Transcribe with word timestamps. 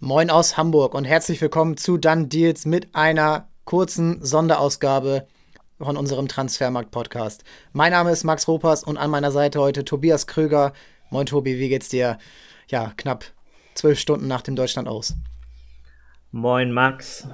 Moin 0.00 0.30
aus 0.30 0.56
Hamburg 0.56 0.94
und 0.94 1.06
herzlich 1.06 1.40
willkommen 1.40 1.76
zu 1.76 1.96
Dann 1.98 2.28
Deals 2.28 2.66
mit 2.66 2.94
einer 2.94 3.48
kurzen 3.64 4.24
Sonderausgabe 4.24 5.26
von 5.80 5.96
unserem 5.96 6.28
Transfermarkt-Podcast. 6.28 7.42
Mein 7.72 7.90
Name 7.90 8.12
ist 8.12 8.22
Max 8.22 8.46
Ropers 8.46 8.84
und 8.84 8.96
an 8.96 9.10
meiner 9.10 9.32
Seite 9.32 9.58
heute 9.58 9.84
Tobias 9.84 10.28
Kröger. 10.28 10.72
Moin 11.10 11.26
Tobi, 11.26 11.58
wie 11.58 11.68
geht's 11.68 11.88
dir? 11.88 12.18
Ja, 12.68 12.92
knapp 12.96 13.24
zwölf 13.74 13.98
Stunden 13.98 14.28
nach 14.28 14.42
dem 14.42 14.54
Deutschland 14.54 14.86
aus. 14.86 15.16
Moin 16.30 16.70
Max. 16.70 17.26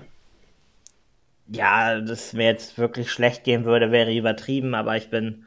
Ja, 1.48 2.00
dass 2.00 2.32
mir 2.32 2.46
jetzt 2.46 2.78
wirklich 2.78 3.12
schlecht 3.12 3.44
gehen 3.44 3.66
würde, 3.66 3.92
wäre 3.92 4.16
übertrieben, 4.16 4.74
aber 4.74 4.96
ich 4.96 5.10
bin, 5.10 5.44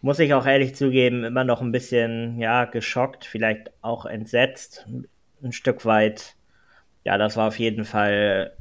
muss 0.00 0.18
ich 0.18 0.34
auch 0.34 0.44
ehrlich 0.44 0.74
zugeben, 0.74 1.22
immer 1.22 1.44
noch 1.44 1.60
ein 1.60 1.70
bisschen, 1.70 2.40
ja, 2.40 2.64
geschockt, 2.64 3.24
vielleicht 3.24 3.70
auch 3.80 4.06
entsetzt, 4.06 4.88
ein 5.42 5.52
Stück 5.52 5.84
weit. 5.84 6.36
Ja, 7.04 7.18
das 7.18 7.36
war 7.36 7.48
auf 7.48 7.58
jeden 7.58 7.84
Fall 7.84 8.56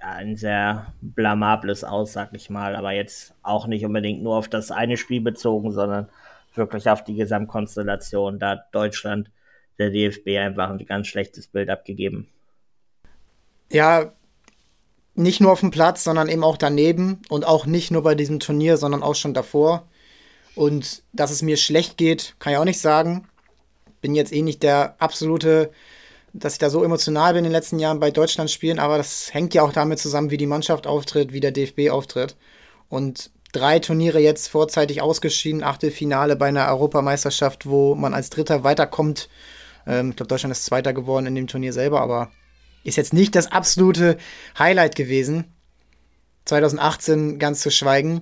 ein 0.00 0.36
sehr 0.36 0.92
blamables 1.00 1.84
Aus, 1.84 2.12
sag 2.12 2.30
ich 2.34 2.50
mal, 2.50 2.76
aber 2.76 2.92
jetzt 2.92 3.34
auch 3.42 3.66
nicht 3.66 3.84
unbedingt 3.84 4.22
nur 4.22 4.36
auf 4.36 4.48
das 4.48 4.70
eine 4.70 4.96
Spiel 4.96 5.20
bezogen, 5.20 5.72
sondern 5.72 6.08
wirklich 6.54 6.88
auf 6.88 7.04
die 7.04 7.14
Gesamtkonstellation. 7.14 8.38
Da 8.38 8.50
hat 8.50 8.66
Deutschland, 8.72 9.30
der 9.78 9.90
DFB 9.90 10.38
einfach 10.38 10.70
ein 10.70 10.84
ganz 10.84 11.06
schlechtes 11.06 11.46
Bild 11.48 11.70
abgegeben. 11.70 12.28
Ja, 13.72 14.12
nicht 15.14 15.40
nur 15.40 15.52
auf 15.52 15.60
dem 15.60 15.70
Platz, 15.70 16.04
sondern 16.04 16.28
eben 16.28 16.44
auch 16.44 16.56
daneben 16.56 17.22
und 17.28 17.46
auch 17.46 17.66
nicht 17.66 17.90
nur 17.90 18.02
bei 18.02 18.14
diesem 18.14 18.40
Turnier, 18.40 18.76
sondern 18.76 19.02
auch 19.02 19.14
schon 19.14 19.34
davor. 19.34 19.88
Und 20.54 21.02
dass 21.12 21.30
es 21.30 21.42
mir 21.42 21.56
schlecht 21.56 21.96
geht, 21.96 22.36
kann 22.38 22.52
ich 22.52 22.58
auch 22.58 22.64
nicht 22.64 22.80
sagen 22.80 23.26
bin 24.04 24.14
jetzt 24.14 24.34
eh 24.34 24.42
nicht 24.42 24.62
der 24.62 24.96
absolute, 24.98 25.70
dass 26.34 26.52
ich 26.52 26.58
da 26.58 26.68
so 26.68 26.84
emotional 26.84 27.32
bin 27.32 27.38
in 27.38 27.44
den 27.44 27.52
letzten 27.52 27.78
Jahren 27.78 28.00
bei 28.00 28.10
Deutschland 28.10 28.50
spielen, 28.50 28.78
aber 28.78 28.98
das 28.98 29.32
hängt 29.32 29.54
ja 29.54 29.62
auch 29.62 29.72
damit 29.72 29.98
zusammen, 29.98 30.30
wie 30.30 30.36
die 30.36 30.44
Mannschaft 30.44 30.86
auftritt, 30.86 31.32
wie 31.32 31.40
der 31.40 31.52
DFB 31.52 31.88
auftritt. 31.88 32.36
Und 32.90 33.30
drei 33.52 33.78
Turniere 33.78 34.20
jetzt 34.20 34.48
vorzeitig 34.48 35.00
ausgeschieden, 35.00 35.62
Achtelfinale 35.62 36.36
bei 36.36 36.48
einer 36.48 36.68
Europameisterschaft, 36.68 37.64
wo 37.64 37.94
man 37.94 38.12
als 38.12 38.28
Dritter 38.28 38.62
weiterkommt. 38.62 39.30
Ähm, 39.86 40.10
ich 40.10 40.16
glaube, 40.16 40.28
Deutschland 40.28 40.52
ist 40.52 40.66
Zweiter 40.66 40.92
geworden 40.92 41.24
in 41.24 41.34
dem 41.34 41.46
Turnier 41.46 41.72
selber, 41.72 42.02
aber 42.02 42.30
ist 42.82 42.96
jetzt 42.96 43.14
nicht 43.14 43.34
das 43.34 43.50
absolute 43.52 44.18
Highlight 44.58 44.96
gewesen. 44.96 45.44
2018 46.44 47.38
ganz 47.38 47.62
zu 47.62 47.70
schweigen. 47.70 48.20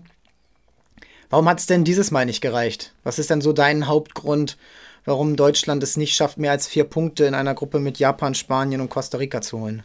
Warum 1.28 1.48
hat 1.48 1.58
es 1.58 1.66
denn 1.66 1.82
dieses 1.82 2.12
Mal 2.12 2.24
nicht 2.24 2.40
gereicht? 2.40 2.94
Was 3.02 3.18
ist 3.18 3.30
denn 3.30 3.40
so 3.40 3.52
dein 3.52 3.88
Hauptgrund, 3.88 4.58
warum 5.04 5.36
Deutschland 5.36 5.82
es 5.82 5.96
nicht 5.96 6.14
schafft, 6.14 6.38
mehr 6.38 6.52
als 6.52 6.68
vier 6.68 6.84
Punkte 6.84 7.24
in 7.24 7.34
einer 7.34 7.54
Gruppe 7.54 7.78
mit 7.80 7.98
Japan, 7.98 8.34
Spanien 8.34 8.80
und 8.80 8.88
Costa 8.88 9.18
Rica 9.18 9.40
zu 9.40 9.60
holen. 9.60 9.82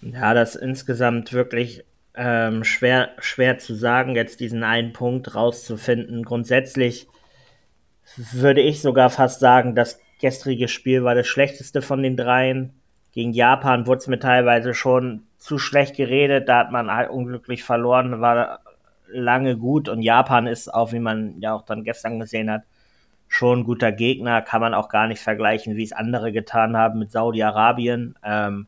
Ja, 0.00 0.34
das 0.34 0.54
ist 0.54 0.62
insgesamt 0.62 1.32
wirklich 1.32 1.84
ähm, 2.14 2.64
schwer, 2.64 3.10
schwer 3.18 3.58
zu 3.58 3.74
sagen, 3.74 4.14
jetzt 4.14 4.40
diesen 4.40 4.62
einen 4.62 4.92
Punkt 4.92 5.34
rauszufinden. 5.34 6.24
Grundsätzlich 6.24 7.08
würde 8.16 8.60
ich 8.60 8.80
sogar 8.80 9.10
fast 9.10 9.40
sagen, 9.40 9.74
das 9.74 10.00
gestrige 10.20 10.68
Spiel 10.68 11.04
war 11.04 11.14
das 11.14 11.26
schlechteste 11.26 11.82
von 11.82 12.02
den 12.02 12.16
dreien. 12.16 12.72
Gegen 13.12 13.32
Japan 13.32 13.86
wurde 13.86 13.98
es 13.98 14.06
mir 14.06 14.18
teilweise 14.18 14.74
schon 14.74 15.22
zu 15.38 15.58
schlecht 15.58 15.96
geredet, 15.96 16.48
da 16.48 16.58
hat 16.58 16.72
man 16.72 16.90
halt 16.90 17.10
unglücklich 17.10 17.62
verloren, 17.62 18.20
war 18.20 18.60
lange 19.08 19.56
gut 19.56 19.88
und 19.88 20.02
Japan 20.02 20.46
ist 20.46 20.72
auch, 20.72 20.92
wie 20.92 20.98
man 20.98 21.40
ja 21.40 21.54
auch 21.54 21.62
dann 21.62 21.84
gestern 21.84 22.18
gesehen 22.18 22.50
hat, 22.50 22.62
schon 23.28 23.60
ein 23.60 23.64
guter 23.64 23.92
Gegner, 23.92 24.42
kann 24.42 24.60
man 24.60 24.74
auch 24.74 24.88
gar 24.88 25.06
nicht 25.06 25.20
vergleichen, 25.20 25.76
wie 25.76 25.84
es 25.84 25.92
andere 25.92 26.32
getan 26.32 26.76
haben 26.76 26.98
mit 26.98 27.12
Saudi-Arabien. 27.12 28.16
Ähm, 28.24 28.66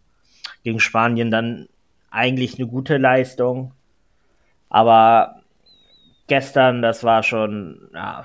gegen 0.63 0.81
Spanien 0.81 1.31
dann 1.31 1.69
eigentlich 2.11 2.59
eine 2.59 2.69
gute 2.69 2.97
Leistung. 2.97 3.73
Aber 4.69 5.43
gestern, 6.27 6.83
das 6.83 7.05
war 7.05 7.23
schon, 7.23 7.91
ja, 7.95 8.25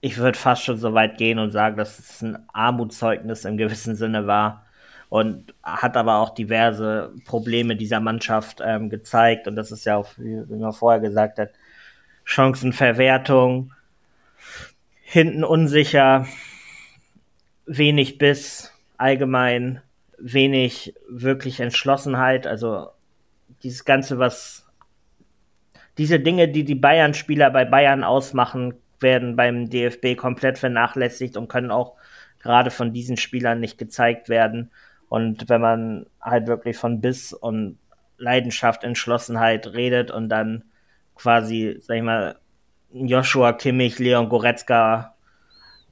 ich 0.00 0.18
würde 0.18 0.38
fast 0.38 0.64
schon 0.64 0.76
so 0.76 0.94
weit 0.94 1.18
gehen 1.18 1.38
und 1.38 1.50
sagen, 1.50 1.76
dass 1.76 1.98
es 1.98 2.22
ein 2.22 2.38
Armutszeugnis 2.52 3.44
im 3.44 3.56
gewissen 3.56 3.96
Sinne 3.96 4.26
war. 4.26 4.64
Und 5.08 5.54
hat 5.62 5.96
aber 5.96 6.16
auch 6.16 6.30
diverse 6.30 7.12
Probleme 7.24 7.76
dieser 7.76 8.00
Mannschaft 8.00 8.60
ähm, 8.64 8.90
gezeigt. 8.90 9.46
Und 9.46 9.54
das 9.54 9.70
ist 9.70 9.86
ja 9.86 9.96
auch, 9.96 10.08
wie, 10.16 10.48
wie 10.48 10.56
man 10.56 10.72
vorher 10.72 11.00
gesagt 11.00 11.38
hat, 11.38 11.50
Chancenverwertung, 12.24 13.72
hinten 15.08 15.44
unsicher, 15.44 16.26
wenig 17.64 18.18
Biss, 18.18 18.72
allgemein 18.96 19.80
wenig 20.18 20.94
wirklich 21.08 21.60
Entschlossenheit. 21.60 22.48
Also 22.48 22.88
dieses 23.62 23.84
Ganze, 23.84 24.18
was 24.18 24.66
diese 25.96 26.18
Dinge, 26.18 26.48
die 26.48 26.64
die 26.64 26.74
Bayern-Spieler 26.74 27.50
bei 27.50 27.64
Bayern 27.64 28.02
ausmachen, 28.02 28.74
werden 28.98 29.36
beim 29.36 29.70
DFB 29.70 30.16
komplett 30.16 30.58
vernachlässigt 30.58 31.36
und 31.36 31.48
können 31.48 31.70
auch 31.70 31.94
gerade 32.40 32.72
von 32.72 32.92
diesen 32.92 33.16
Spielern 33.16 33.60
nicht 33.60 33.78
gezeigt 33.78 34.28
werden. 34.28 34.72
Und 35.08 35.48
wenn 35.48 35.60
man 35.60 36.06
halt 36.20 36.48
wirklich 36.48 36.76
von 36.76 37.00
Biss 37.00 37.32
und 37.32 37.78
Leidenschaft, 38.18 38.82
Entschlossenheit 38.82 39.68
redet 39.68 40.10
und 40.10 40.28
dann 40.30 40.64
quasi, 41.14 41.76
sag 41.80 41.98
ich 41.98 42.02
mal, 42.02 42.36
Joshua 42.90 43.52
Kimmich, 43.52 43.98
Leon 43.98 44.28
Goretzka, 44.28 45.14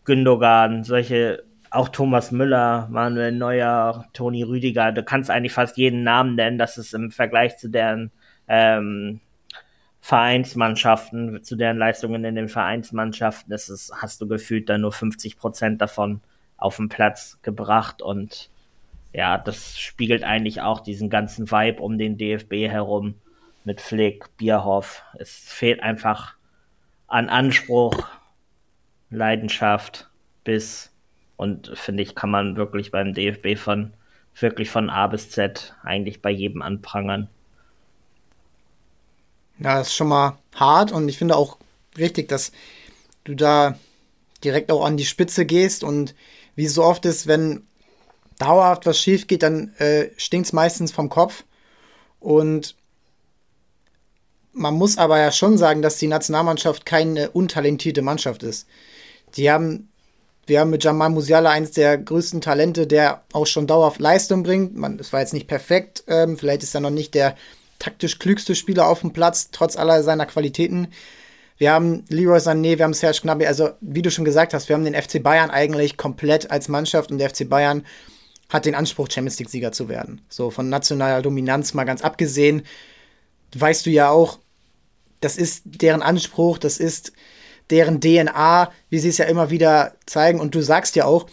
Gündogan, 0.05 0.85
solche, 0.85 1.45
auch 1.71 1.89
Thomas 1.89 2.31
Müller, 2.31 2.89
Manuel 2.91 3.33
Neuer, 3.33 4.07
Toni 4.13 4.43
Rüdiger, 4.43 4.93
du 4.93 5.03
kannst 5.03 5.31
eigentlich 5.31 5.53
fast 5.53 5.77
jeden 5.77 6.03
Namen 6.03 6.35
nennen, 6.35 6.59
das 6.59 6.79
ist 6.79 6.95
im 6.95 7.11
Vergleich 7.11 7.57
zu 7.57 7.69
deren 7.69 8.11
ähm, 8.49 9.21
Vereinsmannschaften, 10.01 11.43
zu 11.43 11.57
deren 11.57 11.79
Leistungen 11.79 12.25
in 12.25 12.35
den 12.35 12.49
Vereinsmannschaften, 12.49 13.51
das 13.51 13.71
ist, 13.71 13.91
hast 13.97 14.21
du 14.21 14.29
gefühlt 14.29 14.69
dann 14.69 14.83
nur 14.83 14.93
50 14.93 15.39
Prozent 15.39 15.81
davon 15.81 16.21
auf 16.59 16.77
den 16.77 16.91
Platz 16.91 17.39
gebracht. 17.43 18.03
Und 18.03 18.51
ja, 19.13 19.39
das 19.39 19.79
spiegelt 19.79 20.23
eigentlich 20.23 20.61
auch 20.61 20.81
diesen 20.81 21.09
ganzen 21.09 21.51
Vibe 21.51 21.81
um 21.81 21.97
den 21.97 22.19
DFB 22.19 22.69
herum 22.69 23.15
mit 23.65 23.81
Flick, 23.81 24.37
Bierhoff. 24.37 25.03
Es 25.19 25.31
fehlt 25.31 25.83
einfach 25.83 26.35
an 27.07 27.29
Anspruch, 27.29 28.07
Leidenschaft, 29.11 30.09
Biss 30.45 30.91
und 31.37 31.73
finde 31.75 32.03
ich, 32.03 32.15
kann 32.15 32.31
man 32.31 32.57
wirklich 32.57 32.91
beim 32.91 33.15
DFB 33.15 33.57
von 33.57 33.93
wirklich 34.41 34.71
von 34.71 34.91
A 34.91 35.07
bis 35.07 35.31
Z 35.31 35.75
eigentlich 35.83 36.21
bei 36.21 36.31
jedem 36.31 36.63
anprangern. 36.63 37.29
Ja, 39.59 39.79
das 39.79 39.89
ist 39.89 39.95
schon 39.95 40.09
mal 40.09 40.39
hart 40.55 40.91
und 40.91 41.09
ich 41.09 41.19
finde 41.19 41.37
auch 41.37 41.59
richtig, 41.97 42.29
dass 42.29 42.51
du 43.23 43.35
da 43.35 43.79
direkt 44.43 44.73
auch 44.73 44.85
an 44.85 44.97
die 44.97 45.05
Spitze 45.05 45.47
gehst 45.47 45.85
und 45.85 46.15
wie 46.57 46.67
so 46.67 46.83
oft 46.85 47.05
ist, 47.07 47.27
wenn 47.27 47.67
dauerhaft 48.39 48.87
was 48.87 48.99
schief 48.99 49.27
geht, 49.27 49.43
dann 49.43 49.75
äh, 49.77 50.11
stinkt 50.17 50.47
es 50.47 50.53
meistens 50.53 50.93
vom 50.93 51.09
Kopf 51.09 51.45
und 52.19 52.75
man 54.55 54.75
muss 54.75 54.99
aber 54.99 55.19
ja 55.19 55.33
schon 55.33 55.59
sagen, 55.59 55.83
dass 55.83 55.99
die 55.99 56.07
Nationalmannschaft 56.07 56.87
keine 56.87 57.31
untalentierte 57.31 58.03
Mannschaft 58.03 58.43
ist. 58.43 58.67
Die 59.37 59.51
haben, 59.51 59.89
wir 60.47 60.61
haben 60.61 60.71
mit 60.71 60.85
Jamal 60.85 61.11
Musiala 61.11 61.51
eins 61.51 61.73
der 61.73 61.99
größten 61.99 62.41
Talente, 62.41 62.87
der 62.87 63.25
auch 63.33 63.47
schon 63.47 63.67
dauerhaft 63.67 64.01
Leistung 64.01 64.43
bringt. 64.43 64.77
Man, 64.77 64.99
es 64.99 65.13
war 65.13 65.21
jetzt 65.21 65.35
nicht 65.35 65.49
perfekt, 65.49 66.05
ähm, 66.07 66.39
vielleicht 66.39 66.63
ist 66.63 66.75
er 66.75 66.81
noch 66.81 66.91
nicht 66.91 67.15
der 67.15 67.37
taktisch 67.79 68.19
klügste 68.19 68.55
Spieler 68.55 68.87
auf 68.87 69.01
dem 69.01 69.13
Platz, 69.13 69.51
trotz 69.51 69.77
aller 69.77 70.03
seiner 70.03 70.27
Qualitäten. 70.27 70.89
Wir 71.59 71.73
haben 71.73 72.05
Leroy 72.09 72.39
Sané, 72.39 72.79
wir 72.79 72.85
haben 72.85 72.95
Serge 72.95 73.21
Gnabry, 73.23 73.47
also 73.47 73.71
wie 73.81 74.03
du 74.03 74.11
schon 74.11 74.25
gesagt 74.25 74.55
hast, 74.55 74.69
wir 74.69 74.75
haben 74.75 74.85
den 74.85 74.95
FC 74.95 75.23
Bayern 75.23 75.51
eigentlich 75.51 75.97
komplett 75.97 76.51
als 76.51 76.69
Mannschaft 76.69 77.11
und 77.11 77.19
der 77.19 77.31
FC 77.31 77.49
Bayern 77.49 77.85
hat 78.49 78.67
den 78.67 78.75
Anspruch, 78.75 79.09
Champions 79.11 79.39
League-Sieger 79.39 79.73
zu 79.73 79.89
werden. 79.89 80.21
So 80.29 80.51
von 80.51 80.69
nationaler 80.69 81.23
Dominanz 81.23 81.75
mal 81.75 81.85
ganz 81.85 82.03
abgesehen, 82.03 82.63
weißt 83.55 83.87
du 83.87 83.91
ja 83.91 84.11
auch, 84.11 84.39
das 85.25 85.37
ist 85.37 85.63
deren 85.65 86.03
Anspruch, 86.03 86.59
das 86.59 86.79
ist 86.79 87.13
deren 87.71 88.01
DNA, 88.01 88.71
wie 88.91 88.99
sie 88.99 89.09
es 89.09 89.19
ja 89.19 89.25
immer 89.25 89.49
wieder 89.49 89.95
zeigen. 90.05 90.39
Und 90.39 90.55
du 90.55 90.61
sagst 90.61 90.97
ja 90.97 91.07
auch, 91.07 91.27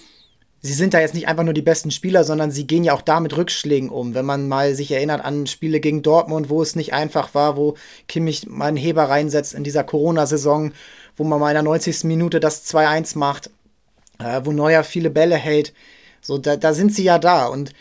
sie 0.62 0.74
sind 0.74 0.94
da 0.94 1.02
jetzt 1.02 1.14
nicht 1.14 1.28
einfach 1.28 1.44
nur 1.44 1.54
die 1.54 1.62
besten 1.62 1.92
Spieler, 1.92 2.24
sondern 2.24 2.52
sie 2.52 2.66
gehen 2.66 2.86
ja 2.86 2.94
auch 2.94 3.02
da 3.02 3.20
mit 3.20 3.36
Rückschlägen 3.36 3.90
um. 3.90 4.14
Wenn 4.14 4.26
man 4.26 4.48
mal 4.48 4.76
sich 4.76 4.92
erinnert 4.92 5.26
an 5.26 5.46
Spiele 5.46 5.82
gegen 5.82 6.04
Dortmund, 6.04 6.50
wo 6.50 6.62
es 6.62 6.78
nicht 6.78 6.94
einfach 6.94 7.34
war, 7.36 7.58
wo 7.58 7.76
Kimmich 8.08 8.48
mal 8.48 8.68
einen 8.68 8.78
Heber 8.78 9.04
reinsetzt 9.04 9.54
in 9.54 9.66
dieser 9.66 9.84
Corona-Saison, 9.84 10.72
wo 11.18 11.26
man 11.26 11.42
mal 11.42 11.50
in 11.50 11.56
der 11.56 11.64
90. 11.64 12.06
Minute 12.06 12.40
das 12.40 12.66
2-1 12.74 13.18
macht, 13.18 13.50
äh, 14.20 14.42
wo 14.46 14.54
Neuer 14.54 14.86
viele 14.86 15.10
Bälle 15.10 15.36
hält. 15.36 15.74
So, 16.22 16.38
da, 16.38 16.56
da 16.56 16.74
sind 16.74 16.96
sie 16.96 17.04
ja 17.04 17.20
da. 17.20 17.48
Und 17.48 17.74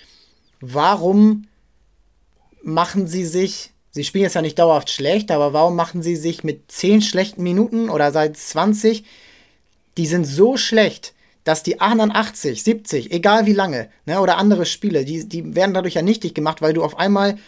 warum 0.61 1.47
machen 2.63 3.07
sie 3.07 3.25
sich 3.25 3.73
Sie 3.91 4.05
spielen 4.05 4.25
jetzt 4.25 4.35
ja 4.35 4.43
nicht 4.43 4.59
dauerhaft 4.59 4.91
schlecht, 4.91 5.31
aber 5.31 5.53
warum 5.53 5.75
machen 5.75 6.03
sie 6.03 6.17
sich 6.17 6.45
mit 6.45 6.71
10 6.71 7.03
schlechten 7.03 7.43
Minuten 7.43 7.91
oder 7.91 8.13
seit 8.13 8.37
20, 8.37 9.05
die 9.97 10.07
sind 10.07 10.25
so 10.25 10.57
schlecht, 10.57 11.13
dass 11.45 11.63
die 11.63 11.81
anderen 11.81 12.13
80, 12.13 12.63
70, 12.63 13.13
egal 13.13 13.47
wie 13.47 13.53
lange, 13.53 13.91
ne, 14.07 14.21
oder 14.21 14.37
andere 14.37 14.67
Spiele, 14.67 15.05
die, 15.05 15.29
die 15.29 15.55
werden 15.55 15.75
dadurch 15.75 15.95
ja 15.95 16.03
nichtig 16.03 16.35
gemacht, 16.35 16.63
weil 16.63 16.73
du 16.73 16.85
auf 16.85 16.99
einmal, 16.99 17.39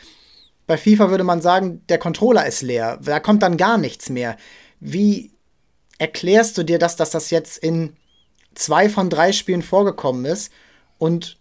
bei 0.66 0.76
FIFA 0.76 1.10
würde 1.10 1.24
man 1.24 1.42
sagen, 1.42 1.82
der 1.88 1.98
Controller 1.98 2.46
ist 2.46 2.62
leer, 2.62 2.98
da 3.02 3.20
kommt 3.20 3.42
dann 3.42 3.56
gar 3.56 3.78
nichts 3.78 4.08
mehr. 4.08 4.36
Wie 4.80 5.30
erklärst 5.98 6.58
du 6.58 6.64
dir 6.64 6.78
das, 6.78 6.96
dass 6.96 7.10
das 7.10 7.30
jetzt 7.30 7.58
in 7.58 7.96
zwei 8.54 8.88
von 8.88 9.10
drei 9.10 9.32
Spielen 9.32 9.62
vorgekommen 9.62 10.24
ist 10.24 10.52
und 10.98 11.38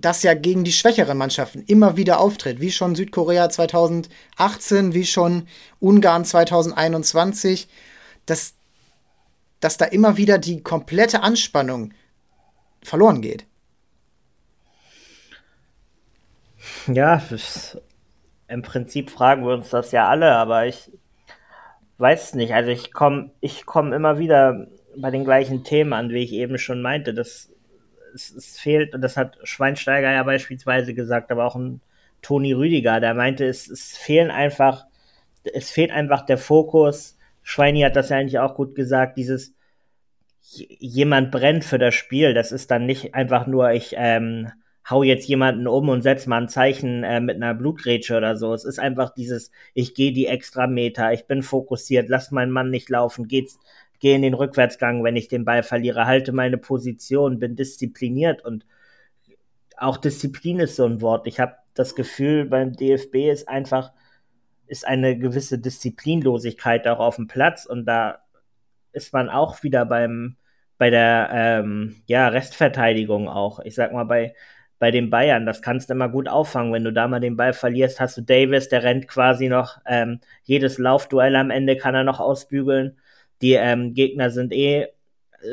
das 0.00 0.22
ja 0.22 0.34
gegen 0.34 0.64
die 0.64 0.72
schwächeren 0.72 1.18
Mannschaften 1.18 1.62
immer 1.66 1.96
wieder 1.96 2.20
auftritt, 2.20 2.60
wie 2.60 2.70
schon 2.70 2.94
Südkorea 2.94 3.50
2018, 3.50 4.94
wie 4.94 5.04
schon 5.04 5.48
Ungarn 5.80 6.24
2021, 6.24 7.68
dass, 8.26 8.54
dass 9.60 9.76
da 9.76 9.86
immer 9.86 10.16
wieder 10.16 10.38
die 10.38 10.62
komplette 10.62 11.22
Anspannung 11.22 11.92
verloren 12.82 13.22
geht. 13.22 13.46
Ja, 16.86 17.22
im 18.48 18.62
Prinzip 18.62 19.10
fragen 19.10 19.44
wir 19.44 19.54
uns 19.54 19.70
das 19.70 19.92
ja 19.92 20.08
alle, 20.08 20.34
aber 20.34 20.66
ich 20.66 20.90
weiß 21.98 22.34
nicht. 22.34 22.54
Also 22.54 22.70
ich 22.70 22.92
komme 22.92 23.30
ich 23.40 23.66
komm 23.66 23.92
immer 23.92 24.18
wieder 24.18 24.68
bei 24.96 25.10
den 25.10 25.24
gleichen 25.24 25.64
Themen 25.64 25.92
an, 25.92 26.10
wie 26.10 26.22
ich 26.22 26.32
eben 26.32 26.58
schon 26.58 26.82
meinte. 26.82 27.14
Das 27.14 27.50
es, 28.18 28.30
es 28.30 28.58
fehlt, 28.58 28.94
und 28.94 29.00
das 29.00 29.16
hat 29.16 29.38
Schweinsteiger 29.44 30.12
ja 30.12 30.22
beispielsweise 30.22 30.94
gesagt, 30.94 31.30
aber 31.30 31.44
auch 31.44 31.56
ein 31.56 31.80
Toni 32.22 32.52
Rüdiger, 32.52 33.00
der 33.00 33.14
meinte, 33.14 33.46
es, 33.46 33.68
es 33.68 33.96
fehlen 33.96 34.30
einfach, 34.30 34.86
es 35.54 35.70
fehlt 35.70 35.90
einfach 35.90 36.26
der 36.26 36.38
Fokus. 36.38 37.16
Schweini 37.42 37.80
hat 37.82 37.96
das 37.96 38.10
ja 38.10 38.18
eigentlich 38.18 38.38
auch 38.40 38.54
gut 38.54 38.74
gesagt, 38.74 39.16
dieses 39.16 39.54
jemand 40.50 41.30
brennt 41.30 41.64
für 41.64 41.78
das 41.78 41.94
Spiel. 41.94 42.34
Das 42.34 42.52
ist 42.52 42.70
dann 42.70 42.86
nicht 42.86 43.14
einfach 43.14 43.46
nur, 43.46 43.70
ich 43.72 43.94
ähm, 43.96 44.50
hau 44.88 45.02
jetzt 45.02 45.28
jemanden 45.28 45.66
um 45.66 45.88
und 45.88 46.02
setz 46.02 46.26
mal 46.26 46.42
ein 46.42 46.48
Zeichen 46.48 47.04
äh, 47.04 47.20
mit 47.20 47.36
einer 47.36 47.54
Blutgrätsche 47.54 48.16
oder 48.16 48.36
so. 48.36 48.54
Es 48.54 48.64
ist 48.64 48.78
einfach 48.78 49.14
dieses, 49.14 49.50
ich 49.74 49.94
gehe 49.94 50.12
die 50.12 50.26
extra 50.26 50.66
Meter, 50.66 51.12
ich 51.12 51.26
bin 51.26 51.42
fokussiert, 51.42 52.08
lass 52.08 52.30
meinen 52.30 52.52
Mann 52.52 52.70
nicht 52.70 52.88
laufen, 52.88 53.28
geht's, 53.28 53.58
gehe 53.98 54.16
in 54.16 54.22
den 54.22 54.34
Rückwärtsgang, 54.34 55.04
wenn 55.04 55.16
ich 55.16 55.28
den 55.28 55.44
Ball 55.44 55.62
verliere, 55.62 56.06
halte 56.06 56.32
meine 56.32 56.58
Position, 56.58 57.38
bin 57.38 57.56
diszipliniert 57.56 58.44
und 58.44 58.66
auch 59.76 59.96
Disziplin 59.96 60.60
ist 60.60 60.76
so 60.76 60.84
ein 60.84 61.00
Wort. 61.00 61.26
Ich 61.26 61.40
habe 61.40 61.54
das 61.74 61.94
Gefühl, 61.94 62.46
beim 62.46 62.72
DFB 62.72 63.30
ist 63.30 63.48
einfach 63.48 63.92
ist 64.66 64.86
eine 64.86 65.18
gewisse 65.18 65.58
Disziplinlosigkeit 65.58 66.86
auch 66.88 66.98
auf 66.98 67.16
dem 67.16 67.26
Platz 67.26 67.64
und 67.64 67.86
da 67.86 68.18
ist 68.92 69.12
man 69.12 69.30
auch 69.30 69.62
wieder 69.62 69.86
beim 69.86 70.36
bei 70.76 70.90
der 70.90 71.30
ähm, 71.32 71.96
ja 72.06 72.28
Restverteidigung 72.28 73.28
auch. 73.28 73.60
Ich 73.60 73.74
sag 73.74 73.92
mal 73.92 74.04
bei 74.04 74.34
bei 74.78 74.90
den 74.92 75.10
Bayern, 75.10 75.44
das 75.46 75.62
kannst 75.62 75.90
du 75.90 75.94
immer 75.94 76.08
gut 76.08 76.28
auffangen. 76.28 76.72
Wenn 76.72 76.84
du 76.84 76.92
da 76.92 77.08
mal 77.08 77.20
den 77.20 77.36
Ball 77.36 77.52
verlierst, 77.52 77.98
hast 78.00 78.16
du 78.16 78.22
Davis, 78.22 78.68
der 78.68 78.84
rennt 78.84 79.08
quasi 79.08 79.48
noch 79.48 79.78
ähm, 79.86 80.20
jedes 80.44 80.78
Laufduell 80.78 81.34
am 81.36 81.50
Ende 81.50 81.76
kann 81.76 81.94
er 81.94 82.04
noch 82.04 82.20
ausbügeln. 82.20 82.96
Die 83.42 83.54
ähm, 83.54 83.94
Gegner 83.94 84.30
sind 84.30 84.52
eh, 84.52 84.88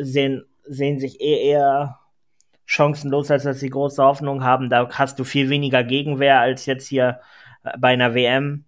sehen, 0.01 0.45
sehen 0.63 0.99
sich 0.99 1.21
eh 1.21 1.49
eher 1.49 1.99
chancenlos, 2.65 3.29
als 3.31 3.43
dass 3.43 3.59
sie 3.59 3.69
große 3.69 4.03
Hoffnung 4.03 4.43
haben. 4.43 4.69
Da 4.69 4.89
hast 4.89 5.19
du 5.19 5.23
viel 5.23 5.49
weniger 5.49 5.83
Gegenwehr 5.83 6.39
als 6.39 6.65
jetzt 6.65 6.87
hier 6.87 7.19
äh, 7.63 7.77
bei 7.77 7.89
einer 7.89 8.15
WM. 8.15 8.65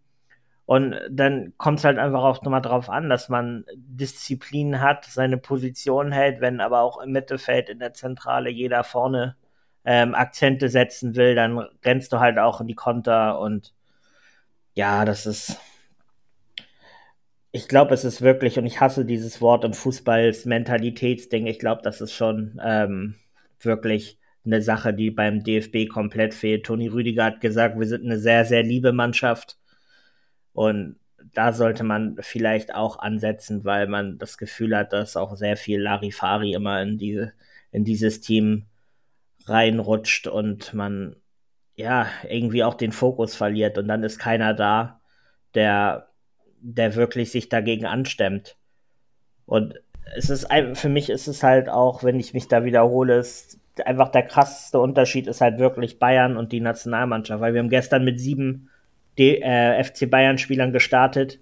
Und 0.65 0.95
dann 1.09 1.53
kommt 1.57 1.79
es 1.79 1.85
halt 1.85 1.97
einfach 1.97 2.23
auch 2.23 2.41
nochmal 2.43 2.61
drauf 2.61 2.89
an, 2.89 3.09
dass 3.09 3.29
man 3.29 3.65
Disziplin 3.75 4.81
hat, 4.81 5.05
seine 5.05 5.37
Position 5.37 6.11
hält, 6.11 6.41
wenn 6.41 6.59
aber 6.59 6.81
auch 6.81 7.01
im 7.01 7.11
Mittelfeld 7.13 7.69
in 7.69 7.79
der 7.79 7.93
Zentrale 7.93 8.49
jeder 8.49 8.83
vorne 8.83 9.37
ähm, 9.85 10.13
Akzente 10.13 10.67
setzen 10.67 11.15
will, 11.15 11.35
dann 11.35 11.57
rennst 11.85 12.11
du 12.11 12.19
halt 12.19 12.37
auch 12.37 12.59
in 12.59 12.67
die 12.67 12.75
Konter 12.75 13.39
und 13.39 13.73
ja, 14.73 15.05
das 15.05 15.25
ist 15.25 15.57
ich 17.57 17.67
glaube, 17.67 17.93
es 17.93 18.03
ist 18.05 18.21
wirklich, 18.21 18.59
und 18.59 18.67
ich 18.67 18.79
hasse 18.79 19.03
dieses 19.03 19.41
Wort 19.41 19.63
im 19.63 19.73
Fußball, 19.73 20.27
das 20.27 20.45
Mentalitätsding. 20.45 21.47
Ich 21.47 21.57
glaube, 21.57 21.81
das 21.83 22.01
ist 22.01 22.13
schon 22.13 22.61
ähm, 22.63 23.15
wirklich 23.59 24.19
eine 24.45 24.61
Sache, 24.61 24.93
die 24.93 25.09
beim 25.09 25.43
DFB 25.43 25.89
komplett 25.89 26.35
fehlt. 26.35 26.67
Toni 26.67 26.87
Rüdiger 26.87 27.25
hat 27.25 27.41
gesagt, 27.41 27.79
wir 27.79 27.87
sind 27.87 28.05
eine 28.05 28.19
sehr, 28.19 28.45
sehr 28.45 28.61
liebe 28.61 28.93
Mannschaft. 28.93 29.57
Und 30.53 30.97
da 31.33 31.51
sollte 31.51 31.83
man 31.83 32.17
vielleicht 32.19 32.75
auch 32.75 32.99
ansetzen, 32.99 33.65
weil 33.65 33.87
man 33.87 34.19
das 34.19 34.37
Gefühl 34.37 34.77
hat, 34.77 34.93
dass 34.93 35.17
auch 35.17 35.35
sehr 35.35 35.57
viel 35.57 35.81
Larifari 35.81 36.53
immer 36.53 36.81
in, 36.83 36.99
diese, 36.99 37.33
in 37.71 37.83
dieses 37.83 38.21
Team 38.21 38.67
reinrutscht 39.47 40.27
und 40.27 40.75
man 40.75 41.15
ja 41.75 42.07
irgendwie 42.29 42.63
auch 42.63 42.75
den 42.75 42.91
Fokus 42.91 43.35
verliert 43.35 43.77
und 43.77 43.87
dann 43.87 44.03
ist 44.03 44.19
keiner 44.19 44.53
da, 44.53 45.01
der 45.53 46.06
der 46.61 46.95
wirklich 46.95 47.31
sich 47.31 47.49
dagegen 47.49 47.85
anstemmt. 47.85 48.57
Und 49.45 49.75
es 50.15 50.29
ist 50.29 50.47
für 50.73 50.89
mich 50.89 51.09
ist 51.09 51.27
es 51.27 51.43
halt 51.43 51.69
auch, 51.69 52.03
wenn 52.03 52.19
ich 52.19 52.33
mich 52.33 52.47
da 52.47 52.63
wiederhole, 52.63 53.17
ist 53.17 53.59
einfach 53.85 54.09
der 54.09 54.23
krasseste 54.23 54.79
Unterschied 54.79 55.27
ist 55.27 55.41
halt 55.41 55.59
wirklich 55.59 55.99
Bayern 55.99 56.37
und 56.37 56.51
die 56.51 56.59
Nationalmannschaft, 56.59 57.41
weil 57.41 57.53
wir 57.53 57.59
haben 57.59 57.69
gestern 57.69 58.03
mit 58.03 58.19
sieben 58.19 58.69
D 59.17 59.39
äh, 59.41 59.83
FC 59.83 60.09
Bayern 60.09 60.37
Spielern 60.37 60.73
gestartet. 60.73 61.39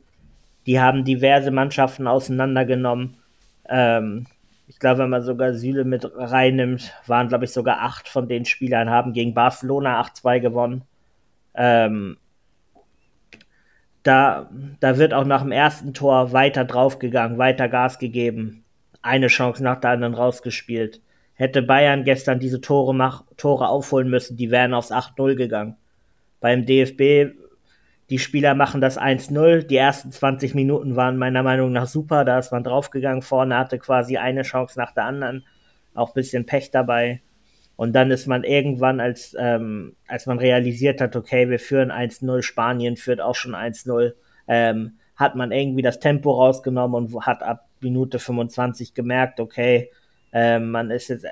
Die 0.65 0.79
haben 0.79 1.03
diverse 1.03 1.51
Mannschaften 1.51 2.07
auseinandergenommen. 2.07 3.17
Ähm, 3.69 4.25
ich 4.67 4.79
glaube, 4.79 4.99
wenn 4.99 5.09
man 5.09 5.21
sogar 5.21 5.53
Süle 5.53 5.83
mit 5.85 6.09
reinnimmt, 6.15 6.93
waren, 7.05 7.27
glaube 7.27 7.45
ich, 7.45 7.51
sogar 7.51 7.81
acht 7.81 8.07
von 8.07 8.27
den 8.27 8.45
Spielern, 8.45 8.89
haben 8.89 9.13
gegen 9.13 9.33
Barcelona 9.33 10.01
8-2 10.01 10.39
gewonnen. 10.39 10.83
Ähm, 11.53 12.17
da, 14.05 14.51
da 14.79 14.97
wird 14.99 15.15
auch 15.15 15.25
nach 15.25 15.41
dem 15.41 15.51
ersten 15.51 15.95
Tor 15.95 16.31
weiter 16.31 16.63
draufgegangen, 16.63 17.39
weiter 17.39 17.67
Gas 17.67 17.97
gegeben. 17.97 18.63
Eine 19.01 19.27
Chance 19.27 19.63
nach 19.63 19.79
der 19.79 19.91
anderen 19.91 20.13
rausgespielt. 20.13 21.01
Hätte 21.33 21.63
Bayern 21.63 22.03
gestern 22.03 22.39
diese 22.39 22.61
Tore, 22.61 22.93
mach, 22.93 23.23
Tore 23.35 23.67
aufholen 23.67 24.09
müssen, 24.09 24.37
die 24.37 24.51
wären 24.51 24.75
aufs 24.75 24.91
8-0 24.91 25.35
gegangen. 25.35 25.75
Beim 26.39 26.67
DFB, 26.67 27.33
die 28.11 28.19
Spieler 28.19 28.53
machen 28.53 28.79
das 28.79 28.99
1-0. 28.99 29.63
Die 29.63 29.75
ersten 29.75 30.11
20 30.11 30.53
Minuten 30.53 30.95
waren 30.95 31.17
meiner 31.17 31.41
Meinung 31.41 31.71
nach 31.71 31.87
super. 31.87 32.25
Da 32.25 32.37
ist 32.37 32.51
man 32.51 32.63
draufgegangen. 32.63 33.23
Vorne 33.23 33.57
hatte 33.57 33.79
quasi 33.79 34.17
eine 34.17 34.43
Chance 34.43 34.79
nach 34.79 34.93
der 34.93 35.05
anderen. 35.05 35.43
Auch 35.95 36.13
bisschen 36.13 36.45
Pech 36.45 36.69
dabei. 36.69 37.21
Und 37.75 37.93
dann 37.93 38.09
ist 38.11 38.25
man 38.25 38.43
irgendwann, 38.43 38.99
als, 38.99 39.35
ähm, 39.37 39.95
als 40.07 40.25
man 40.25 40.39
realisiert 40.39 41.01
hat, 41.01 41.15
okay, 41.15 41.49
wir 41.49 41.59
führen 41.59 41.91
1-0, 41.91 42.41
Spanien 42.41 42.95
führt 42.95 43.19
auch 43.19 43.35
schon 43.35 43.53
1-0, 43.53 44.13
ähm, 44.47 44.97
hat 45.15 45.35
man 45.35 45.51
irgendwie 45.51 45.81
das 45.81 45.99
Tempo 45.99 46.31
rausgenommen 46.31 46.95
und 46.95 47.25
hat 47.25 47.43
ab 47.43 47.67
Minute 47.81 48.19
25 48.19 48.93
gemerkt, 48.93 49.39
okay, 49.39 49.91
äh, 50.31 50.59
man 50.59 50.89
ist 50.89 51.09
jetzt, 51.09 51.25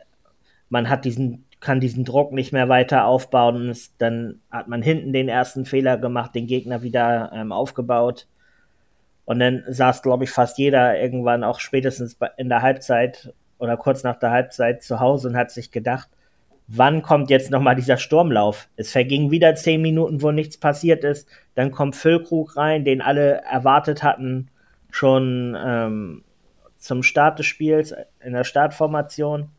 man 0.70 0.90
hat 0.90 1.06
diesen, 1.06 1.46
kann 1.60 1.80
diesen 1.80 2.04
Druck 2.04 2.34
nicht 2.34 2.52
mehr 2.52 2.68
weiter 2.68 3.06
aufbauen 3.06 3.70
ist, 3.70 3.96
dann 4.00 4.42
hat 4.52 4.68
man 4.68 4.82
hinten 4.82 5.14
den 5.14 5.30
ersten 5.30 5.66
Fehler 5.66 5.98
gemacht, 5.98 6.36
den 6.36 6.48
Gegner 6.48 6.82
wieder 6.82 7.32
ähm, 7.34 7.52
aufgebaut. 7.52 8.28
Und 9.26 9.40
dann 9.40 9.64
saß, 9.68 10.02
glaube 10.02 10.26
ich, 10.26 10.32
fast 10.32 10.58
jeder 10.58 11.00
irgendwann 11.00 11.46
auch 11.46 11.62
spätestens 11.62 12.18
in 12.38 12.50
der 12.50 12.62
Halbzeit 12.62 13.34
oder 13.58 13.78
kurz 13.78 14.04
nach 14.04 14.20
der 14.20 14.32
Halbzeit 14.32 14.84
zu 14.84 15.00
Hause 15.00 15.30
und 15.30 15.38
hat 15.38 15.52
sich 15.52 15.72
gedacht, 15.72 16.10
wann 16.68 17.02
kommt 17.02 17.30
jetzt 17.30 17.52
nochmal 17.52 17.76
dieser 17.76 17.98
Sturmlauf? 17.98 18.68
Es 18.76 18.92
vergingen 18.92 19.32
wieder 19.32 19.56
zehn 19.56 19.82
Minuten, 19.82 20.22
wo 20.22 20.32
nichts 20.32 20.58
passiert 20.58 21.04
ist. 21.04 21.28
Dann 21.56 21.72
kommt 21.72 21.96
Füllkrug 21.96 22.58
rein, 22.58 22.86
den 22.86 23.02
alle 23.02 23.42
erwartet 23.42 24.04
hatten, 24.04 24.50
schon 24.92 25.58
ähm, 25.64 26.24
zum 26.78 27.04
Start 27.04 27.40
des 27.40 27.46
Spiels 27.46 27.94
in 28.24 28.34
der 28.34 28.44
Startformation. 28.44 29.50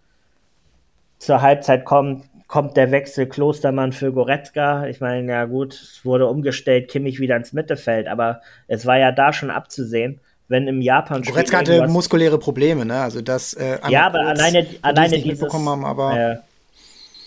Zur 1.19 1.43
Halbzeit 1.43 1.85
kommt, 1.85 2.25
kommt 2.49 2.77
der 2.77 2.91
Wechsel 2.91 3.27
Klostermann 3.27 3.93
für 3.93 4.13
Goretzka. 4.13 4.87
Ich 4.87 5.01
meine, 5.01 5.31
ja 5.31 5.45
gut, 5.45 5.75
es 5.75 6.05
wurde 6.05 6.27
umgestellt, 6.27 6.91
Kimmich 6.91 7.21
wieder 7.21 7.37
ins 7.37 7.53
Mittelfeld, 7.53 8.09
aber 8.09 8.41
es 8.67 8.85
war 8.85 8.99
ja 8.99 9.13
da 9.13 9.33
schon 9.33 9.51
abzusehen, 9.51 10.21
wenn 10.49 10.69
im 10.69 10.83
Japan 10.83 11.23
Goretzka 11.23 11.59
hatte 11.59 11.87
muskuläre 11.89 12.39
Probleme, 12.39 12.85
ne? 12.85 13.01
Also 13.01 13.23
das 13.23 13.55
äh, 13.55 13.79
ja, 13.89 14.07
aber 14.07 14.21
alleine 14.21 14.67
alleine 14.83 15.19
dieses 15.19 15.53
haben, 15.53 15.85
aber 15.85 16.19
äh, 16.19 16.37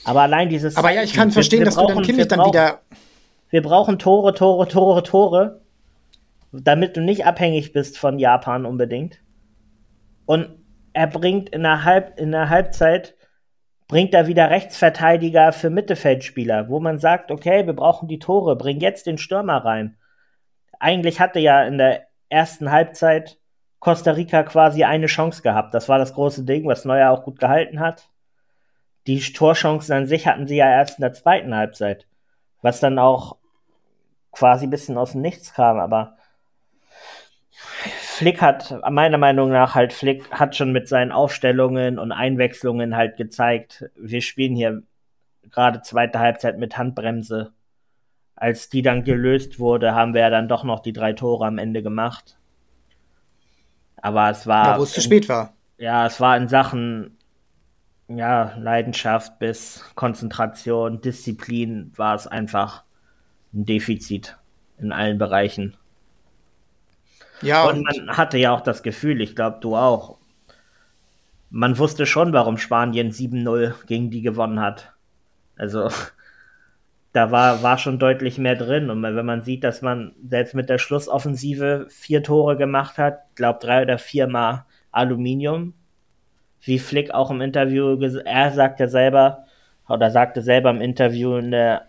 aber 0.07 0.21
allein 0.21 0.49
dieses. 0.49 0.75
Aber 0.77 0.91
ja, 0.91 1.03
ich 1.03 1.13
kann 1.13 1.31
verstehen, 1.31 1.59
wir, 1.59 1.65
wir 1.65 1.65
dass 1.65 1.75
brauchen, 1.75 1.89
du 1.89 1.95
dann 1.95 2.03
Kimmich 2.03 2.27
dann 2.27 2.45
wieder. 2.45 2.79
Wir 3.49 3.61
brauchen 3.61 3.99
Tore, 3.99 4.33
Tore, 4.33 4.67
Tore, 4.67 5.03
Tore, 5.03 5.61
damit 6.51 6.97
du 6.97 7.01
nicht 7.01 7.25
abhängig 7.25 7.73
bist 7.73 7.97
von 7.97 8.19
Japan 8.19 8.65
unbedingt. 8.65 9.19
Und 10.25 10.49
er 10.93 11.07
bringt 11.07 11.49
in 11.49 11.63
der, 11.63 11.83
Halb, 11.83 12.19
in 12.19 12.31
der 12.31 12.49
Halbzeit 12.49 13.15
bringt 13.87 14.13
er 14.13 14.27
wieder 14.27 14.49
Rechtsverteidiger 14.49 15.53
für 15.53 15.69
Mittelfeldspieler, 15.69 16.67
wo 16.69 16.79
man 16.79 16.99
sagt, 16.99 17.31
okay, 17.31 17.65
wir 17.65 17.73
brauchen 17.73 18.07
die 18.07 18.19
Tore, 18.19 18.55
bring 18.57 18.81
jetzt 18.81 19.05
den 19.05 19.17
Stürmer 19.17 19.63
rein. 19.63 19.95
Eigentlich 20.79 21.19
hatte 21.19 21.39
ja 21.39 21.63
in 21.63 21.77
der 21.77 22.07
ersten 22.29 22.71
Halbzeit 22.71 23.37
Costa 23.79 24.11
Rica 24.11 24.43
quasi 24.43 24.83
eine 24.83 25.05
Chance 25.05 25.41
gehabt. 25.41 25.73
Das 25.73 25.87
war 25.87 25.99
das 25.99 26.13
große 26.13 26.43
Ding, 26.43 26.67
was 26.67 26.83
Neuer 26.83 27.11
auch 27.11 27.23
gut 27.23 27.39
gehalten 27.39 27.79
hat. 27.79 28.09
Die 29.07 29.19
Torchancen 29.19 29.95
an 29.95 30.05
sich 30.05 30.27
hatten 30.27 30.47
sie 30.47 30.57
ja 30.57 30.69
erst 30.69 30.99
in 30.99 31.01
der 31.01 31.13
zweiten 31.13 31.55
Halbzeit, 31.55 32.05
was 32.61 32.79
dann 32.79 32.99
auch 32.99 33.37
quasi 34.31 34.67
ein 34.67 34.69
bisschen 34.69 34.97
aus 34.97 35.13
dem 35.13 35.21
Nichts 35.21 35.53
kam, 35.53 35.79
aber 35.79 36.17
Flick 38.17 38.41
hat, 38.41 38.75
meiner 38.89 39.17
Meinung 39.17 39.49
nach, 39.49 39.75
halt, 39.75 39.93
Flick 39.93 40.31
hat 40.31 40.55
schon 40.55 40.71
mit 40.71 40.87
seinen 40.87 41.11
Aufstellungen 41.11 41.99
und 41.99 42.11
Einwechslungen 42.11 42.95
halt 42.95 43.15
gezeigt, 43.17 43.85
wir 43.95 44.21
spielen 44.21 44.55
hier 44.55 44.83
gerade 45.49 45.81
zweite 45.81 46.19
Halbzeit 46.19 46.57
mit 46.57 46.77
Handbremse. 46.77 47.53
Als 48.35 48.69
die 48.69 48.81
dann 48.83 49.03
gelöst 49.03 49.59
wurde, 49.59 49.95
haben 49.95 50.13
wir 50.13 50.21
ja 50.21 50.29
dann 50.29 50.47
doch 50.47 50.63
noch 50.63 50.81
die 50.81 50.93
drei 50.93 51.13
Tore 51.13 51.45
am 51.45 51.57
Ende 51.57 51.81
gemacht. 51.81 52.37
Aber 53.99 54.29
es 54.29 54.45
war. 54.45 54.65
Ja, 54.65 54.79
wo 54.79 54.83
es 54.83 54.93
zu 54.93 55.01
spät 55.01 55.27
war. 55.27 55.53
Ja, 55.77 56.05
es 56.05 56.19
war 56.19 56.37
in 56.37 56.47
Sachen 56.47 57.16
ja, 58.07 58.55
Leidenschaft 58.57 59.39
bis 59.39 59.83
Konzentration, 59.95 61.01
Disziplin 61.01 61.91
war 61.95 62.15
es 62.15 62.27
einfach 62.27 62.83
ein 63.53 63.65
Defizit 63.65 64.37
in 64.77 64.91
allen 64.91 65.17
Bereichen. 65.17 65.75
Ja, 67.41 67.65
und, 67.65 67.77
und 67.77 68.05
man 68.05 68.17
hatte 68.17 68.37
ja 68.37 68.51
auch 68.51 68.61
das 68.61 68.81
Gefühl, 68.81 69.21
ich 69.21 69.35
glaube, 69.35 69.59
du 69.61 69.75
auch. 69.75 70.17
Man 71.49 71.77
wusste 71.77 72.05
schon, 72.05 72.33
warum 72.33 72.57
Spanien 72.57 73.11
7-0 73.11 73.73
gegen 73.85 74.09
die 74.09 74.21
gewonnen 74.21 74.59
hat. 74.59 74.93
Also, 75.55 75.89
da 77.13 77.31
war, 77.31 77.61
war 77.61 77.77
schon 77.77 77.99
deutlich 77.99 78.37
mehr 78.37 78.55
drin. 78.55 78.89
Und 78.89 79.03
wenn 79.03 79.25
man 79.25 79.43
sieht, 79.43 79.63
dass 79.63 79.81
man 79.81 80.13
selbst 80.27 80.55
mit 80.55 80.69
der 80.69 80.77
Schlussoffensive 80.77 81.87
vier 81.89 82.23
Tore 82.23 82.57
gemacht 82.57 82.97
hat, 82.97 83.35
glaube 83.35 83.59
drei 83.61 83.83
oder 83.83 83.97
viermal 83.97 84.65
Aluminium, 84.91 85.73
wie 86.61 86.79
Flick 86.79 87.11
auch 87.11 87.31
im 87.31 87.41
Interview, 87.41 87.99
er 88.25 88.51
sagte 88.51 88.87
selber, 88.89 89.45
oder 89.87 90.11
sagte 90.11 90.41
selber 90.41 90.69
im 90.69 90.81
Interview 90.81 91.35
in 91.37 91.51
der, 91.51 91.87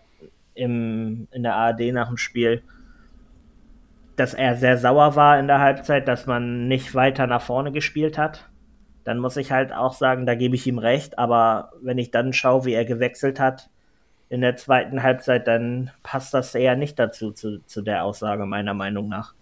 im, 0.53 1.27
in 1.31 1.43
der 1.43 1.55
ARD 1.55 1.91
nach 1.91 2.07
dem 2.07 2.17
Spiel, 2.17 2.61
dass 4.15 4.33
er 4.33 4.55
sehr 4.55 4.77
sauer 4.77 5.15
war 5.15 5.39
in 5.39 5.47
der 5.47 5.59
Halbzeit, 5.59 6.07
dass 6.07 6.25
man 6.25 6.67
nicht 6.67 6.93
weiter 6.93 7.27
nach 7.27 7.41
vorne 7.41 7.71
gespielt 7.71 8.17
hat. 8.17 8.45
Dann 9.05 9.19
muss 9.19 9.37
ich 9.37 9.51
halt 9.51 9.71
auch 9.73 9.93
sagen, 9.93 10.25
da 10.25 10.35
gebe 10.35 10.55
ich 10.55 10.67
ihm 10.67 10.77
recht, 10.77 11.17
aber 11.17 11.71
wenn 11.81 11.97
ich 11.97 12.11
dann 12.11 12.33
schaue, 12.33 12.65
wie 12.65 12.73
er 12.73 12.85
gewechselt 12.85 13.39
hat 13.39 13.69
in 14.27 14.41
der 14.41 14.55
zweiten 14.57 15.01
Halbzeit, 15.01 15.47
dann 15.47 15.91
passt 16.03 16.33
das 16.33 16.53
eher 16.53 16.75
nicht 16.75 16.99
dazu, 16.99 17.31
zu, 17.31 17.65
zu 17.65 17.81
der 17.81 18.03
Aussage 18.03 18.45
meiner 18.45 18.73
Meinung 18.73 19.07
nach. 19.07 19.33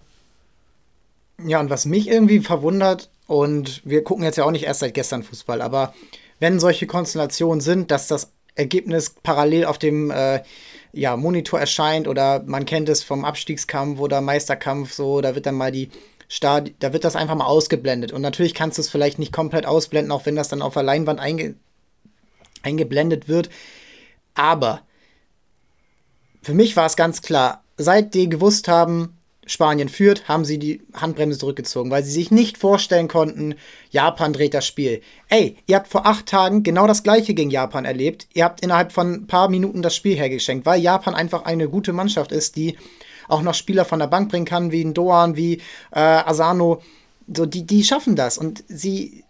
Ja, 1.43 1.59
und 1.59 1.69
was 1.69 1.85
mich 1.85 2.07
irgendwie 2.07 2.39
verwundert, 2.39 3.09
und 3.27 3.81
wir 3.85 4.03
gucken 4.03 4.23
jetzt 4.23 4.37
ja 4.37 4.45
auch 4.45 4.51
nicht 4.51 4.65
erst 4.65 4.79
seit 4.79 4.93
gestern 4.93 5.23
Fußball, 5.23 5.61
aber 5.61 5.93
wenn 6.39 6.59
solche 6.59 6.87
Konstellationen 6.87 7.61
sind, 7.61 7.91
dass 7.91 8.07
das 8.07 8.31
Ergebnis 8.55 9.15
parallel 9.21 9.65
auf 9.65 9.77
dem 9.77 10.11
äh, 10.11 10.41
ja, 10.93 11.15
Monitor 11.15 11.59
erscheint 11.59 12.07
oder 12.07 12.43
man 12.45 12.65
kennt 12.65 12.89
es 12.89 13.03
vom 13.03 13.25
Abstiegskampf 13.25 13.99
oder 13.99 14.21
Meisterkampf 14.21 14.93
so, 14.93 15.21
da 15.21 15.35
wird 15.35 15.45
dann 15.45 15.55
mal 15.55 15.71
die 15.71 15.89
Stadi 16.27 16.75
da 16.79 16.91
wird 16.91 17.03
das 17.05 17.15
einfach 17.15 17.35
mal 17.35 17.45
ausgeblendet. 17.45 18.11
Und 18.11 18.21
natürlich 18.21 18.53
kannst 18.53 18.77
du 18.77 18.81
es 18.81 18.89
vielleicht 18.89 19.19
nicht 19.19 19.31
komplett 19.31 19.65
ausblenden, 19.65 20.11
auch 20.11 20.25
wenn 20.25 20.35
das 20.35 20.49
dann 20.49 20.61
auf 20.61 20.73
der 20.73 20.83
Leinwand 20.83 21.19
einge 21.19 21.55
eingeblendet 22.63 23.27
wird. 23.29 23.49
Aber 24.33 24.81
für 26.41 26.53
mich 26.53 26.75
war 26.75 26.85
es 26.85 26.97
ganz 26.97 27.21
klar, 27.21 27.63
seit 27.77 28.13
die 28.13 28.27
gewusst 28.27 28.67
haben, 28.67 29.16
Spanien 29.47 29.89
führt, 29.89 30.27
haben 30.27 30.45
sie 30.45 30.59
die 30.59 30.81
Handbremse 30.93 31.39
zurückgezogen, 31.39 31.89
weil 31.89 32.03
sie 32.03 32.11
sich 32.11 32.31
nicht 32.31 32.57
vorstellen 32.57 33.07
konnten, 33.07 33.55
Japan 33.89 34.33
dreht 34.33 34.53
das 34.53 34.67
Spiel. 34.67 35.01
Ey, 35.29 35.55
ihr 35.65 35.77
habt 35.77 35.87
vor 35.87 36.05
acht 36.05 36.27
Tagen 36.27 36.63
genau 36.63 36.85
das 36.85 37.01
gleiche 37.01 37.33
gegen 37.33 37.49
Japan 37.49 37.85
erlebt. 37.85 38.27
Ihr 38.33 38.43
habt 38.43 38.61
innerhalb 38.61 38.91
von 38.91 39.13
ein 39.13 39.27
paar 39.27 39.49
Minuten 39.49 39.81
das 39.81 39.95
Spiel 39.95 40.15
hergeschenkt, 40.15 40.65
weil 40.65 40.81
Japan 40.81 41.15
einfach 41.15 41.45
eine 41.45 41.69
gute 41.69 41.93
Mannschaft 41.93 42.31
ist, 42.31 42.57
die 42.57 42.77
auch 43.27 43.41
noch 43.41 43.53
Spieler 43.53 43.85
von 43.85 43.99
der 43.99 44.07
Bank 44.07 44.29
bringen 44.29 44.45
kann, 44.45 44.71
wie 44.71 44.83
ein 44.83 44.93
Doan, 44.93 45.35
wie 45.35 45.61
äh, 45.91 45.99
Asano. 45.99 46.81
So, 47.33 47.45
die, 47.45 47.65
die 47.65 47.83
schaffen 47.83 48.15
das. 48.15 48.37
Und 48.37 48.63
sie, 48.67 49.23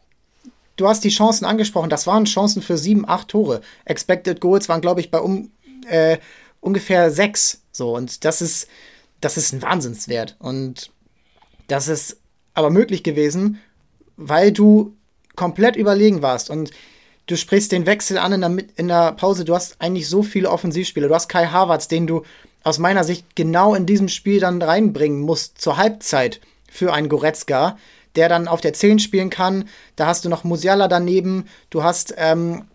du 0.76 0.88
hast 0.88 1.04
die 1.04 1.10
Chancen 1.10 1.46
angesprochen, 1.46 1.90
das 1.90 2.08
waren 2.08 2.26
Chancen 2.26 2.62
für 2.62 2.78
sieben, 2.78 3.08
acht 3.08 3.30
Tore. 3.30 3.62
Expected 3.86 4.42
Goals 4.42 4.70
waren, 4.70 4.82
glaube 4.82 5.00
ich, 5.00 5.10
bei 5.10 5.20
um, 5.20 5.52
äh, 5.88 6.18
ungefähr 6.60 7.12
sechs. 7.12 7.62
So, 7.72 7.96
und 7.96 8.26
das 8.26 8.42
ist 8.42 8.68
das 9.22 9.38
ist 9.38 9.54
ein 9.54 9.62
Wahnsinnswert. 9.62 10.36
Und 10.40 10.92
das 11.68 11.88
ist 11.88 12.18
aber 12.54 12.70
möglich 12.70 13.04
gewesen, 13.04 13.60
weil 14.16 14.52
du 14.52 14.96
komplett 15.36 15.76
überlegen 15.76 16.22
warst 16.22 16.50
und 16.50 16.72
du 17.28 17.38
sprichst 17.38 17.72
den 17.72 17.86
Wechsel 17.86 18.18
an 18.18 18.34
in 18.34 18.42
der, 18.42 18.58
in 18.76 18.88
der 18.88 19.12
Pause. 19.14 19.46
Du 19.46 19.54
hast 19.54 19.80
eigentlich 19.80 20.10
so 20.10 20.24
viele 20.24 20.50
Offensivspieler. 20.50 21.08
Du 21.08 21.16
hast 21.16 21.30
Kai 21.30 21.48
Havertz, 21.48 21.88
den 21.88 22.08
du 22.08 22.24
aus 22.64 22.80
meiner 22.80 23.04
Sicht 23.04 23.36
genau 23.36 23.76
in 23.76 23.86
diesem 23.86 24.08
Spiel 24.10 24.40
dann 24.40 24.62
reinbringen 24.62 25.22
musst 25.22 25.62
zur 25.62 25.78
Halbzeit 25.78 26.42
für 26.70 26.94
einen 26.94 27.10
Goretzka, 27.10 27.78
der 28.16 28.30
dann 28.30 28.48
auf 28.48 28.62
der 28.62 28.74
10 28.74 29.00
spielen 29.00 29.30
kann. 29.30 29.70
Da 29.96 30.08
hast 30.08 30.26
du 30.26 30.30
noch 30.30 30.44
Musiala 30.44 30.88
daneben. 30.88 31.46
Du 31.70 31.84
hast 31.84 32.16
ähm, 32.18 32.66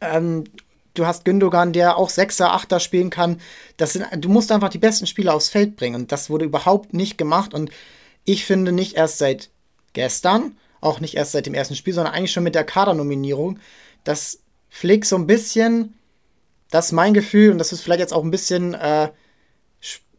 ähm, 0.00 0.44
du 0.94 1.06
hast 1.06 1.24
Gündogan, 1.24 1.72
der 1.72 1.96
auch 1.96 2.10
Sechser, 2.10 2.52
Achter 2.52 2.80
spielen 2.80 3.10
kann. 3.10 3.40
Das 3.76 3.92
sind, 3.92 4.06
du 4.16 4.28
musst 4.28 4.52
einfach 4.52 4.68
die 4.68 4.78
besten 4.78 5.06
Spieler 5.06 5.34
aufs 5.34 5.48
Feld 5.48 5.76
bringen. 5.76 6.02
Und 6.02 6.12
das 6.12 6.30
wurde 6.30 6.44
überhaupt 6.44 6.94
nicht 6.94 7.18
gemacht. 7.18 7.54
Und 7.54 7.70
ich 8.24 8.44
finde 8.44 8.72
nicht 8.72 8.96
erst 8.96 9.18
seit 9.18 9.50
gestern, 9.92 10.56
auch 10.80 11.00
nicht 11.00 11.14
erst 11.14 11.32
seit 11.32 11.46
dem 11.46 11.54
ersten 11.54 11.76
Spiel, 11.76 11.94
sondern 11.94 12.14
eigentlich 12.14 12.32
schon 12.32 12.44
mit 12.44 12.54
der 12.54 12.64
Kadernominierung, 12.64 13.58
dass 14.04 14.40
Flick 14.68 15.04
so 15.04 15.16
ein 15.16 15.26
bisschen, 15.26 15.94
das 16.70 16.86
ist 16.86 16.92
mein 16.92 17.14
Gefühl, 17.14 17.52
und 17.52 17.58
das 17.58 17.72
ist 17.72 17.82
vielleicht 17.82 18.00
jetzt 18.00 18.12
auch 18.12 18.24
ein 18.24 18.30
bisschen 18.30 18.74
äh, 18.74 19.10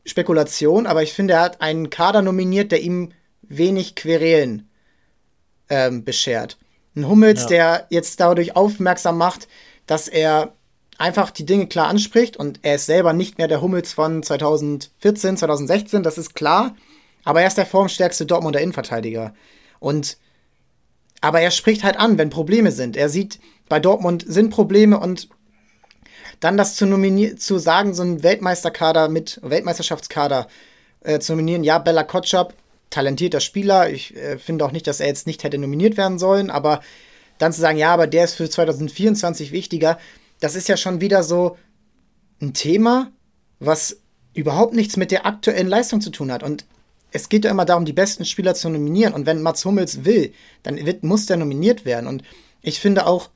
Spekulation, 0.06 0.86
aber 0.86 1.02
ich 1.02 1.14
finde, 1.14 1.36
er 1.36 1.42
hat 1.42 1.62
einen 1.62 1.90
Kader 1.90 2.22
nominiert, 2.22 2.72
der 2.72 2.82
ihm 2.82 3.14
wenig 3.42 3.96
Querelen 3.96 4.70
ähm, 5.70 6.04
beschert. 6.04 6.58
Ein 6.96 7.08
Hummels, 7.08 7.44
ja. 7.44 7.48
der 7.48 7.88
jetzt 7.90 8.20
dadurch 8.20 8.56
aufmerksam 8.56 9.18
macht, 9.18 9.48
dass 9.88 10.08
er 10.08 10.56
einfach 10.98 11.32
die 11.32 11.46
Dinge 11.46 11.68
klar 11.68 11.88
anspricht 11.88 12.38
und 12.38 12.60
er 12.62 12.76
ist 12.76 12.86
selber 12.86 13.14
nicht 13.14 13.38
mehr 13.38 13.48
der 13.48 13.62
Hummels 13.62 13.94
von 13.94 14.24
2014, 14.24 15.38
2016, 15.38 16.04
das 16.04 16.18
ist 16.18 16.36
klar, 16.36 16.76
aber 17.24 17.42
er 17.42 17.48
ist 17.48 17.58
der 17.58 17.66
formstärkste 17.66 18.26
Dortmunder 18.26 18.62
Innenverteidiger. 18.62 19.34
Und 19.80 20.18
aber 21.22 21.40
er 21.40 21.52
spricht 21.52 21.84
halt 21.84 21.98
an, 21.98 22.18
wenn 22.18 22.30
Probleme 22.30 22.72
sind. 22.72 22.98
Er 22.98 23.08
sieht, 23.08 23.40
bei 23.70 23.80
Dortmund 23.80 24.26
sind 24.28 24.50
Probleme 24.50 25.00
und 25.00 25.30
dann 26.42 26.58
das 26.58 26.76
zu 26.76 26.86
nominieren, 26.86 27.38
zu 27.38 27.58
sagen, 27.58 27.94
so 27.94 28.04
einen 28.04 28.24
Weltmeisterkader 28.24 29.08
mit 29.08 29.40
Weltmeisterschaftskader 29.42 30.48
äh, 31.02 31.20
zu 31.20 31.32
nominieren, 31.32 31.64
ja, 31.64 31.78
Bella 31.78 32.04
Kotschap, 32.04 32.54
talentierter 32.90 33.40
Spieler. 33.40 33.90
Ich 33.90 34.16
äh, 34.18 34.38
finde 34.38 34.66
auch 34.66 34.72
nicht, 34.72 34.86
dass 34.86 35.00
er 35.00 35.08
jetzt 35.08 35.26
nicht 35.26 35.44
hätte 35.46 35.58
nominiert 35.58 35.96
werden 35.96 36.20
sollen, 36.20 36.50
aber 36.50 36.82
dann 37.38 37.54
zu 37.54 37.62
sagen, 37.62 37.78
ja, 37.78 37.94
aber 37.94 38.08
der 38.08 38.26
ist 38.26 38.36
für 38.36 38.50
2024 38.50 39.54
wichtiger, 39.54 39.98
das 40.44 40.56
ist 40.56 40.68
ja 40.68 40.76
schon 40.76 41.00
wieder 41.00 41.24
so 41.24 41.58
ein 42.42 42.54
Thema, 42.54 43.14
was 43.60 44.02
überhaupt 44.34 44.74
nichts 44.74 44.98
mit 44.98 45.10
der 45.10 45.26
aktuellen 45.26 45.70
Leistung 45.70 46.02
zu 46.02 46.10
tun 46.10 46.34
hat. 46.34 46.44
Und 46.44 46.66
es 47.12 47.30
geht 47.30 47.46
ja 47.46 47.52
immer 47.52 47.64
darum, 47.64 47.86
die 47.86 47.94
besten 47.94 48.26
Spieler 48.26 48.54
zu 48.54 48.70
nominieren. 48.70 49.14
Und 49.14 49.26
wenn 49.26 49.42
Mats 49.42 49.64
Hummels 49.64 50.04
will, 50.04 50.34
dann 50.62 50.86
wird, 50.86 51.02
muss 51.02 51.28
der 51.28 51.38
nominiert 51.38 51.86
werden. 51.86 52.08
Und 52.08 52.24
ich 52.62 52.82
finde 52.82 53.08
auch, 53.08 53.30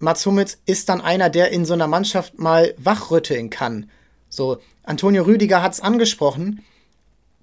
Mats 0.00 0.26
Hummels 0.26 0.58
ist 0.66 0.88
dann 0.88 1.00
einer, 1.00 1.30
der 1.30 1.52
in 1.52 1.64
so 1.64 1.74
einer 1.74 1.86
Mannschaft 1.86 2.36
mal 2.36 2.74
wachrütteln 2.78 3.48
kann. 3.48 3.88
So, 4.28 4.58
Antonio 4.82 5.22
Rüdiger 5.22 5.62
hat 5.62 5.74
es 5.74 5.80
angesprochen, 5.80 6.64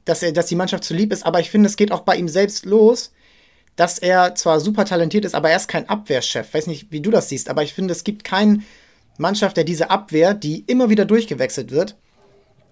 dass, 0.04 0.22
er, 0.22 0.34
dass 0.34 0.48
die 0.48 0.56
Mannschaft 0.56 0.84
zu 0.84 0.94
lieb 0.94 1.14
ist, 1.14 1.26
aber 1.26 1.40
ich 1.40 1.50
finde, 1.50 1.70
es 1.70 1.78
geht 1.78 1.94
auch 1.94 2.02
bei 2.02 2.18
ihm 2.18 2.28
selbst 2.28 2.66
los, 2.66 3.14
dass 3.80 3.98
er 3.98 4.36
zwar 4.36 4.60
super 4.60 4.84
talentiert 4.84 5.24
ist, 5.24 5.36
aber 5.36 5.52
er 5.52 5.56
ist 5.56 5.70
kein 5.70 5.88
Abwehrchef. 5.88 6.54
Weiß 6.54 6.68
nicht, 6.68 6.92
wie 6.92 7.00
du 7.00 7.12
das 7.12 7.30
siehst, 7.30 7.50
aber 7.50 7.64
ich 7.64 7.74
finde, 7.74 7.94
es 7.94 8.04
gibt 8.04 8.26
keinen 8.26 8.66
Mannschaft, 9.18 9.56
der 9.56 9.64
diese 9.64 9.90
Abwehr, 9.90 10.34
die 10.34 10.66
immer 10.68 10.90
wieder 10.90 11.06
durchgewechselt 11.06 11.72
wird, 11.72 11.96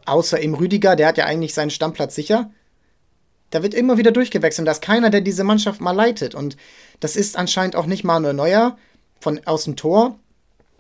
außer 0.06 0.38
im 0.38 0.54
Rüdiger, 0.54 0.98
der 0.98 1.08
hat 1.08 1.18
ja 1.18 1.24
eigentlich 1.24 1.54
seinen 1.54 1.70
Stammplatz 1.70 2.14
sicher. 2.14 2.52
Da 3.52 3.64
wird 3.64 3.74
immer 3.74 3.98
wieder 3.98 4.12
durchgewechselt. 4.12 4.60
Und 4.60 4.66
da 4.66 4.74
ist 4.74 4.82
keiner, 4.82 5.10
der 5.10 5.22
diese 5.22 5.46
Mannschaft 5.46 5.80
mal 5.80 5.94
leitet. 5.94 6.36
Und 6.36 6.58
das 7.00 7.16
ist 7.16 7.38
anscheinend 7.38 7.78
auch 7.78 7.86
nicht 7.86 8.04
Manuel 8.04 8.34
Neuer 8.34 8.78
von 9.22 9.40
aus 9.46 9.64
dem 9.64 9.78
Tor. 9.78 10.20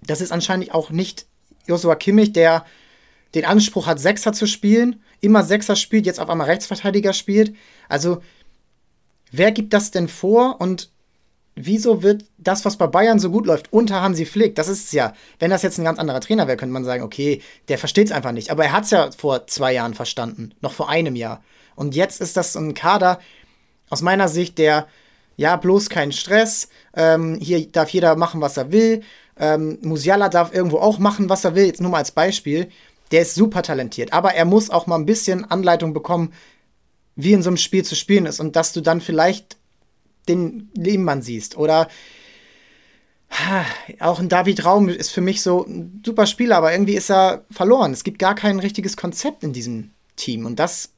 Das 0.05 0.19
ist 0.19 0.33
anscheinend 0.33 0.73
auch 0.73 0.89
nicht 0.89 1.25
Joshua 1.67 1.95
Kimmich, 1.95 2.33
der 2.33 2.65
den 3.33 3.45
Anspruch 3.45 3.87
hat, 3.87 4.01
Sechser 4.01 4.33
zu 4.33 4.45
spielen, 4.45 5.01
immer 5.21 5.43
Sechser 5.43 5.77
spielt, 5.77 6.05
jetzt 6.05 6.19
auf 6.19 6.29
einmal 6.29 6.47
Rechtsverteidiger 6.47 7.13
spielt. 7.13 7.55
Also 7.87 8.21
Wer 9.31 9.51
gibt 9.51 9.73
das 9.73 9.91
denn 9.91 10.07
vor 10.07 10.59
und 10.59 10.89
wieso 11.55 12.03
wird 12.03 12.25
das, 12.37 12.63
was 12.65 12.77
bei 12.77 12.87
Bayern 12.87 13.19
so 13.19 13.31
gut 13.31 13.45
läuft, 13.45 13.73
unter 13.73 14.01
Hansi 14.01 14.25
Flick? 14.25 14.55
Das 14.55 14.67
ist 14.67 14.85
es 14.85 14.91
ja. 14.91 15.13
Wenn 15.39 15.49
das 15.49 15.63
jetzt 15.63 15.77
ein 15.77 15.83
ganz 15.83 15.99
anderer 15.99 16.21
Trainer 16.21 16.47
wäre, 16.47 16.57
könnte 16.57 16.73
man 16.73 16.85
sagen, 16.85 17.03
okay, 17.03 17.41
der 17.67 17.77
versteht 17.77 18.07
es 18.07 18.13
einfach 18.13 18.31
nicht. 18.31 18.51
Aber 18.51 18.63
er 18.63 18.71
hat 18.71 18.85
es 18.85 18.91
ja 18.91 19.09
vor 19.11 19.47
zwei 19.47 19.73
Jahren 19.73 19.93
verstanden, 19.93 20.53
noch 20.61 20.73
vor 20.73 20.89
einem 20.89 21.15
Jahr. 21.15 21.43
Und 21.75 21.95
jetzt 21.95 22.21
ist 22.21 22.37
das 22.37 22.55
ein 22.55 22.73
Kader, 22.73 23.19
aus 23.89 24.01
meiner 24.01 24.27
Sicht 24.27 24.57
der, 24.57 24.87
ja, 25.35 25.55
bloß 25.55 25.89
kein 25.89 26.11
Stress, 26.11 26.69
ähm, 26.95 27.37
hier 27.41 27.67
darf 27.71 27.89
jeder 27.89 28.15
machen, 28.15 28.41
was 28.41 28.57
er 28.57 28.71
will. 28.71 29.01
Ähm, 29.39 29.77
Musiala 29.81 30.29
darf 30.29 30.53
irgendwo 30.53 30.79
auch 30.79 30.99
machen, 30.99 31.29
was 31.29 31.45
er 31.45 31.55
will, 31.55 31.65
jetzt 31.65 31.81
nur 31.81 31.91
mal 31.91 31.99
als 31.99 32.11
Beispiel. 32.11 32.69
Der 33.11 33.21
ist 33.21 33.35
super 33.35 33.61
talentiert, 33.61 34.11
aber 34.11 34.33
er 34.33 34.45
muss 34.45 34.69
auch 34.69 34.87
mal 34.87 34.97
ein 34.97 35.05
bisschen 35.05 35.49
Anleitung 35.49 35.93
bekommen, 35.93 36.33
wie 37.17 37.33
in 37.33 37.41
so 37.41 37.49
einem 37.49 37.57
Spiel 37.57 37.83
zu 37.83 37.95
spielen 37.95 38.25
ist 38.25 38.39
und 38.39 38.55
dass 38.55 38.71
du 38.71 38.79
dann 38.79 39.01
vielleicht 39.01 39.57
den 40.29 40.69
Lehmann 40.75 41.21
siehst 41.21 41.57
oder 41.57 41.89
auch 43.99 44.19
ein 44.19 44.29
David 44.29 44.63
Raum 44.63 44.87
ist 44.87 45.11
für 45.11 45.19
mich 45.19 45.41
so 45.41 45.65
ein 45.65 46.01
super 46.05 46.25
Spieler, 46.25 46.57
aber 46.57 46.71
irgendwie 46.71 46.95
ist 46.95 47.11
er 47.11 47.43
verloren. 47.51 47.91
Es 47.91 48.05
gibt 48.05 48.19
gar 48.19 48.35
kein 48.35 48.59
richtiges 48.59 48.95
Konzept 48.95 49.43
in 49.43 49.51
diesem 49.51 49.91
Team 50.15 50.45
und 50.45 50.59
das 50.59 50.93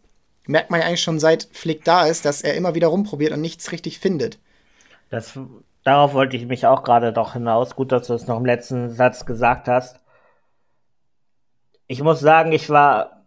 merkt 0.46 0.70
man 0.70 0.82
ja 0.82 0.88
eigentlich 0.88 1.02
schon 1.02 1.20
seit 1.20 1.48
Flick 1.52 1.84
da 1.86 2.06
ist, 2.06 2.26
dass 2.26 2.42
er 2.42 2.56
immer 2.56 2.76
wieder 2.76 2.88
rumprobiert 2.88 3.32
und 3.32 3.42
nichts 3.42 3.72
richtig 3.72 4.00
findet. 4.00 4.40
Das, 5.10 5.40
darauf 5.84 6.14
wollte 6.14 6.38
ich 6.38 6.46
mich 6.46 6.68
auch 6.68 6.84
gerade 6.84 7.14
doch 7.14 7.34
hinaus. 7.34 7.76
Gut, 7.76 7.92
dass 7.92 8.08
du 8.08 8.14
es 8.14 8.28
noch 8.28 8.38
im 8.38 8.46
letzten 8.46 8.90
Satz 8.92 9.26
gesagt 9.26 9.68
hast. 9.68 10.00
Ich 11.88 12.04
muss 12.04 12.20
sagen, 12.20 12.52
ich 12.52 12.70
war, 12.70 13.24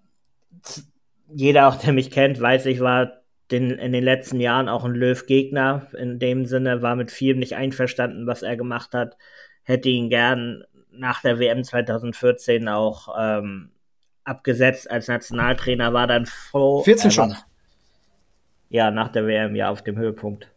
jeder 1.35 1.69
auch, 1.69 1.77
der 1.77 1.93
mich 1.93 2.11
kennt, 2.11 2.41
weiß, 2.41 2.67
ich 2.67 2.81
war 2.81 3.23
den, 3.51 3.71
in 3.71 3.93
den 3.93 4.05
letzten 4.05 4.41
Jahren 4.41 4.69
auch 4.69 4.85
ein 4.85 4.95
Löw-Gegner. 4.95 5.89
In 5.97 6.19
dem 6.19 6.47
Sinne 6.47 6.83
war 6.83 6.97
mit 6.97 7.11
vielem 7.11 7.39
nicht 7.39 7.55
einverstanden, 7.55 8.27
was 8.27 8.43
er 8.43 8.57
gemacht 8.57 8.95
hat. 8.95 9.17
Hätte 9.63 9.89
ihn 9.89 10.09
gern 10.09 10.65
nach 10.91 11.23
der 11.23 11.39
WM 11.39 11.63
2014 11.63 12.69
auch 12.69 13.15
ähm, 13.19 13.71
abgesetzt 14.25 14.91
als 14.91 15.09
Nationaltrainer, 15.09 15.93
war 15.93 16.07
dann 16.07 16.27
froh. 16.27 16.83
14 16.83 17.11
schon. 17.11 17.37
Ja, 18.69 18.91
nach 18.91 19.09
der 19.09 19.27
WM, 19.27 19.55
ja, 19.55 19.69
auf 19.69 19.83
dem 19.83 19.99
Höhepunkt. 19.99 20.49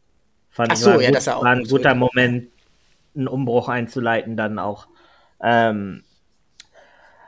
Fand 0.49 0.71
Ach 0.71 0.77
so, 0.77 0.91
war 0.91 1.01
ja, 1.01 1.07
gut, 1.07 1.17
das 1.17 1.27
war, 1.27 1.41
war 1.41 1.51
ein 1.51 1.63
guter 1.65 1.91
gut. 1.91 1.99
Moment, 1.99 2.47
einen 3.15 3.27
Umbruch 3.27 3.67
einzuleiten 3.67 4.37
dann 4.37 4.57
auch. 4.57 4.87
Ähm, 5.43 6.04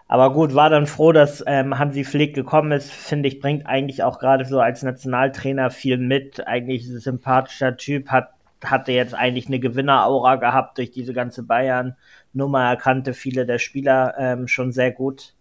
aber 0.08 0.32
gut, 0.34 0.56
war 0.56 0.70
dann 0.70 0.88
froh, 0.88 1.12
dass 1.12 1.44
ähm, 1.46 1.78
Hansi 1.78 2.06
Flick 2.06 2.34
gekommen 2.34 2.72
ist. 2.72 2.92
Finde 2.92 3.28
ich, 3.28 3.40
bringt 3.40 3.66
eigentlich 3.66 4.04
auch 4.04 4.20
gerade 4.20 4.46
so 4.46 4.60
als 4.60 4.82
Nationaltrainer 4.82 5.70
viel 5.70 5.98
mit. 5.98 6.48
Eigentlich 6.48 6.88
ein 6.88 7.00
sympathischer 7.00 7.76
Typ, 7.76 8.10
hat, 8.10 8.30
hatte 8.64 8.94
jetzt 8.94 9.14
eigentlich 9.14 9.48
eine 9.48 9.60
Gewinneraura 9.60 10.38
gehabt 10.38 10.78
durch 10.78 10.92
diese 10.92 11.14
ganze 11.14 11.44
Bayern-Nummer. 11.44 12.70
Er 12.70 12.78
kannte 12.78 13.14
viele 13.14 13.46
der 13.46 13.60
Spieler 13.60 14.16
ähm, 14.18 14.48
schon 14.48 14.72
sehr 14.72 14.92
gut. 14.92 15.34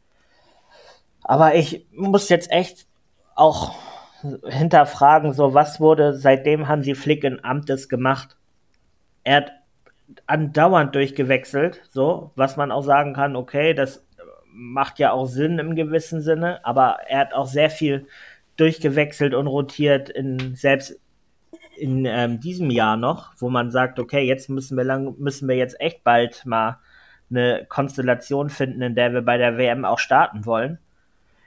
Aber 1.22 1.54
ich 1.54 1.86
muss 1.92 2.28
jetzt 2.28 2.50
echt 2.50 2.86
auch 3.36 3.74
hinterfragen, 4.44 5.32
so 5.32 5.54
was 5.54 5.80
wurde 5.80 6.14
seitdem 6.14 6.66
Hansi 6.66 6.94
Flick 6.94 7.22
in 7.22 7.44
Amtes 7.44 7.88
gemacht? 7.88 8.36
Er 9.22 9.36
hat 9.36 9.52
andauernd 10.26 10.94
durchgewechselt, 10.94 11.82
so, 11.90 12.32
was 12.34 12.56
man 12.56 12.72
auch 12.72 12.82
sagen 12.82 13.14
kann, 13.14 13.36
okay, 13.36 13.74
das 13.74 14.05
macht 14.56 14.98
ja 14.98 15.12
auch 15.12 15.26
Sinn 15.26 15.58
im 15.58 15.76
gewissen 15.76 16.22
Sinne, 16.22 16.64
aber 16.64 16.98
er 17.08 17.20
hat 17.20 17.34
auch 17.34 17.46
sehr 17.46 17.70
viel 17.70 18.06
durchgewechselt 18.56 19.34
und 19.34 19.46
rotiert 19.46 20.08
in 20.08 20.54
selbst 20.54 20.98
in 21.76 22.06
ähm, 22.06 22.40
diesem 22.40 22.70
Jahr 22.70 22.96
noch, 22.96 23.34
wo 23.38 23.50
man 23.50 23.70
sagt, 23.70 23.98
okay, 23.98 24.22
jetzt 24.22 24.48
müssen 24.48 24.78
wir 24.78 24.84
lang, 24.84 25.14
müssen 25.18 25.46
wir 25.46 25.56
jetzt 25.56 25.78
echt 25.78 26.02
bald 26.04 26.46
mal 26.46 26.78
eine 27.28 27.66
Konstellation 27.68 28.48
finden, 28.48 28.80
in 28.80 28.94
der 28.94 29.12
wir 29.12 29.22
bei 29.22 29.36
der 29.36 29.58
WM 29.58 29.84
auch 29.84 29.98
starten 29.98 30.46
wollen. 30.46 30.78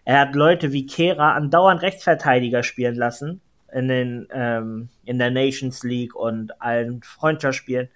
Er 0.06 0.20
hat 0.20 0.36
Leute 0.36 0.72
wie 0.72 0.86
Kera 0.86 1.34
andauernd 1.34 1.82
Rechtsverteidiger 1.82 2.62
spielen 2.62 2.96
lassen 2.96 3.42
in 3.74 3.88
den 3.88 4.28
ähm, 4.32 4.89
in 5.06 5.18
der 5.20 5.32
Nations 5.32 5.84
League 5.84 6.16
und 6.16 6.62
allen 6.62 7.01
Freundschaftsspielen 7.01 7.89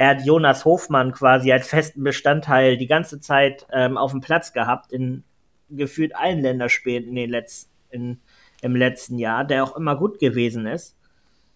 er 0.00 0.08
hat 0.08 0.24
Jonas 0.24 0.64
Hofmann 0.64 1.12
quasi 1.12 1.52
als 1.52 1.68
festen 1.68 2.02
Bestandteil 2.02 2.78
die 2.78 2.86
ganze 2.86 3.20
Zeit 3.20 3.66
ähm, 3.70 3.98
auf 3.98 4.12
dem 4.12 4.22
Platz 4.22 4.54
gehabt, 4.54 4.94
in 4.94 5.24
gefühlt 5.68 6.16
allen 6.16 6.40
Länderspielen 6.40 7.06
in 7.06 7.16
den 7.16 7.28
letzten, 7.28 7.70
in, 7.90 8.18
im 8.62 8.74
letzten 8.74 9.18
Jahr, 9.18 9.44
der 9.44 9.62
auch 9.62 9.76
immer 9.76 9.96
gut 9.96 10.18
gewesen 10.18 10.64
ist. 10.64 10.96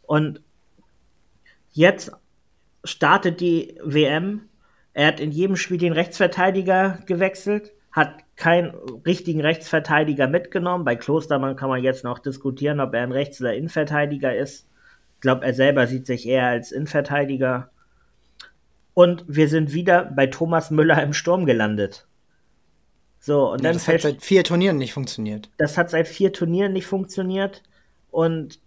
Und 0.02 0.42
jetzt 1.72 2.12
startet 2.84 3.40
die 3.40 3.78
WM. 3.82 4.42
Er 4.92 5.06
hat 5.06 5.20
in 5.20 5.30
jedem 5.30 5.56
Spiel 5.56 5.78
den 5.78 5.94
Rechtsverteidiger 5.94 6.98
gewechselt, 7.06 7.72
hat 7.92 8.24
keinen 8.36 8.74
richtigen 9.06 9.40
Rechtsverteidiger 9.40 10.28
mitgenommen. 10.28 10.84
Bei 10.84 10.96
Klostermann 10.96 11.56
kann 11.56 11.70
man 11.70 11.82
jetzt 11.82 12.04
noch 12.04 12.18
diskutieren, 12.18 12.80
ob 12.80 12.92
er 12.92 13.04
ein 13.04 13.12
Rechts- 13.12 13.40
oder 13.40 13.54
Innenverteidiger 13.54 14.36
ist. 14.36 14.68
Ich 15.14 15.20
glaube, 15.22 15.46
er 15.46 15.54
selber 15.54 15.86
sieht 15.86 16.04
sich 16.04 16.28
eher 16.28 16.48
als 16.48 16.72
Innenverteidiger. 16.72 17.70
Und 18.94 19.24
wir 19.26 19.48
sind 19.48 19.72
wieder 19.74 20.04
bei 20.04 20.28
Thomas 20.28 20.70
Müller 20.70 21.02
im 21.02 21.12
Sturm 21.12 21.46
gelandet. 21.46 22.06
So, 23.18 23.52
und 23.52 23.62
ja, 23.62 23.70
dann 23.70 23.74
das 23.74 23.88
hat 23.88 24.02
seit 24.02 24.22
vier 24.22 24.44
Turnieren 24.44 24.76
nicht 24.76 24.92
funktioniert. 24.92 25.50
Das 25.56 25.76
hat 25.76 25.90
seit 25.90 26.06
vier 26.06 26.32
Turnieren 26.32 26.72
nicht 26.72 26.86
funktioniert. 26.86 27.62
Und 28.10 28.60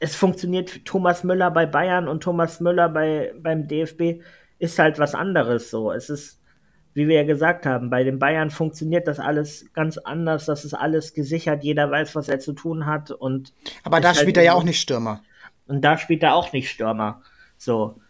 es 0.00 0.14
funktioniert 0.14 0.84
Thomas 0.84 1.24
Müller 1.24 1.50
bei 1.50 1.66
Bayern 1.66 2.08
und 2.08 2.22
Thomas 2.22 2.60
Müller 2.60 2.88
bei, 2.88 3.32
beim 3.38 3.68
DFB 3.68 4.22
ist 4.58 4.78
halt 4.78 4.98
was 4.98 5.14
anderes 5.14 5.70
so. 5.70 5.92
Es 5.92 6.10
ist, 6.10 6.40
wie 6.94 7.06
wir 7.06 7.16
ja 7.16 7.24
gesagt 7.24 7.66
haben, 7.66 7.90
bei 7.90 8.02
den 8.02 8.18
Bayern 8.18 8.50
funktioniert 8.50 9.06
das 9.06 9.20
alles 9.20 9.66
ganz 9.72 9.98
anders. 9.98 10.46
Das 10.46 10.64
ist 10.64 10.74
alles 10.74 11.14
gesichert. 11.14 11.62
Jeder 11.62 11.90
weiß, 11.90 12.14
was 12.14 12.28
er 12.28 12.40
zu 12.40 12.52
tun 12.52 12.86
hat. 12.86 13.10
Und 13.10 13.52
Aber 13.84 14.00
da 14.00 14.08
halt 14.08 14.18
spielt 14.18 14.36
er 14.36 14.42
ja 14.42 14.54
auch 14.54 14.64
nicht 14.64 14.80
Stürmer. 14.80 15.22
Und 15.66 15.82
da 15.82 15.98
spielt 15.98 16.22
er 16.22 16.34
auch 16.34 16.52
nicht 16.52 16.70
Stürmer. 16.70 17.22
So. 17.56 18.00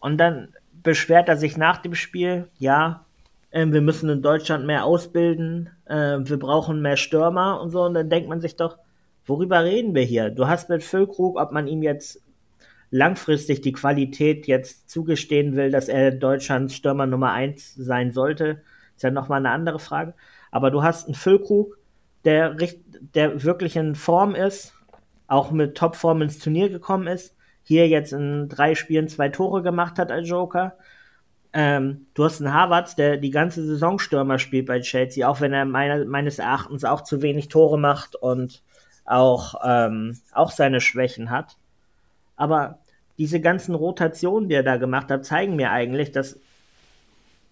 Und 0.00 0.18
dann 0.18 0.54
beschwert 0.88 1.28
er 1.28 1.36
sich 1.36 1.58
nach 1.58 1.76
dem 1.82 1.94
Spiel, 1.94 2.48
ja, 2.56 3.04
äh, 3.50 3.66
wir 3.66 3.82
müssen 3.82 4.08
in 4.08 4.22
Deutschland 4.22 4.64
mehr 4.64 4.86
ausbilden, 4.86 5.68
äh, 5.84 6.16
wir 6.20 6.38
brauchen 6.38 6.80
mehr 6.80 6.96
Stürmer 6.96 7.60
und 7.60 7.68
so. 7.68 7.82
Und 7.82 7.92
dann 7.92 8.08
denkt 8.08 8.26
man 8.26 8.40
sich 8.40 8.56
doch, 8.56 8.78
worüber 9.26 9.64
reden 9.64 9.94
wir 9.94 10.04
hier? 10.04 10.30
Du 10.30 10.48
hast 10.48 10.70
mit 10.70 10.82
Füllkrug, 10.82 11.38
ob 11.38 11.52
man 11.52 11.66
ihm 11.66 11.82
jetzt 11.82 12.22
langfristig 12.90 13.60
die 13.60 13.72
Qualität 13.72 14.46
jetzt 14.46 14.88
zugestehen 14.88 15.56
will, 15.56 15.70
dass 15.70 15.88
er 15.88 16.10
Deutschlands 16.10 16.74
Stürmer 16.74 17.04
Nummer 17.04 17.32
eins 17.32 17.74
sein 17.74 18.12
sollte, 18.12 18.62
ist 18.96 19.02
ja 19.02 19.10
nochmal 19.10 19.40
eine 19.40 19.50
andere 19.50 19.80
Frage. 19.80 20.14
Aber 20.50 20.70
du 20.70 20.82
hast 20.82 21.04
einen 21.04 21.14
Füllkrug, 21.14 21.76
der, 22.24 22.56
der 23.14 23.44
wirklich 23.44 23.76
in 23.76 23.94
Form 23.94 24.34
ist, 24.34 24.72
auch 25.26 25.50
mit 25.50 25.76
Topform 25.76 26.22
ins 26.22 26.38
Turnier 26.38 26.70
gekommen 26.70 27.08
ist, 27.08 27.36
hier 27.68 27.86
jetzt 27.86 28.14
in 28.14 28.48
drei 28.48 28.74
Spielen 28.74 29.08
zwei 29.08 29.28
Tore 29.28 29.62
gemacht 29.62 29.98
hat 29.98 30.10
als 30.10 30.26
Joker. 30.26 30.78
Ähm, 31.52 32.06
du 32.14 32.24
hast 32.24 32.40
einen 32.40 32.54
Harvards, 32.54 32.96
der 32.96 33.18
die 33.18 33.30
ganze 33.30 33.62
Saison 33.62 33.98
Stürmer 33.98 34.38
spielt 34.38 34.64
bei 34.64 34.80
Chelsea, 34.80 35.28
auch 35.28 35.42
wenn 35.42 35.52
er 35.52 35.66
meine, 35.66 36.06
meines 36.06 36.38
Erachtens 36.38 36.86
auch 36.86 37.02
zu 37.02 37.20
wenig 37.20 37.48
Tore 37.48 37.78
macht 37.78 38.16
und 38.16 38.62
auch, 39.04 39.56
ähm, 39.62 40.16
auch 40.32 40.50
seine 40.50 40.80
Schwächen 40.80 41.30
hat. 41.30 41.58
Aber 42.36 42.78
diese 43.18 43.38
ganzen 43.38 43.74
Rotationen, 43.74 44.48
die 44.48 44.54
er 44.54 44.62
da 44.62 44.78
gemacht 44.78 45.10
hat, 45.10 45.26
zeigen 45.26 45.54
mir 45.54 45.70
eigentlich, 45.70 46.10
dass 46.10 46.40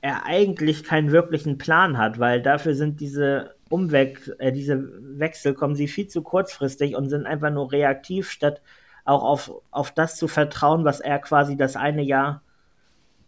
er 0.01 0.25
eigentlich 0.25 0.83
keinen 0.83 1.13
wirklichen 1.13 1.59
Plan 1.59 1.99
hat, 1.99 2.19
weil 2.19 2.41
dafür 2.41 2.75
sind 2.75 3.01
diese 3.01 3.55
Umweg, 3.69 4.33
äh, 4.39 4.51
diese 4.51 4.83
Wechsel 5.19 5.53
kommen 5.53 5.75
sie 5.75 5.89
viel 5.89 6.09
zu 6.09 6.23
kurzfristig 6.23 6.97
und 6.97 7.11
sind 7.11 7.27
einfach 7.27 7.51
nur 7.51 7.71
reaktiv, 7.71 8.31
statt 8.31 8.63
auch 9.07 9.23
auf, 9.23 9.53
auf 9.71 9.91
das 9.91 10.17
zu 10.17 10.29
vertrauen, 10.29 10.85
was 10.85 11.01
er 11.01 11.19
quasi 11.19 11.57
das 11.57 11.77
eine 11.77 12.03
Jahr 12.03 12.43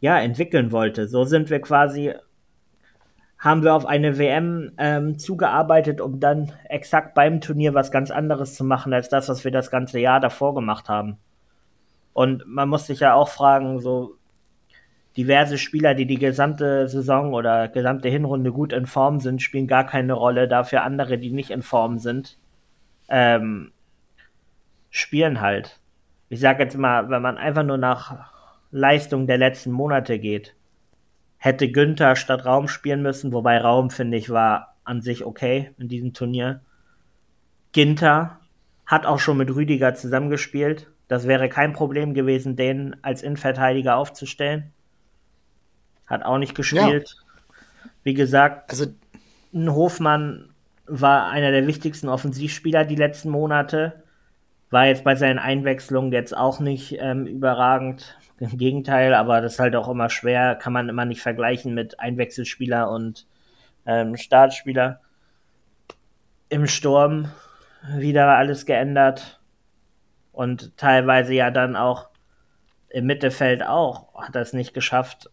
ja, 0.01 0.19
entwickeln 0.19 0.73
wollte. 0.73 1.09
So 1.09 1.25
sind 1.25 1.51
wir 1.51 1.61
quasi, 1.61 2.15
haben 3.39 3.63
wir 3.63 3.75
auf 3.75 3.87
eine 3.87 4.19
WM 4.19 4.73
ähm, 4.79 5.19
zugearbeitet, 5.19 6.01
um 6.01 6.21
dann 6.21 6.53
exakt 6.69 7.15
beim 7.15 7.41
Turnier 7.41 7.75
was 7.75 7.91
ganz 7.91 8.11
anderes 8.11 8.55
zu 8.55 8.65
machen, 8.65 8.93
als 8.93 9.09
das, 9.09 9.29
was 9.29 9.45
wir 9.45 9.51
das 9.51 9.71
ganze 9.71 9.99
Jahr 9.99 10.21
davor 10.21 10.55
gemacht 10.55 10.89
haben. 10.89 11.19
Und 12.13 12.47
man 12.47 12.69
muss 12.69 12.87
sich 12.87 13.01
ja 13.01 13.15
auch 13.15 13.29
fragen, 13.29 13.81
so 13.81 14.17
diverse 15.17 15.59
Spieler, 15.59 15.95
die 15.95 16.07
die 16.07 16.19
gesamte 16.19 16.89
Saison 16.89 17.35
oder 17.35 17.69
gesamte 17.69 18.09
Hinrunde 18.09 18.53
gut 18.53 18.73
in 18.73 18.87
Form 18.87 19.21
sind, 19.21 19.43
spielen 19.43 19.67
gar 19.67 19.85
keine 19.85 20.13
Rolle. 20.13 20.49
Dafür 20.49 20.83
andere, 20.83 21.19
die 21.19 21.31
nicht 21.31 21.51
in 21.51 21.63
Form 21.63 21.99
sind, 21.99 22.39
ähm, 23.09 23.73
spielen 24.91 25.41
halt. 25.41 25.81
Ich 26.29 26.41
sage 26.41 26.63
jetzt 26.63 26.77
mal, 26.77 27.09
wenn 27.11 27.23
man 27.23 27.39
einfach 27.39 27.63
nur 27.63 27.79
nach 27.79 28.31
Leistung 28.71 29.27
der 29.27 29.39
letzten 29.39 29.71
Monate 29.71 30.19
geht, 30.19 30.55
hätte 31.39 31.71
Günther 31.71 32.17
statt 32.17 32.45
Raum 32.45 32.69
spielen 32.69 33.03
müssen, 33.03 33.33
wobei 33.33 33.59
Raum, 33.59 33.91
finde 33.91 34.17
ich, 34.17 34.31
war 34.31 34.77
an 34.85 35.01
sich 35.01 35.25
okay 35.25 35.73
in 35.79 35.89
diesem 35.89 36.13
Turnier. 36.13 36.61
Ginter 37.73 38.41
hat 38.87 39.07
auch 39.07 39.19
schon 39.19 39.37
mit 39.37 39.55
Rüdiger 39.55 39.95
zusammengespielt. 39.95 40.91
Das 41.09 41.27
wäre 41.27 41.49
kein 41.49 41.73
Problem 41.73 42.15
gewesen, 42.15 42.57
den 42.57 42.97
als 43.03 43.23
Innenverteidiger 43.23 43.97
aufzustellen. 43.97 44.73
Hat 46.07 46.25
auch 46.25 46.39
nicht 46.39 46.55
gespielt. 46.55 47.15
Ja. 47.17 47.91
Wie 48.03 48.15
gesagt, 48.15 48.71
also 48.71 48.87
ein 49.55 49.73
Hofmann 49.73 50.51
war 50.87 51.29
einer 51.29 51.51
der 51.51 51.67
wichtigsten 51.67 52.09
Offensivspieler 52.09 52.85
die 52.85 52.97
letzten 52.97 53.31
Monate 53.31 54.03
War 54.71 54.87
jetzt 54.87 55.05
bei 55.05 55.15
seinen 55.15 55.39
Einwechslungen 55.39 56.13
jetzt 56.13 56.37
auch 56.37 56.61
nicht 56.61 56.97
ähm, 57.01 57.27
überragend. 57.27 58.17
Im 58.41 58.57
Gegenteil, 58.57 59.15
aber 59.15 59.41
das 59.41 59.55
ist 59.55 59.59
halt 59.59 59.75
auch 59.75 59.89
immer 59.89 60.11
schwer, 60.11 60.55
kann 60.55 60.73
man 60.73 60.89
immer 60.89 61.05
nicht 61.05 61.23
vergleichen 61.23 61.75
mit 61.75 61.99
Einwechselspieler 61.99 62.89
und 62.89 63.27
ähm, 63.85 64.17
Startspieler. 64.17 65.01
Im 66.49 66.67
Sturm 66.69 67.33
wieder 67.97 68.29
alles 68.37 68.65
geändert 68.65 69.41
und 70.31 70.77
teilweise 70.77 71.35
ja 71.35 71.51
dann 71.51 71.75
auch 71.75 72.11
im 72.91 73.07
Mittelfeld 73.07 73.63
auch 73.63 74.15
hat 74.15 74.37
es 74.37 74.53
nicht 74.53 74.73
geschafft, 74.73 75.31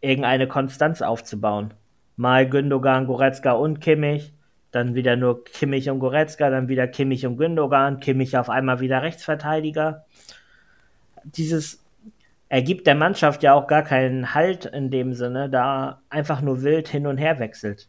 irgendeine 0.00 0.48
Konstanz 0.48 1.02
aufzubauen. 1.02 1.74
Mal 2.16 2.48
Gündogan, 2.48 3.06
Goretzka 3.06 3.52
und 3.52 3.80
Kimmich, 3.80 4.32
dann 4.70 4.94
wieder 4.94 5.16
nur 5.16 5.44
Kimmich 5.44 5.88
und 5.88 5.98
Goretzka, 5.98 6.50
dann 6.50 6.68
wieder 6.68 6.86
Kimmich 6.86 7.26
und 7.26 7.36
Gündogan, 7.36 8.00
Kimmich 8.00 8.36
auf 8.36 8.50
einmal 8.50 8.80
wieder 8.80 9.02
Rechtsverteidiger. 9.02 10.04
Dieses 11.24 11.82
ergibt 12.48 12.86
der 12.86 12.94
Mannschaft 12.94 13.42
ja 13.42 13.54
auch 13.54 13.66
gar 13.66 13.82
keinen 13.82 14.34
Halt 14.34 14.66
in 14.66 14.90
dem 14.90 15.14
Sinne, 15.14 15.50
da 15.50 16.00
einfach 16.10 16.40
nur 16.40 16.62
wild 16.62 16.88
hin 16.88 17.06
und 17.06 17.18
her 17.18 17.38
wechselt. 17.38 17.88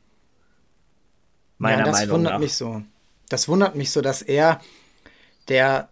Meiner 1.57 1.79
ja, 1.79 1.85
das 1.85 1.99
Meinung 1.99 2.15
wundert 2.15 2.33
nach. 2.33 2.39
mich 2.39 2.55
so. 2.55 2.81
Das 3.29 3.47
wundert 3.47 3.75
mich 3.75 3.91
so, 3.91 4.01
dass 4.01 4.21
er, 4.21 4.59
der 5.49 5.89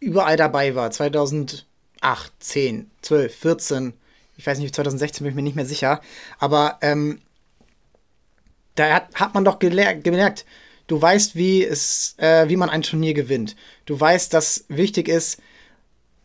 überall 0.00 0.36
dabei 0.36 0.74
war, 0.74 0.90
2008, 0.90 1.64
10, 2.38 2.90
12, 3.02 3.34
14, 3.34 3.94
ich 4.36 4.46
weiß 4.46 4.58
nicht, 4.58 4.74
2016 4.74 5.24
bin 5.24 5.30
ich 5.30 5.36
mir 5.36 5.42
nicht 5.42 5.56
mehr 5.56 5.66
sicher, 5.66 6.00
aber 6.38 6.78
ähm, 6.82 7.20
da 8.74 8.94
hat, 8.94 9.14
hat 9.14 9.34
man 9.34 9.44
doch 9.44 9.58
gemerkt, 9.58 10.44
du 10.86 11.00
weißt, 11.00 11.36
wie, 11.36 11.64
es, 11.64 12.14
äh, 12.18 12.48
wie 12.48 12.56
man 12.56 12.70
ein 12.70 12.82
Turnier 12.82 13.14
gewinnt. 13.14 13.56
Du 13.86 13.98
weißt, 13.98 14.32
dass 14.34 14.64
wichtig 14.68 15.08
ist, 15.08 15.40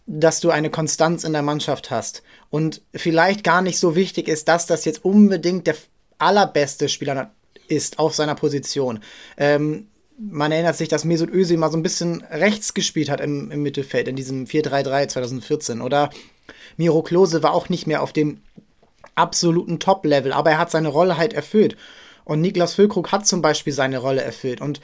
dass 0.05 0.39
du 0.39 0.49
eine 0.49 0.69
Konstanz 0.69 1.23
in 1.23 1.33
der 1.33 1.43
Mannschaft 1.43 1.91
hast. 1.91 2.23
Und 2.49 2.81
vielleicht 2.95 3.43
gar 3.43 3.61
nicht 3.61 3.77
so 3.77 3.95
wichtig 3.95 4.27
ist, 4.27 4.47
dass 4.47 4.65
das 4.65 4.85
jetzt 4.85 5.05
unbedingt 5.05 5.67
der 5.67 5.75
allerbeste 6.17 6.89
Spieler 6.89 7.31
ist 7.67 7.99
auf 7.99 8.15
seiner 8.15 8.35
Position. 8.35 8.99
Ähm, 9.37 9.87
man 10.17 10.51
erinnert 10.51 10.75
sich, 10.75 10.89
dass 10.89 11.05
Mesut 11.05 11.29
Özil 11.29 11.57
mal 11.57 11.71
so 11.71 11.77
ein 11.77 11.83
bisschen 11.83 12.23
rechts 12.29 12.73
gespielt 12.73 13.09
hat 13.09 13.21
im, 13.21 13.51
im 13.51 13.61
Mittelfeld, 13.63 14.07
in 14.07 14.15
diesem 14.15 14.45
4-3-3 14.45 15.07
2014. 15.07 15.81
Oder 15.81 16.09
Miro 16.75 17.03
Klose 17.03 17.41
war 17.43 17.53
auch 17.53 17.69
nicht 17.69 17.87
mehr 17.87 18.01
auf 18.01 18.11
dem 18.11 18.41
absoluten 19.15 19.79
Top-Level, 19.79 20.33
aber 20.33 20.51
er 20.51 20.57
hat 20.57 20.71
seine 20.71 20.89
Rolle 20.89 21.17
halt 21.17 21.33
erfüllt. 21.33 21.77
Und 22.29 22.41
Niklas 22.41 22.75
Füllkrug 22.75 23.11
hat 23.11 23.25
zum 23.25 23.41
Beispiel 23.41 23.73
seine 23.73 23.97
Rolle 23.97 24.21
erfüllt. 24.21 24.61
Und 24.61 24.81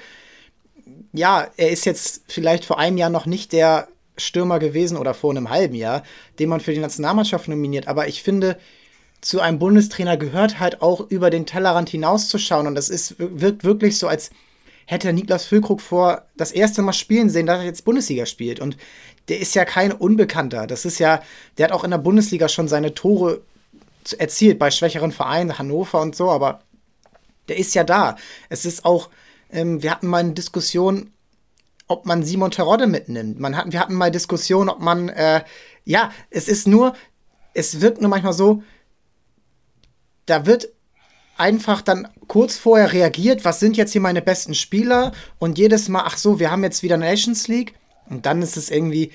ja, 1.13 1.47
er 1.57 1.69
ist 1.69 1.85
jetzt 1.85 2.23
vielleicht 2.27 2.65
vor 2.65 2.79
einem 2.79 2.97
Jahr 2.97 3.11
noch 3.11 3.27
nicht 3.27 3.53
der 3.53 3.87
Stürmer 4.17 4.57
gewesen 4.57 4.97
oder 4.97 5.13
vor 5.13 5.29
einem 5.29 5.51
halben 5.51 5.75
Jahr, 5.75 6.01
den 6.39 6.49
man 6.49 6.59
für 6.59 6.73
die 6.73 6.79
Nationalmannschaft 6.79 7.47
nominiert. 7.47 7.87
Aber 7.87 8.07
ich 8.07 8.23
finde, 8.23 8.57
zu 9.21 9.41
einem 9.41 9.59
Bundestrainer 9.59 10.17
gehört 10.17 10.59
halt 10.59 10.81
auch 10.81 11.01
über 11.11 11.29
den 11.29 11.45
Tellerrand 11.45 11.89
hinauszuschauen. 11.89 12.65
Und 12.65 12.73
das 12.73 12.89
ist, 12.89 13.13
wirkt 13.19 13.63
wirklich 13.63 13.99
so, 13.99 14.07
als 14.07 14.31
hätte 14.87 15.13
Niklas 15.13 15.45
Füllkrug 15.45 15.81
vor 15.81 16.23
das 16.37 16.51
erste 16.51 16.81
Mal 16.81 16.93
spielen 16.93 17.29
sehen, 17.29 17.45
dass 17.45 17.59
er 17.59 17.65
jetzt 17.65 17.85
Bundesliga 17.85 18.25
spielt. 18.25 18.59
Und 18.59 18.75
der 19.27 19.39
ist 19.39 19.53
ja 19.53 19.65
kein 19.65 19.91
Unbekannter. 19.91 20.65
Das 20.65 20.83
ist 20.83 20.97
ja, 20.97 21.21
der 21.59 21.65
hat 21.65 21.73
auch 21.73 21.83
in 21.83 21.91
der 21.91 21.99
Bundesliga 21.99 22.49
schon 22.49 22.67
seine 22.67 22.95
Tore 22.95 23.41
erzielt 24.17 24.59
bei 24.59 24.71
schwächeren 24.71 25.11
Vereinen, 25.11 25.57
Hannover 25.57 26.01
und 26.01 26.15
so, 26.15 26.29
aber 26.29 26.61
der 27.47 27.57
ist 27.57 27.75
ja 27.75 27.83
da. 27.83 28.15
Es 28.49 28.65
ist 28.65 28.85
auch, 28.85 29.09
ähm, 29.51 29.81
wir 29.81 29.91
hatten 29.91 30.07
mal 30.07 30.19
eine 30.19 30.33
Diskussion, 30.33 31.11
ob 31.87 32.05
man 32.05 32.23
Simon 32.23 32.51
Terodde 32.51 32.87
mitnimmt. 32.87 33.39
Man 33.39 33.55
hatten, 33.55 33.71
wir 33.71 33.79
hatten 33.79 33.93
mal 33.93 34.11
Diskussion, 34.11 34.69
ob 34.69 34.79
man, 34.79 35.09
äh, 35.09 35.43
ja, 35.83 36.11
es 36.29 36.47
ist 36.47 36.67
nur, 36.67 36.95
es 37.53 37.81
wirkt 37.81 38.01
nur 38.01 38.09
manchmal 38.09 38.33
so, 38.33 38.63
da 40.25 40.45
wird 40.45 40.69
einfach 41.37 41.81
dann 41.81 42.07
kurz 42.27 42.57
vorher 42.57 42.93
reagiert, 42.93 43.45
was 43.45 43.59
sind 43.59 43.77
jetzt 43.77 43.91
hier 43.91 44.01
meine 44.01 44.21
besten 44.21 44.55
Spieler 44.55 45.11
und 45.37 45.57
jedes 45.57 45.89
Mal, 45.89 46.03
ach 46.05 46.17
so, 46.17 46.39
wir 46.39 46.49
haben 46.49 46.63
jetzt 46.63 46.81
wieder 46.81 46.97
Nations 46.97 47.47
League 47.47 47.73
und 48.09 48.25
dann 48.25 48.41
ist 48.41 48.57
es 48.57 48.71
irgendwie, 48.71 49.11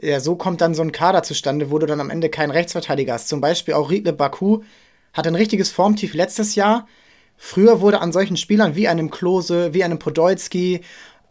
ja, 0.00 0.20
so 0.20 0.36
kommt 0.36 0.60
dann 0.60 0.74
so 0.74 0.82
ein 0.82 0.92
Kader 0.92 1.22
zustande, 1.22 1.70
wo 1.70 1.78
du 1.78 1.86
dann 1.86 2.00
am 2.00 2.10
Ende 2.10 2.28
keinen 2.28 2.50
Rechtsverteidiger 2.50 3.14
hast. 3.14 3.28
Zum 3.28 3.40
Beispiel 3.40 3.74
auch 3.74 3.90
Riedle 3.90 4.12
Baku 4.12 4.62
hat 5.12 5.26
ein 5.26 5.34
richtiges 5.34 5.70
Formtief 5.70 6.14
letztes 6.14 6.54
Jahr. 6.54 6.86
Früher 7.36 7.80
wurde 7.80 8.00
an 8.00 8.12
solchen 8.12 8.36
Spielern 8.36 8.76
wie 8.76 8.88
einem 8.88 9.10
Klose, 9.10 9.74
wie 9.74 9.84
einem 9.84 9.98
Podolski, 9.98 10.80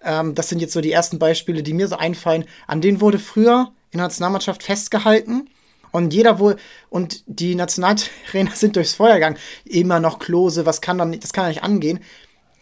ähm, 0.04 0.36
das 0.36 0.50
sind 0.50 0.60
jetzt 0.60 0.74
so 0.74 0.82
die 0.82 0.92
ersten 0.92 1.20
Beispiele, 1.20 1.64
die 1.64 1.74
mir 1.74 1.88
so 1.88 1.96
einfallen, 1.96 2.46
an 2.68 2.82
denen 2.82 3.02
wurde 3.02 3.20
früher 3.20 3.72
in 3.92 3.98
der 3.98 4.08
Nationalmannschaft 4.08 4.64
festgehalten 4.64 5.50
und 5.94 6.12
jeder 6.12 6.40
wohl, 6.40 6.58
und 6.90 7.24
die 7.28 7.56
Nationaltrainer 7.56 8.52
sind 8.56 8.76
durchs 8.76 8.96
Feuer 8.96 9.14
gegangen. 9.16 9.38
Immer 9.64 10.00
noch 10.00 10.20
Klose, 10.20 10.66
was 10.66 10.82
kann 10.82 10.98
dann, 10.98 11.18
das 11.20 11.34
kann 11.34 11.48
nicht 11.48 11.64
angehen. 11.64 12.00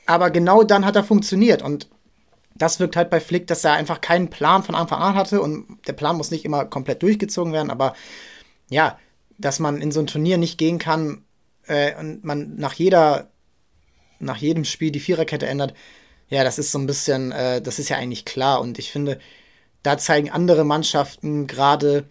Aber 0.05 0.29
genau 0.29 0.63
dann 0.63 0.85
hat 0.85 0.97
er 0.97 1.05
funktioniert. 1.05 1.61
Und 1.61 1.89
das 2.55 2.81
wirkt 2.81 2.97
halt 2.97 3.09
bei 3.09 3.21
Flick, 3.21 3.47
dass 3.47 3.63
er 3.63 3.73
einfach 3.73 4.01
keinen 4.01 4.29
Plan 4.29 4.63
von 4.63 4.75
Anfang 4.75 4.99
an 4.99 5.15
hatte. 5.15 5.41
Und 5.41 5.79
der 5.87 5.93
Plan 5.93 6.17
muss 6.17 6.29
nicht 6.29 6.43
immer 6.43 6.65
komplett 6.65 7.01
durchgezogen 7.03 7.53
werden. 7.53 7.71
Aber 7.71 7.93
ja, 8.69 8.99
dass 9.37 9.59
man 9.59 9.81
in 9.81 9.93
so 9.93 10.01
ein 10.01 10.07
Turnier 10.07 10.37
nicht 10.37 10.57
gehen 10.57 10.77
kann 10.77 11.23
äh, 11.67 11.95
und 11.95 12.23
man 12.23 12.55
nach 12.55 12.73
jeder, 12.73 13.29
nach 14.19 14.37
jedem 14.37 14.65
Spiel 14.65 14.91
die 14.91 14.99
Viererkette 14.99 15.47
ändert, 15.47 15.73
ja, 16.29 16.43
das 16.43 16.59
ist 16.59 16.71
so 16.71 16.79
ein 16.79 16.87
bisschen, 16.87 17.31
äh, 17.31 17.61
das 17.61 17.79
ist 17.79 17.89
ja 17.89 17.97
eigentlich 17.97 18.25
klar. 18.25 18.61
Und 18.61 18.79
ich 18.79 18.91
finde, 18.91 19.19
da 19.83 19.97
zeigen 19.97 20.29
andere 20.29 20.63
Mannschaften 20.63 21.47
gerade 21.47 22.05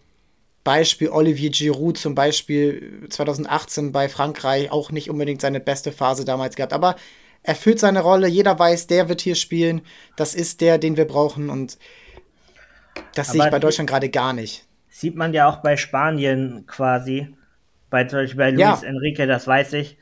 Beispiel 0.63 1.09
Olivier 1.09 1.51
Giroud 1.51 1.97
zum 1.97 2.15
Beispiel 2.15 3.07
2018 3.09 3.93
bei 3.93 4.09
Frankreich 4.09 4.71
auch 4.71 4.91
nicht 4.91 5.09
unbedingt 5.09 5.41
seine 5.41 5.61
beste 5.61 5.91
Phase 5.91 6.25
damals 6.25 6.55
gehabt, 6.55 6.73
aber 6.73 6.97
er 7.43 7.55
füllt 7.55 7.81
seine 7.81 8.03
Rolle, 8.03 8.29
jeder 8.29 8.59
weiß, 8.59 8.87
der 8.87 9.09
wird 9.09 9.23
hier 9.23 9.35
spielen, 9.35 9.81
das 10.17 10.35
ist 10.35 10.61
der, 10.61 10.77
den 10.77 10.99
wir 10.99 11.07
brauchen 11.07 11.49
und 11.49 11.79
das 13.15 13.31
aber 13.31 13.39
sehe 13.39 13.45
ich 13.47 13.51
bei 13.51 13.59
Deutschland 13.59 13.89
gerade 13.89 14.11
gar 14.11 14.35
nicht. 14.35 14.67
Sieht 14.89 15.17
man 15.17 15.33
ja 15.33 15.49
auch 15.49 15.63
bei 15.63 15.79
Spanien 15.79 16.65
quasi, 16.67 17.35
bei 17.91 18.05
zum 18.05 18.21
Beispiel 18.21 18.39
bei 18.39 18.51
Luis 18.51 18.83
ja. 18.83 18.89
Enrique, 18.89 19.27
das 19.27 19.47
weiß 19.47 19.75
ich, 19.75 19.99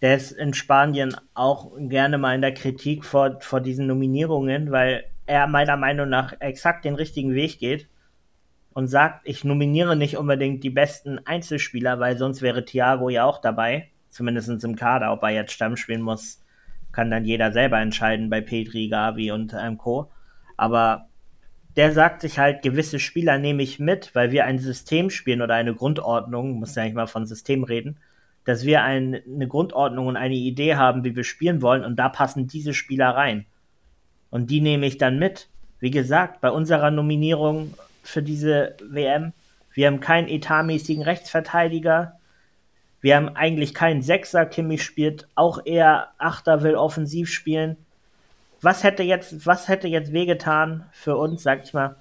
der 0.00 0.16
ist 0.16 0.32
in 0.32 0.54
Spanien 0.54 1.14
auch 1.34 1.72
gerne 1.76 2.18
mal 2.18 2.34
in 2.34 2.40
der 2.40 2.54
Kritik 2.54 3.04
vor, 3.04 3.40
vor 3.40 3.60
diesen 3.60 3.86
Nominierungen, 3.86 4.70
weil 4.70 5.04
er 5.26 5.46
meiner 5.46 5.76
Meinung 5.76 6.08
nach 6.08 6.34
exakt 6.40 6.84
den 6.84 6.94
richtigen 6.94 7.34
Weg 7.34 7.58
geht 7.58 7.88
und 8.72 8.88
sagt, 8.88 9.20
ich 9.24 9.44
nominiere 9.44 9.96
nicht 9.96 10.16
unbedingt 10.16 10.64
die 10.64 10.70
besten 10.70 11.18
Einzelspieler, 11.24 12.00
weil 12.00 12.16
sonst 12.16 12.42
wäre 12.42 12.64
Thiago 12.64 13.10
ja 13.10 13.24
auch 13.24 13.40
dabei, 13.40 13.88
zumindest 14.08 14.64
im 14.64 14.76
Kader. 14.76 15.12
Ob 15.12 15.22
er 15.22 15.30
jetzt 15.30 15.52
Stamm 15.52 15.76
spielen 15.76 16.02
muss, 16.02 16.42
kann 16.90 17.10
dann 17.10 17.24
jeder 17.24 17.52
selber 17.52 17.78
entscheiden 17.80 18.30
bei 18.30 18.40
Petri, 18.40 18.88
Gavi 18.88 19.30
und 19.30 19.54
ähm, 19.54 19.78
Co. 19.78 20.10
Aber 20.56 21.08
der 21.76 21.92
sagt 21.92 22.20
sich 22.20 22.38
halt, 22.38 22.62
gewisse 22.62 22.98
Spieler 22.98 23.38
nehme 23.38 23.62
ich 23.62 23.78
mit, 23.78 24.14
weil 24.14 24.30
wir 24.30 24.44
ein 24.44 24.58
System 24.58 25.10
spielen 25.10 25.42
oder 25.42 25.54
eine 25.54 25.74
Grundordnung, 25.74 26.58
muss 26.58 26.74
ja 26.74 26.84
nicht 26.84 26.94
mal 26.94 27.06
von 27.06 27.26
System 27.26 27.64
reden, 27.64 27.98
dass 28.44 28.64
wir 28.64 28.82
ein, 28.82 29.20
eine 29.26 29.48
Grundordnung 29.48 30.06
und 30.06 30.16
eine 30.16 30.34
Idee 30.34 30.76
haben, 30.76 31.04
wie 31.04 31.16
wir 31.16 31.24
spielen 31.24 31.62
wollen 31.62 31.84
und 31.84 31.96
da 31.96 32.08
passen 32.08 32.46
diese 32.46 32.74
Spieler 32.74 33.10
rein. 33.10 33.46
Und 34.30 34.50
die 34.50 34.60
nehme 34.60 34.86
ich 34.86 34.98
dann 34.98 35.18
mit. 35.18 35.48
Wie 35.78 35.90
gesagt, 35.90 36.40
bei 36.40 36.50
unserer 36.50 36.90
Nominierung 36.90 37.74
für 38.02 38.22
diese 38.22 38.76
WM. 38.82 39.32
Wir 39.72 39.86
haben 39.86 40.00
keinen 40.00 40.28
etatmäßigen 40.28 41.02
Rechtsverteidiger. 41.02 42.18
Wir 43.00 43.16
haben 43.16 43.30
eigentlich 43.30 43.74
keinen 43.74 44.02
Sechser. 44.02 44.46
Kimmich 44.46 44.82
spielt 44.82 45.28
auch 45.34 45.64
eher 45.64 46.08
Achter, 46.18 46.62
will 46.62 46.76
offensiv 46.76 47.30
spielen. 47.30 47.76
Was 48.62 48.84
hätte 48.84 49.02
jetzt, 49.02 49.44
was 49.44 49.68
hätte 49.68 49.88
jetzt 49.88 50.12
wehgetan 50.12 50.86
für 50.92 51.16
uns, 51.16 51.42
sag 51.42 51.64
ich 51.64 51.74
mal, 51.74 51.96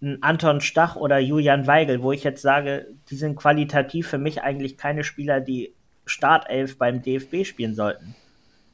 ein 0.00 0.22
Anton 0.22 0.60
Stach 0.60 0.94
oder 0.94 1.18
Julian 1.18 1.66
Weigel, 1.66 2.02
wo 2.02 2.12
ich 2.12 2.22
jetzt 2.22 2.42
sage, 2.42 2.86
die 3.10 3.16
sind 3.16 3.34
qualitativ 3.36 4.08
für 4.08 4.18
mich 4.18 4.42
eigentlich 4.42 4.76
keine 4.76 5.04
Spieler, 5.04 5.40
die 5.40 5.74
Startelf 6.04 6.78
beim 6.78 7.02
DFB 7.02 7.44
spielen 7.44 7.74
sollten. 7.74 8.14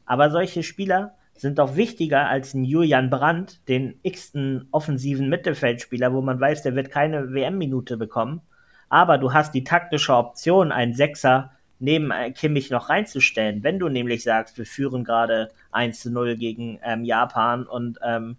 Aber 0.05 0.31
solche 0.31 0.63
Spieler 0.63 1.15
sind 1.35 1.59
doch 1.59 1.77
wichtiger 1.77 2.29
als 2.29 2.53
ein 2.53 2.65
Julian 2.65 3.09
Brandt, 3.09 3.67
den 3.67 3.99
x-ten 4.03 4.69
offensiven 4.71 5.29
Mittelfeldspieler, 5.31 6.13
wo 6.13 6.21
man 6.21 6.39
weiß, 6.39 6.63
der 6.63 6.75
wird 6.75 6.91
keine 6.91 7.33
WM-Minute 7.33 7.97
bekommen. 7.97 8.43
Aber 8.91 9.17
du 9.17 9.33
hast 9.33 9.55
die 9.55 9.65
taktische 9.65 10.15
Option, 10.15 10.71
einen 10.71 10.93
Sechser 10.93 11.53
neben 11.79 12.11
äh, 12.11 12.31
Kimmich 12.31 12.71
noch 12.71 12.91
reinzustellen. 12.91 13.65
Wenn 13.65 13.79
du 13.79 13.89
nämlich 13.89 14.23
sagst, 14.23 14.59
wir 14.59 14.67
führen 14.67 15.03
gerade 15.03 15.51
1 15.73 16.01
zu 16.01 16.11
0 16.11 16.37
gegen 16.37 16.79
ähm, 16.85 17.05
Japan 17.05 17.67
und 17.67 17.99
ähm, 18.05 18.37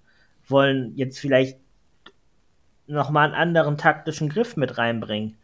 wollen 0.47 0.95
jetzt 0.95 1.19
vielleicht 1.19 1.59
nochmal 2.87 3.25
einen 3.25 3.35
anderen 3.35 3.77
taktischen 3.77 4.29
Griff 4.29 4.57
mit 4.57 4.77
reinbringen 4.77 5.37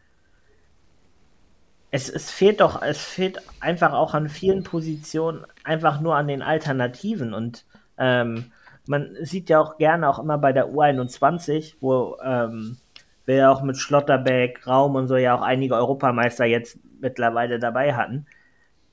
es, 1.90 2.08
es 2.08 2.30
fehlt 2.30 2.60
doch, 2.60 2.82
es 2.82 3.00
fehlt 3.02 3.38
einfach 3.60 3.92
auch 3.92 4.14
an 4.14 4.28
vielen 4.28 4.62
Positionen 4.62 5.44
einfach 5.64 6.00
nur 6.00 6.16
an 6.16 6.28
den 6.28 6.42
Alternativen 6.42 7.34
und 7.34 7.64
ähm, 7.98 8.52
man 8.86 9.16
sieht 9.22 9.50
ja 9.50 9.60
auch 9.60 9.78
gerne 9.78 10.08
auch 10.08 10.18
immer 10.18 10.38
bei 10.38 10.52
der 10.52 10.68
U21, 10.70 11.74
wo 11.80 12.16
ähm, 12.24 12.78
wir 13.24 13.34
ja 13.34 13.50
auch 13.50 13.62
mit 13.62 13.76
Schlotterbeck, 13.76 14.66
Raum 14.66 14.94
und 14.94 15.06
so 15.08 15.16
ja 15.16 15.34
auch 15.36 15.42
einige 15.42 15.74
Europameister 15.74 16.44
jetzt 16.44 16.78
mittlerweile 17.00 17.58
dabei 17.58 17.94
hatten. 17.94 18.26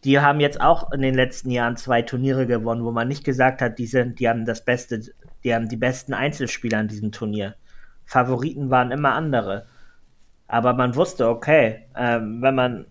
Die 0.03 0.19
haben 0.19 0.39
jetzt 0.39 0.61
auch 0.61 0.91
in 0.91 1.01
den 1.01 1.15
letzten 1.15 1.49
Jahren 1.49 1.75
zwei 1.75 2.01
Turniere 2.01 2.45
gewonnen, 2.47 2.83
wo 2.83 2.91
man 2.91 3.07
nicht 3.07 3.23
gesagt 3.23 3.61
hat, 3.61 3.79
die 3.79 3.87
sind, 3.87 4.19
die 4.19 4.29
haben 4.29 4.45
das 4.45 4.63
beste, 4.63 5.01
die 5.43 5.53
haben 5.53 5.67
die 5.67 5.77
besten 5.77 6.13
Einzelspieler 6.13 6.79
an 6.79 6.87
diesem 6.87 7.11
Turnier. 7.11 7.55
Favoriten 8.05 8.69
waren 8.69 8.91
immer 8.91 9.13
andere. 9.13 9.67
Aber 10.47 10.73
man 10.73 10.95
wusste, 10.95 11.27
okay, 11.27 11.87
ähm, 11.95 12.41
wenn 12.41 12.55
man, 12.55 12.85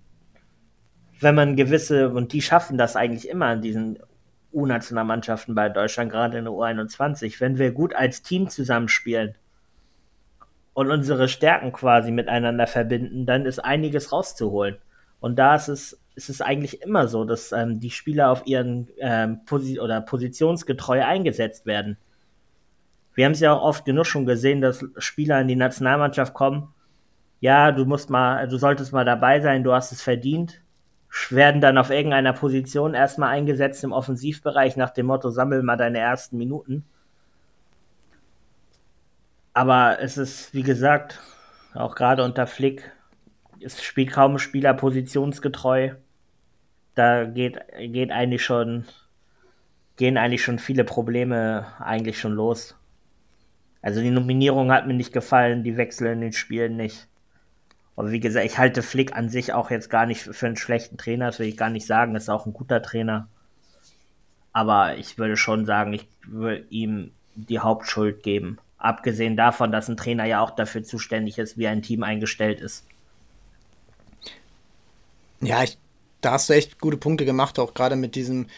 wenn 1.20 1.34
man 1.34 1.56
gewisse, 1.56 2.10
und 2.10 2.32
die 2.32 2.42
schaffen 2.42 2.76
das 2.76 2.96
eigentlich 2.96 3.28
immer 3.28 3.52
in 3.54 3.62
diesen 3.62 3.98
U-Nationalmannschaften 4.52 5.54
bei 5.54 5.68
Deutschland, 5.68 6.12
gerade 6.12 6.38
in 6.38 6.44
der 6.44 6.52
U21, 6.52 7.40
wenn 7.40 7.58
wir 7.58 7.72
gut 7.72 7.94
als 7.94 8.22
Team 8.22 8.48
zusammenspielen 8.48 9.36
und 10.74 10.90
unsere 10.90 11.28
Stärken 11.28 11.72
quasi 11.72 12.10
miteinander 12.10 12.66
verbinden, 12.66 13.24
dann 13.24 13.46
ist 13.46 13.58
einiges 13.58 14.12
rauszuholen. 14.12 14.76
Und 15.20 15.38
da 15.38 15.54
ist 15.54 15.68
es, 15.68 16.00
ist 16.16 16.28
es 16.28 16.40
eigentlich 16.40 16.82
immer 16.82 17.06
so, 17.08 17.24
dass 17.24 17.52
ähm, 17.52 17.78
die 17.78 17.90
Spieler 17.90 18.30
auf 18.30 18.46
ihren 18.46 18.88
ähm, 18.98 19.44
Posi 19.44 19.78
oder 19.78 20.00
positionsgetreu 20.00 21.04
eingesetzt 21.04 21.66
werden. 21.66 21.96
Wir 23.14 23.24
haben 23.24 23.32
es 23.32 23.40
ja 23.40 23.52
auch 23.52 23.62
oft 23.62 23.84
genug 23.84 24.06
schon 24.06 24.26
gesehen, 24.26 24.60
dass 24.60 24.84
Spieler 24.98 25.40
in 25.40 25.48
die 25.48 25.56
Nationalmannschaft 25.56 26.34
kommen 26.34 26.74
ja, 27.40 27.72
du 27.72 27.84
musst 27.84 28.10
mal, 28.10 28.48
du 28.48 28.56
solltest 28.58 28.92
mal 28.92 29.04
dabei 29.04 29.40
sein, 29.40 29.62
du 29.62 29.72
hast 29.72 29.92
es 29.92 30.02
verdient, 30.02 30.60
werden 31.30 31.60
dann 31.60 31.78
auf 31.78 31.90
irgendeiner 31.90 32.32
Position 32.32 32.94
erstmal 32.94 33.30
eingesetzt 33.30 33.84
im 33.84 33.92
Offensivbereich 33.92 34.76
nach 34.76 34.90
dem 34.90 35.06
Motto, 35.06 35.30
sammel 35.30 35.62
mal 35.62 35.76
deine 35.76 35.98
ersten 35.98 36.38
Minuten. 36.38 36.84
Aber 39.52 40.00
es 40.00 40.18
ist, 40.18 40.52
wie 40.54 40.62
gesagt, 40.62 41.20
auch 41.74 41.94
gerade 41.94 42.22
unter 42.24 42.46
Flick, 42.46 42.92
es 43.60 43.82
spielt 43.82 44.12
kaum 44.12 44.38
Spieler 44.38 44.74
positionsgetreu. 44.74 45.94
Da 46.96 47.24
geht, 47.24 47.60
geht 47.78 48.10
eigentlich 48.10 48.44
schon, 48.44 48.86
gehen 49.96 50.16
eigentlich 50.16 50.42
schon 50.42 50.58
viele 50.58 50.82
Probleme 50.82 51.66
eigentlich 51.78 52.18
schon 52.18 52.32
los. 52.32 52.74
Also 53.82 54.00
die 54.00 54.10
Nominierung 54.10 54.72
hat 54.72 54.88
mir 54.88 54.94
nicht 54.94 55.12
gefallen, 55.12 55.62
die 55.62 55.76
Wechsel 55.76 56.08
in 56.08 56.20
den 56.20 56.32
Spielen 56.32 56.76
nicht. 56.76 57.06
Aber 57.94 58.10
wie 58.10 58.20
gesagt, 58.20 58.44
ich 58.44 58.58
halte 58.58 58.82
Flick 58.82 59.14
an 59.14 59.28
sich 59.28 59.52
auch 59.52 59.70
jetzt 59.70 59.90
gar 59.90 60.06
nicht 60.06 60.22
für 60.22 60.46
einen 60.46 60.56
schlechten 60.56 60.98
Trainer, 60.98 61.26
das 61.26 61.38
will 61.38 61.46
ich 61.46 61.56
gar 61.56 61.70
nicht 61.70 61.86
sagen, 61.86 62.16
ist 62.16 62.28
auch 62.28 62.46
ein 62.46 62.52
guter 62.52 62.82
Trainer. 62.82 63.28
Aber 64.52 64.96
ich 64.96 65.18
würde 65.18 65.36
schon 65.36 65.66
sagen, 65.66 65.92
ich 65.92 66.08
würde 66.26 66.64
ihm 66.70 67.12
die 67.34 67.60
Hauptschuld 67.60 68.22
geben. 68.22 68.58
Abgesehen 68.78 69.36
davon, 69.36 69.70
dass 69.70 69.88
ein 69.88 69.96
Trainer 69.96 70.24
ja 70.24 70.40
auch 70.40 70.50
dafür 70.50 70.82
zuständig 70.82 71.38
ist, 71.38 71.58
wie 71.58 71.66
ein 71.66 71.82
Team 71.82 72.02
eingestellt 72.02 72.60
ist. 72.60 72.86
Ja, 75.40 75.62
ich, 75.62 75.78
da 76.26 76.32
hast 76.32 76.50
du 76.50 76.54
echt 76.54 76.80
gute 76.80 76.96
Punkte 76.96 77.24
gemacht, 77.24 77.58
auch 77.60 77.72
gerade 77.72 77.94
mit 77.94 78.16
diesem 78.16 78.48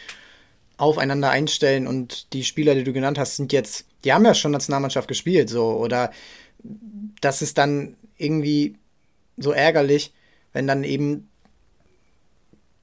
Aufeinander 0.79 1.29
einstellen 1.29 1.87
und 1.87 2.33
die 2.33 2.43
Spieler, 2.43 2.75
die 2.75 2.85
du 2.85 2.95
genannt 2.95 3.19
hast, 3.19 3.37
sind 3.37 3.53
jetzt, 3.53 3.85
die 4.05 4.13
haben 4.15 4.25
ja 4.25 4.33
schon 4.33 4.53
Nationalmannschaft 4.53 5.07
gespielt, 5.07 5.51
so, 5.51 5.73
oder 5.73 6.11
das 7.21 7.43
ist 7.43 7.59
dann 7.59 7.97
irgendwie 8.17 8.77
so 9.37 9.53
ärgerlich, 9.53 10.15
wenn 10.55 10.67
dann 10.67 10.83
eben 10.83 11.29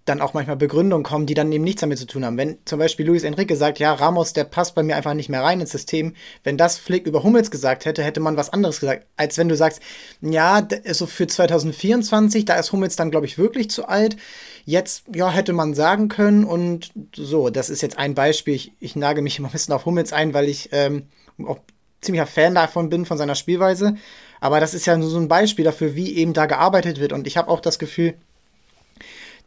dann 0.06 0.22
auch 0.22 0.36
manchmal 0.36 0.56
Begründungen 0.56 1.04
kommen, 1.04 1.26
die 1.26 1.34
dann 1.34 1.52
eben 1.52 1.64
nichts 1.64 1.82
damit 1.82 1.98
zu 1.98 2.06
tun 2.06 2.24
haben. 2.24 2.38
Wenn 2.38 2.60
zum 2.66 2.78
Beispiel 2.78 3.08
Luis 3.08 3.24
Enrique 3.24 3.56
sagt, 3.56 3.80
ja, 3.80 3.92
Ramos, 3.92 4.34
der 4.34 4.44
passt 4.44 4.76
bei 4.76 4.84
mir 4.84 4.96
einfach 4.96 5.16
nicht 5.16 5.30
mehr 5.30 5.42
rein 5.42 5.60
ins 5.60 5.72
System, 5.72 6.14
wenn 6.44 6.58
das 6.58 6.78
Flick 6.78 7.08
über 7.08 7.24
Hummels 7.24 7.50
gesagt 7.50 7.86
hätte, 7.86 8.04
hätte 8.04 8.20
man 8.20 8.38
was 8.38 8.54
anderes 8.54 8.80
gesagt, 8.80 9.08
als 9.18 9.38
wenn 9.40 9.50
du 9.50 9.56
sagst, 9.56 9.82
ja, 10.22 10.68
so 10.92 11.08
für 11.08 11.26
2024, 11.26 12.46
da 12.46 12.56
ist 12.56 12.72
Hummels 12.72 12.96
dann, 12.96 13.10
glaube 13.10 13.26
ich, 13.26 13.40
wirklich 13.40 13.72
zu 13.72 13.88
alt. 13.88 14.16
Jetzt, 14.64 15.06
ja, 15.14 15.32
hätte 15.32 15.54
man 15.54 15.74
sagen 15.74 16.08
können 16.08 16.44
und 16.46 16.92
so, 17.16 17.50
das 17.50 17.72
ist 17.72 17.82
jetzt 17.82 17.98
ein 17.98 18.14
Beispiel. 18.14 18.54
Ich, 18.54 18.74
ich 18.80 18.96
nage 18.96 19.24
mich 19.24 19.40
immer 19.40 19.50
ein 19.50 19.54
bisschen 19.54 19.74
auf 19.74 19.86
Hummels 19.86 20.14
ein, 20.14 20.36
weil 20.36 20.50
ich 20.50 20.70
ähm, 20.72 21.08
auch 21.44 21.60
ziemlicher 22.02 22.28
Fan 22.28 22.54
davon 22.54 22.90
bin, 22.90 23.06
von 23.06 23.18
seiner 23.18 23.36
Spielweise. 23.36 23.96
Aber 24.40 24.60
das 24.60 24.76
ist 24.76 24.86
ja 24.86 24.96
nur 24.96 25.10
so 25.10 25.18
ein 25.18 25.28
Beispiel 25.28 25.66
dafür, 25.66 25.96
wie 25.96 26.16
eben 26.16 26.34
da 26.34 26.46
gearbeitet 26.46 27.00
wird. 27.00 27.14
Und 27.14 27.26
ich 27.26 27.38
habe 27.38 27.50
auch 27.50 27.60
das 27.60 27.80
Gefühl, 27.80 28.16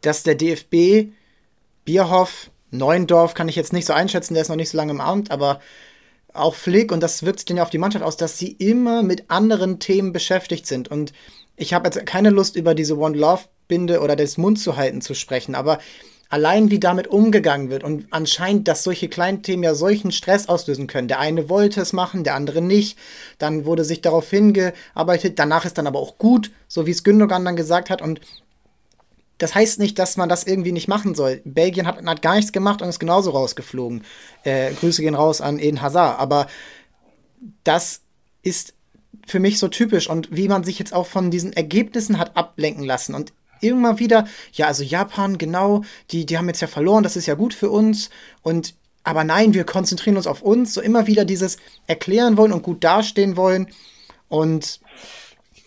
dass 0.01 0.23
der 0.23 0.35
DFB, 0.35 1.11
Bierhoff, 1.85 2.49
Neuendorf 2.71 3.33
kann 3.33 3.49
ich 3.49 3.55
jetzt 3.55 3.73
nicht 3.73 3.85
so 3.85 3.93
einschätzen, 3.93 4.33
der 4.33 4.43
ist 4.43 4.49
noch 4.49 4.55
nicht 4.55 4.69
so 4.69 4.77
lange 4.77 4.91
im 4.91 5.01
Amt, 5.01 5.31
aber 5.31 5.59
auch 6.33 6.55
Flick, 6.55 6.91
und 6.91 7.01
das 7.01 7.23
wirkt 7.23 7.39
sich 7.39 7.45
dann 7.45 7.57
ja 7.57 7.63
auf 7.63 7.71
die 7.71 7.79
Mannschaft 7.79 8.05
aus, 8.05 8.17
dass 8.17 8.37
sie 8.37 8.51
immer 8.51 9.01
mit 9.01 9.31
anderen 9.31 9.79
Themen 9.79 10.13
beschäftigt 10.13 10.67
sind. 10.67 10.87
Und 10.87 11.11
ich 11.55 11.73
habe 11.73 11.87
jetzt 11.87 12.05
keine 12.05 12.29
Lust, 12.29 12.55
über 12.55 12.75
diese 12.75 12.97
One 12.97 13.17
Love 13.17 13.43
Binde 13.67 14.01
oder 14.01 14.15
das 14.15 14.37
Mund 14.37 14.59
zu 14.59 14.77
halten 14.77 15.01
zu 15.01 15.13
sprechen, 15.13 15.55
aber 15.55 15.79
allein 16.29 16.69
wie 16.69 16.79
damit 16.79 17.07
umgegangen 17.07 17.69
wird 17.69 17.83
und 17.83 18.05
anscheinend, 18.11 18.67
dass 18.67 18.83
solche 18.83 19.09
kleinen 19.09 19.41
Themen 19.41 19.63
ja 19.63 19.73
solchen 19.73 20.11
Stress 20.11 20.47
auslösen 20.47 20.87
können. 20.87 21.07
Der 21.07 21.19
eine 21.19 21.49
wollte 21.49 21.81
es 21.81 21.91
machen, 21.91 22.23
der 22.23 22.35
andere 22.35 22.61
nicht. 22.61 22.97
Dann 23.39 23.65
wurde 23.65 23.83
sich 23.83 24.01
darauf 24.01 24.29
hingearbeitet. 24.29 25.39
Danach 25.39 25.65
ist 25.65 25.77
dann 25.77 25.87
aber 25.87 25.99
auch 25.99 26.19
gut, 26.19 26.51
so 26.67 26.85
wie 26.85 26.91
es 26.91 27.03
Gündogan 27.03 27.45
dann 27.45 27.55
gesagt 27.55 27.89
hat. 27.89 28.01
Und 28.01 28.21
das 29.39 29.55
heißt 29.55 29.79
nicht, 29.79 29.97
dass 29.97 30.17
man 30.17 30.29
das 30.29 30.43
irgendwie 30.43 30.71
nicht 30.71 30.87
machen 30.87 31.15
soll. 31.15 31.41
Belgien 31.45 31.87
hat, 31.87 32.05
hat 32.05 32.21
gar 32.21 32.35
nichts 32.35 32.51
gemacht 32.51 32.81
und 32.81 32.89
ist 32.89 32.99
genauso 32.99 33.31
rausgeflogen. 33.31 34.03
Äh, 34.43 34.73
Grüße 34.73 35.01
gehen 35.01 35.15
raus 35.15 35.41
an 35.41 35.59
Eden 35.59 35.81
Hazard. 35.81 36.19
Aber 36.19 36.47
das 37.63 38.01
ist 38.43 38.73
für 39.25 39.39
mich 39.39 39.57
so 39.57 39.69
typisch 39.69 40.09
und 40.09 40.27
wie 40.31 40.47
man 40.47 40.63
sich 40.63 40.77
jetzt 40.77 40.93
auch 40.93 41.07
von 41.07 41.31
diesen 41.31 41.53
Ergebnissen 41.53 42.17
hat 42.17 42.35
ablenken 42.35 42.83
lassen. 42.83 43.15
Und 43.15 43.31
immer 43.61 43.97
wieder, 43.99 44.27
ja, 44.53 44.67
also 44.67 44.83
Japan, 44.83 45.37
genau, 45.37 45.83
die, 46.11 46.25
die 46.25 46.37
haben 46.37 46.47
jetzt 46.47 46.61
ja 46.61 46.67
verloren, 46.67 47.03
das 47.03 47.15
ist 47.15 47.25
ja 47.25 47.35
gut 47.35 47.53
für 47.53 47.69
uns. 47.69 48.09
Und 48.41 48.75
aber 49.03 49.23
nein, 49.23 49.53
wir 49.53 49.63
konzentrieren 49.63 50.17
uns 50.17 50.27
auf 50.27 50.41
uns, 50.41 50.73
so 50.73 50.81
immer 50.81 51.07
wieder 51.07 51.23
dieses 51.23 51.57
erklären 51.87 52.35
wollen 52.35 52.51
und 52.51 52.61
gut 52.61 52.83
dastehen 52.83 53.37
wollen. 53.37 53.67
Und 54.27 54.81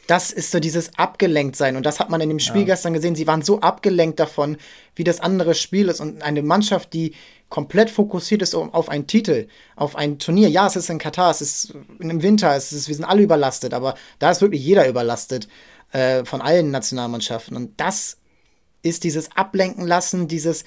das 0.07 0.33
ist 0.33 0.51
so 0.51 0.61
dieses 0.61 0.99
abgelenkt 0.99 1.57
sein. 1.57 1.77
Und 1.77 1.87
das 1.87 2.01
hat 2.01 2.11
man 2.11 2.21
in 2.21 2.29
dem 2.29 2.41
Spiel 2.41 2.63
ja. 2.63 2.69
gestern 2.69 2.93
gesehen. 2.93 3.15
Sie 3.15 3.27
waren 3.27 3.43
so 3.43 3.61
abgelenkt 3.61 4.19
davon, 4.19 4.57
wie 4.97 5.05
das 5.05 5.21
andere 5.21 5.55
Spiel 5.55 5.89
ist. 5.89 6.01
Und 6.01 6.23
eine 6.23 6.43
Mannschaft, 6.43 6.93
die 6.93 7.15
komplett 7.49 7.91
fokussiert 7.91 8.43
ist 8.43 8.55
auf 8.55 8.89
einen 8.89 9.07
Titel, 9.07 9.47
auf 9.77 9.95
ein 9.95 10.19
Turnier. 10.19 10.49
Ja, 10.49 10.67
es 10.67 10.77
ist 10.77 10.91
in 10.91 10.99
Katar, 10.99 11.31
es 11.31 11.41
ist 11.41 11.75
im 11.99 12.23
Winter, 12.23 12.57
es 12.57 12.73
ist, 12.73 12.89
wir 12.89 12.95
sind 12.95 13.05
alle 13.05 13.23
überlastet, 13.23 13.75
aber 13.75 13.95
da 14.19 14.31
ist 14.31 14.41
wirklich 14.41 14.65
jeder 14.65 14.89
überlastet. 14.89 15.49
Äh, 15.93 16.25
von 16.25 16.41
allen 16.41 16.71
Nationalmannschaften. 16.71 17.55
Und 17.55 17.79
das 17.79 18.17
ist 18.83 19.05
dieses 19.05 19.37
Ablenken 19.37 19.87
lassen, 19.87 20.27
dieses 20.27 20.65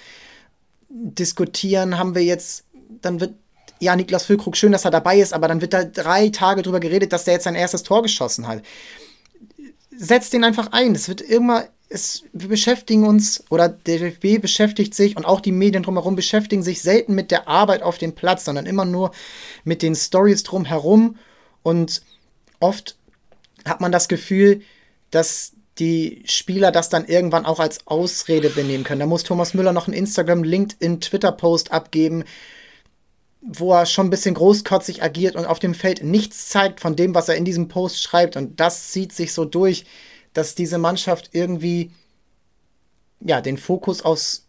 Diskutieren, 0.88 1.98
haben 1.98 2.14
wir 2.14 2.24
jetzt, 2.24 2.64
dann 3.02 3.20
wird, 3.20 3.34
ja, 3.80 3.96
Niklas 3.96 4.26
Füllkrug, 4.26 4.56
schön, 4.56 4.72
dass 4.72 4.86
er 4.86 4.92
dabei 4.92 5.18
ist, 5.18 5.34
aber 5.34 5.48
dann 5.48 5.62
wird 5.62 5.74
da 5.74 5.84
drei 5.84 6.30
Tage 6.30 6.62
drüber 6.62 6.80
geredet, 6.80 7.12
dass 7.12 7.24
der 7.24 7.34
jetzt 7.34 7.46
sein 7.46 7.56
erstes 7.56 7.82
Tor 7.82 8.04
geschossen 8.04 8.48
hat. 8.48 8.62
Setzt 9.98 10.34
den 10.34 10.44
einfach 10.44 10.72
ein. 10.72 10.94
Es 10.94 11.08
wird 11.08 11.22
immer, 11.22 11.66
es, 11.90 12.24
wir 12.34 12.50
beschäftigen 12.50 13.06
uns, 13.06 13.44
oder 13.50 13.70
der 13.70 14.00
DFB 14.00 14.42
beschäftigt 14.42 14.94
sich 14.94 15.18
und 15.18 15.26
auch 15.26 15.42
die 15.42 15.52
Medien 15.52 15.84
drumherum 15.84 16.16
beschäftigen 16.16 16.64
sich 16.64 16.82
selten 16.82 17.16
mit 17.16 17.32
der 17.32 17.48
Arbeit 17.48 17.82
auf 17.82 17.98
dem 17.98 18.14
Platz, 18.14 18.46
sondern 18.46 18.66
immer 18.66 18.86
nur 18.86 19.12
mit 19.64 19.82
den 19.82 19.96
Stories 19.96 20.44
drumherum. 20.44 21.18
Und 21.64 22.02
oft 22.60 22.98
hat 23.66 23.82
man 23.82 23.92
das 23.92 24.08
Gefühl, 24.08 24.62
dass 25.12 25.54
die 25.80 26.24
Spieler 26.26 26.72
das 26.72 26.90
dann 26.90 27.06
irgendwann 27.06 27.46
auch 27.46 27.60
als 27.60 27.86
Ausrede 27.86 28.50
benehmen 28.50 28.84
können. 28.84 29.02
Da 29.02 29.06
muss 29.06 29.24
Thomas 29.24 29.54
Müller 29.54 29.74
noch 29.74 29.88
einen 29.88 29.98
Instagram, 29.98 30.44
LinkedIn, 30.44 31.02
Twitter-Post 31.02 31.72
abgeben, 31.72 32.24
wo 33.48 33.74
er 33.74 33.86
schon 33.86 34.08
ein 34.08 34.10
bisschen 34.10 34.36
großkotzig 34.36 35.04
agiert 35.04 35.36
und 35.36 35.46
auf 35.46 35.60
dem 35.60 35.74
Feld 35.74 36.04
nichts 36.04 36.50
zeigt 36.50 36.80
von 36.80 36.96
dem, 36.96 37.14
was 37.14 37.30
er 37.30 37.36
in 37.36 37.46
diesem 37.46 37.68
Post 37.68 38.02
schreibt. 38.02 38.38
Und 38.38 38.60
das 38.60 38.92
zieht 38.92 39.14
sich 39.14 39.34
so 39.34 39.46
durch, 39.46 39.86
dass 40.34 40.56
diese 40.56 40.78
Mannschaft 40.78 41.30
irgendwie 41.34 41.92
ja, 43.22 43.42
den 43.42 43.58
Fokus 43.58 44.02
aufs, 44.02 44.48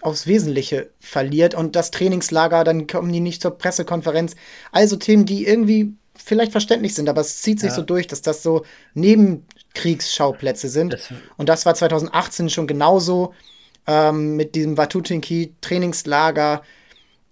aufs 0.00 0.26
Wesentliche 0.26 0.90
verliert 1.00 1.54
und 1.54 1.76
das 1.76 1.90
Trainingslager, 1.90 2.64
dann 2.64 2.86
kommen 2.86 3.12
die 3.12 3.20
nicht 3.20 3.42
zur 3.42 3.52
Pressekonferenz. 3.52 4.36
Also 4.72 4.96
Themen, 4.96 5.26
die 5.26 5.46
irgendwie 5.46 5.94
vielleicht 6.16 6.52
verständlich 6.52 6.94
sind, 6.94 7.08
aber 7.08 7.20
es 7.20 7.42
zieht 7.42 7.60
sich 7.60 7.70
ja. 7.70 7.76
so 7.76 7.82
durch, 7.82 8.06
dass 8.06 8.22
das 8.22 8.42
so 8.42 8.64
Nebenkriegsschauplätze 8.94 10.68
sind. 10.68 10.94
Das 10.94 11.12
und 11.36 11.48
das 11.48 11.66
war 11.66 11.74
2018 11.74 12.50
schon 12.50 12.66
genauso 12.66 13.34
ähm, 13.86 14.36
mit 14.36 14.54
diesem 14.54 14.76
Watutinki-Trainingslager. 14.76 16.62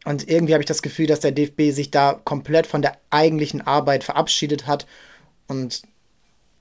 Und 0.09 0.27
irgendwie 0.27 0.55
habe 0.55 0.62
ich 0.62 0.66
das 0.66 0.81
Gefühl, 0.81 1.07
dass 1.07 1.21
der 1.21 1.33
DFB 1.33 1.71
sich 1.71 1.90
da 1.90 2.18
komplett 2.25 2.66
von 2.66 2.81
der 2.81 2.97
eigentlichen 3.11 3.66
Arbeit 3.66 4.05
verabschiedet 4.05 4.66
hat 4.66 4.87
und 5.49 5.83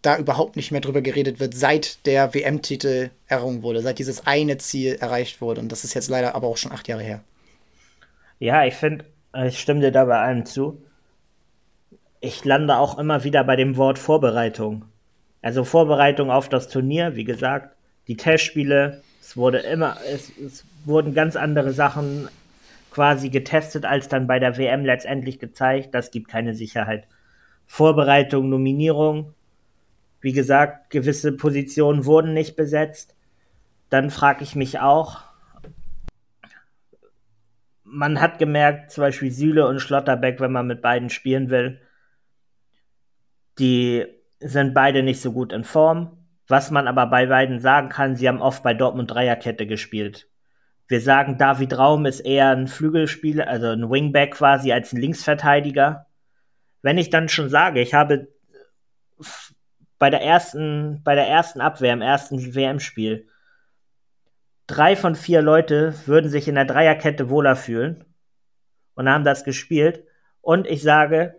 da 0.01 0.17
überhaupt 0.17 0.57
nicht 0.57 0.73
mehr 0.73 0.81
drüber 0.81 0.99
geredet 0.99 1.39
wird, 1.39 1.53
seit 1.53 2.05
der 2.05 2.33
WM-Titel 2.33 3.09
errungen 3.25 3.63
wurde, 3.63 3.81
seit 3.81 3.99
dieses 3.99 4.27
eine 4.27 4.57
Ziel 4.57 4.97
erreicht 4.99 5.39
wurde. 5.39 5.61
Und 5.61 5.71
das 5.71 5.85
ist 5.85 5.93
jetzt 5.93 6.09
leider 6.09 6.35
aber 6.35 6.45
auch 6.45 6.57
schon 6.57 6.73
acht 6.73 6.89
Jahre 6.89 7.03
her. 7.03 7.23
Ja, 8.39 8.65
ich 8.65 8.73
finde, 8.73 9.05
Ich 9.45 9.61
stimme 9.61 9.79
dir 9.79 9.91
da 9.91 10.03
bei 10.03 10.19
allem 10.19 10.45
zu. 10.45 10.81
Ich 12.19 12.43
lande 12.43 12.75
auch 12.75 12.99
immer 12.99 13.23
wieder 13.23 13.45
bei 13.45 13.55
dem 13.55 13.77
Wort 13.77 13.97
Vorbereitung. 13.97 14.83
Also 15.41 15.63
Vorbereitung 15.63 16.31
auf 16.31 16.49
das 16.49 16.67
Turnier, 16.67 17.15
wie 17.15 17.23
gesagt, 17.23 17.77
die 18.09 18.17
Testspiele, 18.17 19.03
es 19.21 19.37
wurde 19.37 19.59
immer, 19.59 19.95
es, 20.05 20.33
es 20.37 20.65
wurden 20.83 21.13
ganz 21.13 21.37
andere 21.37 21.71
Sachen 21.71 22.27
quasi 22.97 23.29
getestet, 23.29 23.85
als 23.85 24.07
dann 24.07 24.25
bei 24.25 24.39
der 24.39 24.57
WM 24.57 24.83
letztendlich 24.83 25.37
gezeigt. 25.37 25.93
Das 25.93 26.09
gibt 26.09 26.29
keine 26.29 26.55
Sicherheit. 26.55 27.07
Vorbereitung, 27.67 28.49
Nominierung, 28.49 29.35
wie 30.19 30.33
gesagt, 30.33 30.89
gewisse 30.89 31.31
Positionen 31.31 32.05
wurden 32.05 32.33
nicht 32.33 32.55
besetzt. 32.55 33.15
Dann 33.91 34.09
frage 34.09 34.43
ich 34.43 34.55
mich 34.55 34.79
auch, 34.79 35.21
man 37.83 38.19
hat 38.19 38.39
gemerkt, 38.39 38.89
zum 38.89 39.03
Beispiel 39.03 39.29
Süle 39.29 39.67
und 39.67 39.79
Schlotterbeck, 39.79 40.39
wenn 40.39 40.51
man 40.51 40.65
mit 40.65 40.81
beiden 40.81 41.11
spielen 41.11 41.51
will, 41.51 41.79
die 43.59 44.07
sind 44.39 44.73
beide 44.73 45.03
nicht 45.03 45.21
so 45.21 45.33
gut 45.33 45.53
in 45.53 45.65
Form. 45.65 46.17
Was 46.47 46.71
man 46.71 46.87
aber 46.87 47.05
bei 47.05 47.27
beiden 47.27 47.59
sagen 47.59 47.89
kann, 47.89 48.15
sie 48.15 48.27
haben 48.27 48.41
oft 48.41 48.63
bei 48.63 48.73
Dortmund 48.73 49.11
Dreierkette 49.11 49.67
gespielt. 49.67 50.27
Wir 50.87 51.01
sagen, 51.01 51.37
David 51.37 51.77
Raum 51.77 52.05
ist 52.05 52.21
eher 52.21 52.49
ein 52.49 52.67
Flügelspieler, 52.67 53.47
also 53.47 53.67
ein 53.67 53.89
Wingback 53.89 54.35
quasi 54.35 54.71
als 54.71 54.93
ein 54.93 55.01
Linksverteidiger. 55.01 56.05
Wenn 56.81 56.97
ich 56.97 57.09
dann 57.09 57.27
schon 57.27 57.49
sage, 57.49 57.81
ich 57.81 57.93
habe 57.93 58.29
bei 59.99 60.09
der 60.09 60.21
ersten, 60.21 61.01
bei 61.03 61.15
der 61.15 61.27
ersten 61.27 61.59
Abwehr 61.59 61.93
im 61.93 62.01
ersten 62.01 62.55
WM-Spiel 62.55 63.27
drei 64.67 64.95
von 64.95 65.15
vier 65.15 65.41
Leute 65.41 65.93
würden 66.05 66.29
sich 66.29 66.47
in 66.47 66.55
der 66.55 66.65
Dreierkette 66.65 67.29
wohler 67.29 67.55
fühlen 67.55 68.05
und 68.95 69.09
haben 69.09 69.23
das 69.23 69.43
gespielt. 69.43 70.03
Und 70.41 70.67
ich 70.67 70.83
sage, 70.83 71.35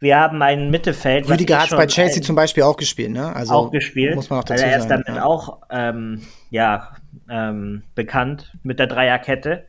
wir 0.00 0.18
haben 0.18 0.42
ein 0.42 0.70
Mittelfeld. 0.70 1.28
Rüdiger 1.28 1.62
hat 1.62 1.70
bei 1.70 1.86
Chelsea 1.86 2.22
zum 2.22 2.34
Beispiel 2.34 2.64
auch 2.64 2.76
gespielt, 2.76 3.12
ne? 3.12 3.34
Also 3.34 3.54
auch 3.54 3.70
gespielt. 3.70 4.16
Muss 4.16 4.30
man 4.30 4.40
auch 4.40 4.44
dazu 4.44 4.60
sagen. 4.60 4.72
Er 4.72 4.78
ist 4.78 4.88
damit 4.88 5.08
ja. 5.08 5.24
auch 5.24 5.62
ähm, 5.70 6.22
ja, 6.50 6.96
ähm, 7.28 7.82
bekannt 7.94 8.52
mit 8.62 8.78
der 8.78 8.86
Dreierkette. 8.86 9.64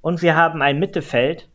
Und 0.00 0.22
wir 0.22 0.36
haben 0.36 0.62
ein 0.62 0.78
Mittelfeld, 0.78 1.48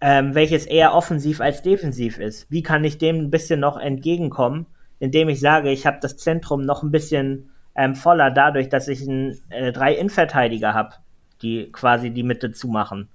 ähm, 0.00 0.34
welches 0.34 0.66
eher 0.66 0.94
offensiv 0.94 1.40
als 1.40 1.62
defensiv 1.62 2.18
ist. 2.18 2.50
Wie 2.50 2.62
kann 2.62 2.84
ich 2.84 2.98
dem 2.98 3.16
ein 3.16 3.30
bisschen 3.30 3.60
noch 3.60 3.76
entgegenkommen, 3.76 4.66
indem 4.98 5.28
ich 5.28 5.40
sage, 5.40 5.70
ich 5.70 5.86
habe 5.86 5.98
das 6.00 6.16
Zentrum 6.16 6.62
noch 6.62 6.82
ein 6.82 6.90
bisschen 6.90 7.50
ähm, 7.74 7.94
voller 7.94 8.30
dadurch, 8.30 8.68
dass 8.68 8.88
ich 8.88 9.02
ein, 9.02 9.38
äh, 9.50 9.72
drei 9.72 9.94
Innenverteidiger 9.94 10.74
habe, 10.74 10.94
die 11.42 11.70
quasi 11.72 12.10
die 12.10 12.22
Mitte 12.22 12.52
zumachen. 12.52 13.08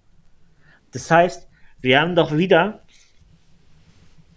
Das 0.92 1.10
heißt, 1.10 1.48
wir 1.82 2.02
haben 2.02 2.16
doch 2.16 2.36
wieder, 2.36 2.82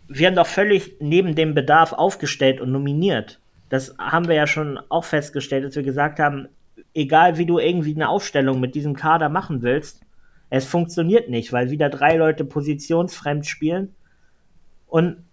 wir 0.08 0.26
haben 0.26 0.36
doch 0.36 0.46
völlig 0.46 0.96
neben 1.00 1.34
dem 1.34 1.54
Bedarf 1.54 1.92
aufgestellt 1.92 2.60
und 2.60 2.70
nominiert. 2.70 3.40
Das 3.68 3.96
haben 3.98 4.28
wir 4.28 4.34
ja 4.34 4.46
schon 4.46 4.78
auch 4.88 5.04
festgestellt, 5.04 5.64
dass 5.64 5.76
wir 5.76 5.82
gesagt 5.82 6.18
haben, 6.18 6.48
egal 6.94 7.38
wie 7.38 7.46
du 7.46 7.58
irgendwie 7.58 7.94
eine 7.94 8.08
Aufstellung 8.08 8.60
mit 8.60 8.74
diesem 8.74 8.94
Kader 8.94 9.28
machen 9.28 9.62
willst, 9.62 10.00
es 10.50 10.66
funktioniert 10.66 11.30
nicht, 11.30 11.52
weil 11.52 11.70
wieder 11.70 11.88
drei 11.88 12.16
Leute 12.16 12.44
positionsfremd 12.44 13.46
spielen. 13.46 13.94
Und 14.86 15.24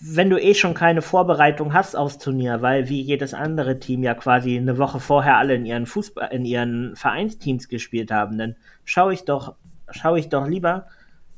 wenn 0.00 0.30
du 0.30 0.40
eh 0.40 0.54
schon 0.54 0.74
keine 0.74 1.02
Vorbereitung 1.02 1.74
hast 1.74 1.96
aufs 1.96 2.18
Turnier, 2.18 2.62
weil 2.62 2.88
wie 2.88 3.00
jedes 3.00 3.34
andere 3.34 3.80
Team 3.80 4.04
ja 4.04 4.14
quasi 4.14 4.56
eine 4.56 4.78
Woche 4.78 5.00
vorher 5.00 5.38
alle 5.38 5.54
in 5.54 5.66
ihren 5.66 5.86
Fußball, 5.86 6.28
in 6.32 6.44
ihren 6.44 6.94
Vereinsteams 6.94 7.68
gespielt 7.68 8.12
haben, 8.12 8.38
dann 8.38 8.54
schaue 8.84 9.12
ich 9.12 9.24
doch, 9.24 9.56
schaue 9.90 10.20
ich 10.20 10.28
doch 10.28 10.46
lieber, 10.46 10.86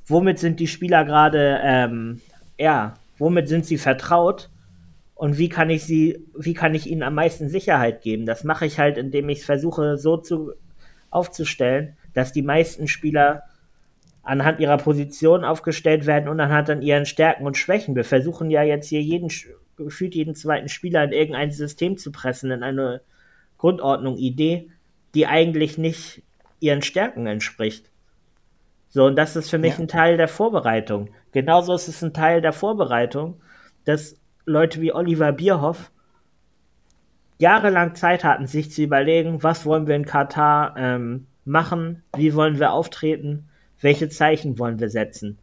womit 0.07 0.39
sind 0.39 0.61
die 0.61 0.67
Spieler 0.67 1.05
gerade, 1.05 1.61
ähm, 1.63 2.21
ja, 2.59 2.95
womit 3.17 3.49
sind 3.49 3.65
sie 3.65 3.79
vertraut 3.79 4.51
und 5.15 5.39
wie 5.39 5.49
kann 5.49 5.71
ich 5.71 5.85
sie, 5.85 6.25
wie 6.37 6.55
kann 6.55 6.75
ich 6.75 6.87
ihnen 6.87 7.03
am 7.03 7.15
meisten 7.15 7.49
Sicherheit 7.49 8.03
geben? 8.03 8.27
Das 8.27 8.45
mache 8.45 8.67
ich 8.67 8.79
halt, 8.79 8.99
indem 8.99 9.29
ich 9.29 9.41
es 9.41 9.45
versuche, 9.45 9.97
so 9.97 10.17
zu 10.17 10.53
aufzustellen, 11.11 11.97
dass 12.13 12.33
die 12.33 12.43
meisten 12.43 12.89
Spieler 12.89 13.45
anhand 14.23 14.59
ihrer 14.59 14.79
Position 14.79 15.45
aufgestellt 15.45 16.07
werden 16.07 16.29
und 16.29 16.41
anhand 16.41 16.71
an 16.71 16.83
ihren 16.83 17.07
Stärken 17.07 17.47
und 17.47 17.57
Schwächen. 17.57 17.95
Wir 17.95 18.05
versuchen 18.05 18.51
ja 18.51 18.63
jetzt 18.63 18.89
hier 18.89 19.03
jeden, 19.03 19.31
gefühlt 19.77 20.15
jeden 20.15 20.35
zweiten 20.35 20.69
Spieler 20.69 21.05
in 21.05 21.13
irgendein 21.13 21.53
System 21.53 21.97
zu 21.97 22.11
pressen, 22.11 22.51
in 22.51 22.63
eine 22.63 23.03
Grundordnung, 23.59 24.17
Idee, 24.17 24.71
die 25.15 25.27
eigentlich 25.27 25.79
nicht 25.79 26.23
ihren 26.59 26.83
Stärken 26.83 27.27
entspricht. 27.27 27.91
So, 28.89 29.05
und 29.05 29.17
das 29.17 29.37
ist 29.37 29.51
für 29.51 29.59
mich 29.59 29.75
ja. 29.75 29.81
ein 29.81 29.89
Teil 29.89 30.17
der 30.17 30.29
Vorbereitung. 30.29 31.11
Genauso 31.33 31.75
ist 31.75 31.89
es 31.89 32.03
ein 32.03 32.15
Teil 32.15 32.41
der 32.41 32.53
Vorbereitung, 32.53 33.41
dass 33.85 34.17
Leute 34.47 34.81
wie 34.81 34.93
Oliver 34.93 35.33
Bierhoff 35.33 35.91
jahrelang 37.39 37.95
Zeit 37.95 38.25
hatten, 38.25 38.47
sich 38.47 38.71
zu 38.71 38.83
überlegen, 38.83 39.43
was 39.43 39.67
wollen 39.67 39.87
wir 39.87 39.97
in 39.97 40.05
Katar 40.05 40.75
ähm, 40.77 41.27
machen, 41.45 42.03
wie 42.17 42.35
wollen 42.35 42.59
wir 42.59 42.73
auftreten, 42.73 43.49
welche 43.81 44.09
Zeichen 44.09 44.59
wollen 44.59 44.81
wir 44.81 44.89
setzen. 44.89 45.39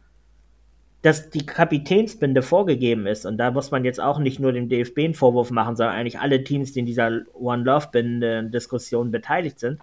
Dass 1.02 1.30
die 1.30 1.44
Kapitänsbinde 1.44 2.42
vorgegeben 2.42 3.06
ist, 3.06 3.26
und 3.26 3.36
da 3.38 3.50
muss 3.50 3.70
man 3.70 3.84
jetzt 3.84 4.00
auch 4.00 4.18
nicht 4.18 4.38
nur 4.38 4.52
dem 4.52 4.68
DFB 4.68 4.98
einen 4.98 5.14
Vorwurf 5.14 5.50
machen, 5.50 5.76
sondern 5.76 5.96
eigentlich 5.96 6.20
alle 6.20 6.44
Teams, 6.44 6.72
die 6.72 6.80
in 6.80 6.86
dieser 6.86 7.22
One 7.34 7.64
Love 7.64 7.88
Binde 7.92 8.44
Diskussion 8.44 9.10
beteiligt 9.10 9.58
sind. 9.58 9.80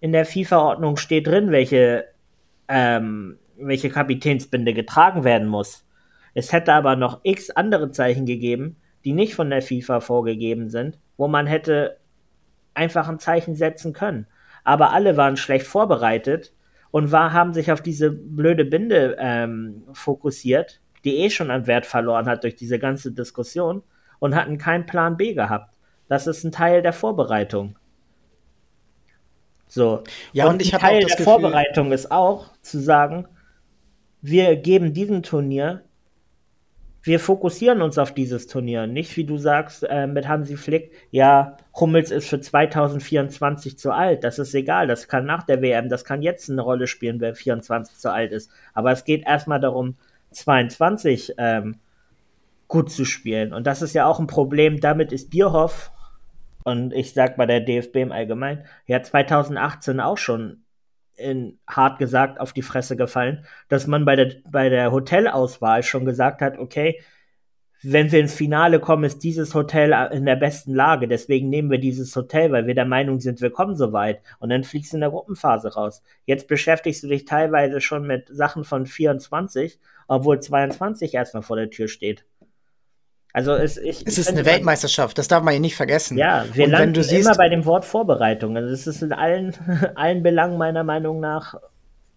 In 0.00 0.12
der 0.12 0.24
FIFA-Ordnung 0.24 0.96
steht 0.96 1.26
drin, 1.26 1.50
welche, 1.50 2.06
ähm, 2.68 3.38
welche 3.56 3.90
Kapitänsbinde 3.90 4.72
getragen 4.72 5.24
werden 5.24 5.48
muss. 5.48 5.83
Es 6.34 6.52
hätte 6.52 6.72
aber 6.74 6.96
noch 6.96 7.20
x 7.22 7.50
andere 7.50 7.90
Zeichen 7.90 8.26
gegeben, 8.26 8.76
die 9.04 9.12
nicht 9.12 9.34
von 9.34 9.50
der 9.50 9.62
FIFA 9.62 10.00
vorgegeben 10.00 10.68
sind, 10.68 10.98
wo 11.16 11.28
man 11.28 11.46
hätte 11.46 11.98
einfach 12.74 13.08
ein 13.08 13.18
Zeichen 13.18 13.54
setzen 13.54 13.92
können. 13.92 14.26
Aber 14.64 14.92
alle 14.92 15.16
waren 15.16 15.36
schlecht 15.36 15.66
vorbereitet 15.66 16.52
und 16.90 17.12
war, 17.12 17.32
haben 17.32 17.54
sich 17.54 17.70
auf 17.70 17.82
diese 17.82 18.10
blöde 18.10 18.64
Binde 18.64 19.16
ähm, 19.18 19.84
fokussiert, 19.92 20.80
die 21.04 21.18
eh 21.18 21.30
schon 21.30 21.50
an 21.50 21.66
Wert 21.66 21.86
verloren 21.86 22.26
hat 22.26 22.44
durch 22.44 22.56
diese 22.56 22.78
ganze 22.78 23.12
Diskussion 23.12 23.82
und 24.18 24.34
hatten 24.34 24.58
keinen 24.58 24.86
Plan 24.86 25.16
B 25.16 25.34
gehabt. 25.34 25.70
Das 26.08 26.26
ist 26.26 26.44
ein 26.44 26.52
Teil 26.52 26.82
der 26.82 26.92
Vorbereitung. 26.92 27.76
So. 29.66 30.02
Ja, 30.32 30.46
und, 30.46 30.54
und 30.54 30.62
ich 30.62 30.70
Teil 30.70 31.00
der 31.00 31.08
Gefühl... 31.08 31.24
Vorbereitung 31.24 31.92
ist 31.92 32.10
auch 32.10 32.52
zu 32.62 32.78
sagen, 32.78 33.26
wir 34.22 34.56
geben 34.56 34.94
diesem 34.94 35.22
Turnier 35.22 35.82
wir 37.04 37.20
fokussieren 37.20 37.82
uns 37.82 37.98
auf 37.98 38.12
dieses 38.12 38.46
Turnier. 38.46 38.86
Nicht, 38.86 39.14
wie 39.18 39.24
du 39.24 39.36
sagst, 39.36 39.84
äh, 39.84 40.06
mit 40.06 40.26
Hansi 40.26 40.56
Flick, 40.56 40.90
ja, 41.10 41.58
Hummels 41.78 42.10
ist 42.10 42.28
für 42.28 42.40
2024 42.40 43.78
zu 43.78 43.92
alt. 43.92 44.24
Das 44.24 44.38
ist 44.38 44.54
egal. 44.54 44.86
Das 44.86 45.06
kann 45.06 45.26
nach 45.26 45.42
der 45.42 45.60
WM, 45.60 45.90
das 45.90 46.06
kann 46.06 46.22
jetzt 46.22 46.48
eine 46.48 46.62
Rolle 46.62 46.86
spielen, 46.86 47.20
wer 47.20 47.34
24 47.34 47.98
zu 47.98 48.10
alt 48.10 48.32
ist. 48.32 48.50
Aber 48.72 48.90
es 48.90 49.04
geht 49.04 49.26
erstmal 49.26 49.60
darum, 49.60 49.96
22 50.30 51.34
ähm, 51.36 51.76
gut 52.68 52.90
zu 52.90 53.04
spielen. 53.04 53.52
Und 53.52 53.66
das 53.66 53.82
ist 53.82 53.92
ja 53.92 54.06
auch 54.06 54.18
ein 54.18 54.26
Problem. 54.26 54.80
Damit 54.80 55.12
ist 55.12 55.28
Bierhoff, 55.28 55.92
und 56.64 56.94
ich 56.94 57.12
sag 57.12 57.36
bei 57.36 57.44
der 57.44 57.60
DFB 57.60 57.96
im 57.96 58.12
Allgemeinen, 58.12 58.64
ja 58.86 59.02
2018 59.02 60.00
auch 60.00 60.16
schon 60.16 60.63
in, 61.16 61.58
hart 61.66 61.98
gesagt 61.98 62.40
auf 62.40 62.52
die 62.52 62.62
Fresse 62.62 62.96
gefallen, 62.96 63.44
dass 63.68 63.86
man 63.86 64.04
bei 64.04 64.16
der, 64.16 64.34
bei 64.50 64.68
der 64.68 64.92
Hotelauswahl 64.92 65.82
schon 65.82 66.04
gesagt 66.04 66.42
hat, 66.42 66.58
okay, 66.58 67.00
wenn 67.86 68.10
wir 68.10 68.20
ins 68.20 68.34
Finale 68.34 68.80
kommen, 68.80 69.04
ist 69.04 69.22
dieses 69.22 69.54
Hotel 69.54 69.92
in 70.10 70.24
der 70.24 70.36
besten 70.36 70.74
Lage. 70.74 71.06
Deswegen 71.06 71.50
nehmen 71.50 71.70
wir 71.70 71.78
dieses 71.78 72.16
Hotel, 72.16 72.50
weil 72.50 72.66
wir 72.66 72.74
der 72.74 72.86
Meinung 72.86 73.20
sind, 73.20 73.42
wir 73.42 73.50
kommen 73.50 73.76
so 73.76 73.92
weit. 73.92 74.22
Und 74.38 74.48
dann 74.48 74.64
fliegst 74.64 74.92
du 74.92 74.96
in 74.96 75.02
der 75.02 75.10
Gruppenphase 75.10 75.74
raus. 75.74 76.02
Jetzt 76.24 76.48
beschäftigst 76.48 77.02
du 77.02 77.08
dich 77.08 77.26
teilweise 77.26 77.82
schon 77.82 78.06
mit 78.06 78.28
Sachen 78.28 78.64
von 78.64 78.86
24, 78.86 79.78
obwohl 80.08 80.40
22 80.40 81.12
erstmal 81.12 81.42
vor 81.42 81.56
der 81.56 81.68
Tür 81.68 81.88
steht. 81.88 82.24
Also 83.34 83.52
es, 83.54 83.76
ich, 83.78 84.06
es 84.06 84.16
ist 84.16 84.28
eine 84.28 84.44
Weltmeisterschaft, 84.44 85.18
das 85.18 85.26
darf 85.26 85.42
man 85.42 85.54
ja 85.54 85.58
nicht 85.58 85.74
vergessen. 85.74 86.16
Ja, 86.16 86.46
wir 86.52 86.66
und 86.66 86.70
landen 86.70 87.02
immer 87.02 87.34
bei 87.34 87.48
dem 87.48 87.64
Wort 87.64 87.84
Vorbereitung. 87.84 88.56
Also 88.56 88.72
es 88.72 88.86
ist 88.86 89.02
in 89.02 89.12
allen, 89.12 89.52
allen 89.96 90.22
Belangen 90.22 90.56
meiner 90.56 90.84
Meinung 90.84 91.18
nach 91.18 91.56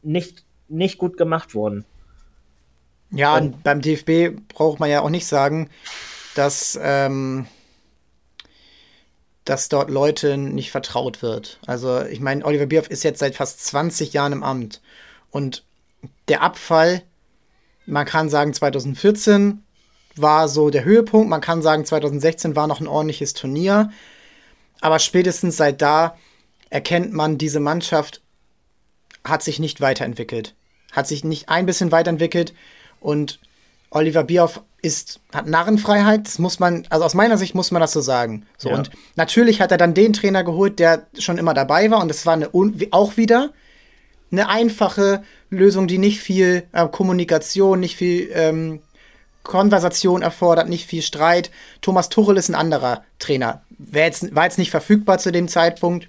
nicht, 0.04 0.46
nicht 0.68 1.00
gut 1.00 1.18
gemacht 1.18 1.56
worden. 1.56 1.86
Ja, 3.10 3.36
und, 3.36 3.56
und 3.56 3.64
beim 3.64 3.82
DFB 3.82 4.40
braucht 4.48 4.80
man 4.80 4.92
ja 4.92 5.02
auch 5.02 5.10
nicht 5.10 5.26
sagen, 5.26 5.72
dass, 6.36 6.80
ähm, 6.80 7.48
dass 9.44 9.70
dort 9.70 9.90
Leuten 9.90 10.54
nicht 10.54 10.70
vertraut 10.70 11.24
wird. 11.24 11.60
Also 11.66 12.04
ich 12.04 12.20
meine, 12.20 12.46
Oliver 12.46 12.68
Bierhoff 12.68 12.92
ist 12.92 13.04
jetzt 13.04 13.20
seit 13.20 13.34
fast 13.34 13.66
20 13.66 14.14
Jahren 14.14 14.34
im 14.34 14.44
Amt. 14.44 14.84
Und 15.32 15.64
der 16.28 16.44
Abfall, 16.44 17.02
man 17.88 18.06
kann 18.06 18.30
sagen 18.30 18.54
2014, 18.54 19.64
war 20.22 20.48
so 20.48 20.70
der 20.70 20.84
Höhepunkt. 20.84 21.30
Man 21.30 21.42
kann 21.42 21.62
sagen, 21.62 21.86
2016 21.86 22.56
war 22.56 22.68
noch 22.68 22.80
ein 22.80 22.88
ordentliches 22.88 23.34
Turnier. 23.34 23.92
Aber 24.82 25.00
spätestens 25.00 25.58
seit 25.58 25.82
da 25.82 26.18
erkennt 26.70 27.14
man, 27.14 27.38
diese 27.38 27.60
Mannschaft 27.60 28.22
hat 29.24 29.44
sich 29.44 29.60
nicht 29.60 29.82
weiterentwickelt. 29.82 30.54
hat 30.92 31.08
sich 31.08 31.24
nicht 31.24 31.50
ein 31.50 31.66
bisschen 31.66 31.92
weiterentwickelt 31.92 32.54
und 33.00 33.40
Oliver 33.90 34.24
Bierhoff 34.24 34.62
ist, 34.82 35.20
hat 35.34 35.48
Narrenfreiheit, 35.48 36.28
das 36.28 36.40
muss 36.40 36.60
man, 36.60 36.86
also 36.90 37.06
aus 37.06 37.14
meiner 37.14 37.38
Sicht 37.38 37.56
muss 37.56 37.72
man 37.72 37.82
das 37.82 37.92
so 37.92 38.02
sagen. 38.02 38.46
So, 38.58 38.70
ja. 38.70 38.76
und 38.76 38.90
natürlich 39.16 39.62
hat 39.62 39.72
er 39.72 39.78
dann 39.78 39.94
den 39.94 40.14
Trainer 40.14 40.44
geholt, 40.44 40.80
der 40.80 41.08
schon 41.18 41.38
immer 41.38 41.54
dabei 41.54 41.92
war 41.92 42.02
und 42.02 42.10
es 42.10 42.26
war 42.26 42.34
eine, 42.34 42.50
auch 42.92 43.18
wieder 43.18 43.52
eine 44.32 44.50
einfache 44.50 45.24
Lösung, 45.50 45.88
die 45.88 45.98
nicht 45.98 46.20
viel 46.20 46.64
äh, 46.74 46.88
Kommunikation, 46.88 47.80
nicht 47.80 47.96
viel 47.96 48.30
ähm, 48.34 48.82
Konversation 49.48 50.22
erfordert, 50.22 50.70
nicht 50.70 50.86
viel 50.86 51.02
Streit. 51.02 51.50
Thomas 51.82 52.10
Tuchel 52.10 52.38
ist 52.38 52.50
ein 52.50 52.56
anderer 52.56 53.04
Trainer. 53.20 53.62
Jetzt, 53.92 54.36
war 54.36 54.44
jetzt 54.44 54.60
nicht 54.60 54.72
verfügbar 54.72 55.18
zu 55.18 55.32
dem 55.32 55.48
Zeitpunkt. 55.48 56.08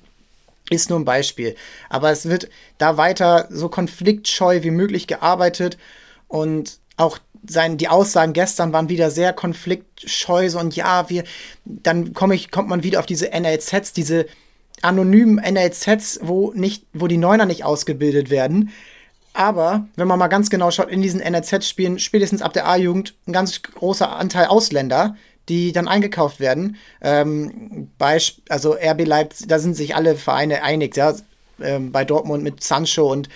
Ist 0.70 0.91
nur 0.91 0.99
ein 0.99 1.07
Beispiel. 1.07 1.57
Aber 1.89 2.11
es 2.11 2.28
wird 2.28 2.51
da 2.76 2.99
weiter 2.99 3.49
so 3.51 3.68
konfliktscheu 3.70 4.62
wie 4.62 4.70
möglich 4.70 5.07
gearbeitet 5.07 5.78
und 6.26 6.78
auch 6.99 7.18
sein, 7.47 7.78
die 7.78 7.89
Aussagen 7.89 8.32
gestern 8.32 8.72
waren 8.72 8.89
wieder 8.89 9.11
sehr 9.11 9.32
konfliktscheu 9.32 10.51
so 10.51 10.59
und 10.59 10.76
ja, 10.76 11.09
wir, 11.09 11.24
dann 11.64 12.12
komme 12.12 12.34
ich, 12.34 12.51
kommt 12.51 12.68
man 12.68 12.82
wieder 12.82 12.99
auf 12.99 13.07
diese 13.07 13.30
NLZs, 13.30 13.93
diese 13.93 14.26
anonymen 14.82 15.36
NLZs, 15.36 16.20
wo 16.22 16.53
nicht, 16.53 16.84
wo 16.93 17.07
die 17.07 17.16
Neuner 17.16 17.47
nicht 17.47 17.64
ausgebildet 17.64 18.30
werden. 18.30 18.70
Aber 19.39 19.86
wenn 19.95 20.09
man 20.09 20.18
mal 20.18 20.26
ganz 20.26 20.51
genau 20.51 20.72
schaut, 20.72 20.89
in 20.89 21.01
diesen 21.01 21.20
NLZ-Spielen, 21.20 22.01
spätestens 22.01 22.43
ab 22.43 22.55
der 22.55 22.66
A-Jugend, 22.66 23.14
ein 23.28 23.32
ganz 23.32 23.62
großer 23.62 24.11
Anteil 24.16 24.47
Ausländer, 24.47 25.14
die 25.49 25.70
dann 25.70 25.86
eingekauft 25.86 26.41
werden. 26.41 26.74
Ähm, 27.01 27.89
bei, 27.99 28.20
also 28.49 28.72
RB 28.72 29.07
Leipzig, 29.07 29.47
da 29.47 29.61
sind 29.61 29.74
sich 29.74 29.95
alle 29.95 30.16
Vereine 30.16 30.64
einig, 30.64 30.97
ja. 30.97 31.14
Ähm, 31.61 31.93
bei 31.93 32.05
Dortmund 32.05 32.43
mit 32.43 32.64
Sancho 32.64 33.12
und 33.12 33.28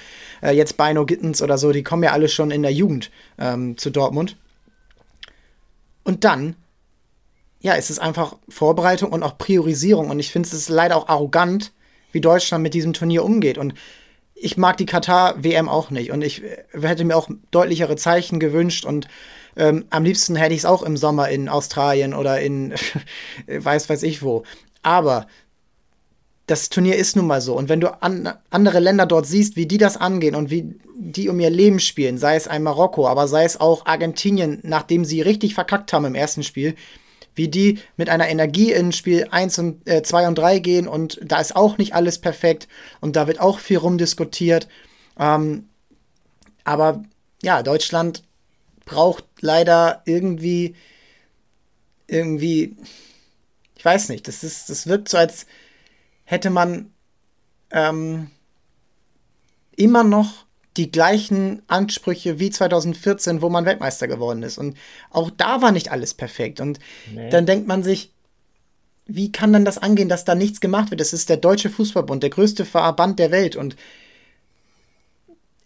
äh, 0.42 0.50
jetzt 0.50 0.76
Bino 0.76 1.06
Gittens 1.06 1.40
oder 1.40 1.56
so, 1.56 1.70
die 1.70 1.84
kommen 1.84 2.02
ja 2.02 2.10
alle 2.10 2.28
schon 2.28 2.50
in 2.50 2.62
der 2.62 2.72
Jugend 2.72 3.12
ähm, 3.38 3.78
zu 3.78 3.90
Dortmund. 3.90 4.36
Und 6.02 6.24
dann, 6.24 6.56
ja, 7.60 7.74
ist 7.74 7.90
es 7.90 8.00
einfach 8.00 8.34
Vorbereitung 8.48 9.12
und 9.12 9.22
auch 9.22 9.38
Priorisierung. 9.38 10.10
Und 10.10 10.18
ich 10.18 10.32
finde 10.32 10.48
es 10.48 10.52
ist 10.52 10.68
leider 10.68 10.96
auch 10.96 11.08
arrogant, 11.08 11.70
wie 12.10 12.20
Deutschland 12.20 12.64
mit 12.64 12.74
diesem 12.74 12.92
Turnier 12.92 13.24
umgeht. 13.24 13.56
Und 13.56 13.74
ich 14.42 14.56
mag 14.56 14.76
die 14.76 14.86
Katar-WM 14.86 15.68
auch 15.68 15.90
nicht. 15.90 16.10
Und 16.10 16.22
ich 16.22 16.42
äh, 16.42 16.64
hätte 16.80 17.04
mir 17.04 17.16
auch 17.16 17.30
deutlichere 17.50 17.96
Zeichen 17.96 18.40
gewünscht. 18.40 18.84
Und 18.84 19.08
ähm, 19.56 19.84
am 19.90 20.04
liebsten 20.04 20.36
hätte 20.36 20.54
ich 20.54 20.60
es 20.60 20.64
auch 20.64 20.82
im 20.82 20.96
Sommer 20.96 21.28
in 21.28 21.48
Australien 21.48 22.14
oder 22.14 22.40
in 22.40 22.74
weiß 23.46 23.88
weiß 23.88 24.02
ich 24.02 24.22
wo. 24.22 24.44
Aber 24.82 25.26
das 26.46 26.68
Turnier 26.68 26.96
ist 26.96 27.16
nun 27.16 27.26
mal 27.26 27.40
so. 27.40 27.56
Und 27.56 27.68
wenn 27.68 27.80
du 27.80 28.02
an, 28.02 28.32
andere 28.50 28.80
Länder 28.80 29.06
dort 29.06 29.26
siehst, 29.26 29.56
wie 29.56 29.66
die 29.66 29.78
das 29.78 29.96
angehen 29.96 30.34
und 30.34 30.50
wie 30.50 30.74
die 30.98 31.28
um 31.28 31.38
ihr 31.38 31.50
Leben 31.50 31.78
spielen, 31.78 32.18
sei 32.18 32.36
es 32.36 32.48
ein 32.48 32.62
Marokko, 32.62 33.06
aber 33.06 33.28
sei 33.28 33.44
es 33.44 33.60
auch 33.60 33.86
Argentinien, 33.86 34.58
nachdem 34.62 35.04
sie 35.04 35.20
richtig 35.20 35.54
verkackt 35.54 35.92
haben 35.92 36.04
im 36.04 36.14
ersten 36.14 36.42
Spiel, 36.42 36.74
wie 37.34 37.48
die 37.48 37.78
mit 37.96 38.08
einer 38.08 38.28
Energie 38.28 38.72
in 38.72 38.92
Spiel 38.92 39.28
1 39.30 39.58
und 39.58 39.88
äh, 39.88 40.02
2 40.02 40.28
und 40.28 40.36
3 40.36 40.58
gehen 40.58 40.88
und 40.88 41.18
da 41.22 41.40
ist 41.40 41.56
auch 41.56 41.78
nicht 41.78 41.94
alles 41.94 42.18
perfekt 42.18 42.68
und 43.00 43.16
da 43.16 43.26
wird 43.26 43.40
auch 43.40 43.58
viel 43.58 43.78
rumdiskutiert. 43.78 44.68
Ähm, 45.18 45.68
aber 46.64 47.02
ja, 47.42 47.62
Deutschland 47.62 48.22
braucht 48.84 49.24
leider 49.40 50.02
irgendwie, 50.04 50.74
irgendwie, 52.06 52.76
ich 53.76 53.84
weiß 53.84 54.08
nicht, 54.10 54.28
das 54.28 54.44
ist, 54.44 54.70
das 54.70 54.86
wirkt 54.86 55.08
so, 55.08 55.16
als 55.16 55.46
hätte 56.24 56.50
man 56.50 56.92
ähm, 57.70 58.30
immer 59.76 60.04
noch 60.04 60.46
die 60.76 60.90
gleichen 60.90 61.62
Ansprüche 61.66 62.38
wie 62.38 62.50
2014, 62.50 63.42
wo 63.42 63.48
man 63.48 63.66
Weltmeister 63.66 64.08
geworden 64.08 64.42
ist. 64.42 64.58
Und 64.58 64.76
auch 65.10 65.30
da 65.30 65.60
war 65.60 65.72
nicht 65.72 65.90
alles 65.90 66.14
perfekt. 66.14 66.60
Und 66.60 66.78
nee. 67.14 67.28
dann 67.30 67.46
denkt 67.46 67.66
man 67.66 67.82
sich, 67.82 68.10
wie 69.06 69.32
kann 69.32 69.52
dann 69.52 69.64
das 69.64 69.78
angehen, 69.78 70.08
dass 70.08 70.24
da 70.24 70.34
nichts 70.34 70.60
gemacht 70.60 70.90
wird? 70.90 71.00
Das 71.00 71.12
ist 71.12 71.28
der 71.28 71.36
Deutsche 71.36 71.70
Fußballbund, 71.70 72.22
der 72.22 72.30
größte 72.30 72.64
Verband 72.64 73.18
der 73.18 73.30
Welt. 73.30 73.56
Und 73.56 73.76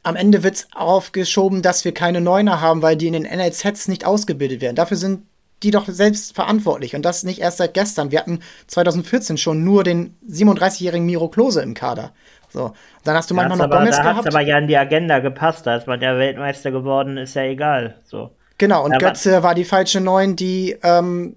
am 0.03 0.17
Ende 0.17 0.43
wird 0.43 0.57
es 0.57 0.69
aufgeschoben, 0.73 1.63
dass 1.63 1.85
wir 1.85 1.93
keine 1.93 2.21
Neuner 2.21 2.61
haben, 2.61 2.83
weil 2.83 2.97
die 2.97 3.07
in 3.07 3.13
den 3.13 3.23
NLZs 3.23 3.89
nicht 3.89 4.05
ausgebildet 4.05 4.61
werden. 4.61 4.77
Dafür 4.77 4.97
sind 4.97 5.23
die 5.63 5.71
doch 5.71 5.87
selbst 5.89 6.35
verantwortlich. 6.35 6.95
Und 6.95 7.03
das 7.03 7.23
nicht 7.23 7.41
erst 7.41 7.59
seit 7.59 7.75
gestern. 7.75 8.11
Wir 8.11 8.21
hatten 8.21 8.41
2014 8.67 9.39
schon 9.39 9.65
nur 9.65 9.85
den 9.85 10.15
37-jährigen 10.29 11.07
Miro 11.07 11.29
Klose 11.29 11.63
im 11.63 11.75
Kader. 11.75 12.13
So. 12.49 12.73
Dann 13.05 13.17
hast 13.17 13.31
du 13.31 13.35
manchmal 13.35 13.59
noch 13.59 13.65
aber, 13.65 13.79
Gomez 13.79 13.97
da 13.97 14.03
gehabt. 14.03 14.19
Da 14.19 14.25
hat 14.25 14.35
aber 14.35 14.41
ja 14.43 14.59
in 14.59 14.67
die 14.67 14.77
Agenda 14.77 15.19
gepasst. 15.19 15.67
Da 15.67 15.77
ist 15.77 15.87
man 15.87 16.01
ja 16.01 16.17
Weltmeister 16.17 16.71
geworden, 16.71 17.17
ist 17.17 17.35
ja 17.35 17.43
egal. 17.43 17.97
So. 18.05 18.31
Genau, 18.59 18.85
und 18.85 18.93
aber 18.93 19.07
Götze 19.07 19.43
war 19.43 19.55
die 19.55 19.65
falsche 19.65 20.01
Neun, 20.01 20.37
die, 20.37 20.77
ähm, 20.83 21.37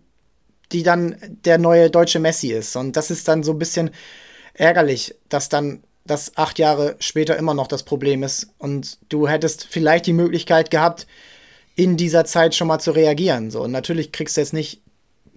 die 0.72 0.84
dann 0.84 1.16
der 1.46 1.58
neue 1.58 1.90
deutsche 1.90 2.20
Messi 2.20 2.52
ist. 2.52 2.76
Und 2.76 2.96
das 2.96 3.12
ist 3.12 3.28
dann 3.28 3.44
so 3.44 3.52
ein 3.52 3.60
bisschen 3.60 3.92
ärgerlich, 4.54 5.16
dass 5.28 5.50
dann 5.50 5.84
das 6.06 6.38
acht 6.38 6.60
Jahre 6.60 6.96
später 7.00 7.38
immer 7.38 7.54
noch 7.54 7.68
das 7.68 7.84
Problem 7.84 8.24
ist. 8.24 8.54
Und 8.58 8.98
du 9.10 9.28
hättest 9.28 9.68
vielleicht 9.70 10.06
die 10.06 10.14
Möglichkeit 10.14 10.72
gehabt, 10.72 11.08
in 11.76 11.98
dieser 11.98 12.26
Zeit 12.26 12.56
schon 12.56 12.68
mal 12.68 12.80
zu 12.80 12.92
reagieren. 12.92 13.52
So, 13.52 13.64
und 13.64 13.72
natürlich 13.72 14.12
kriegst 14.12 14.38
du 14.38 14.42
jetzt 14.42 14.54
nicht 14.54 14.82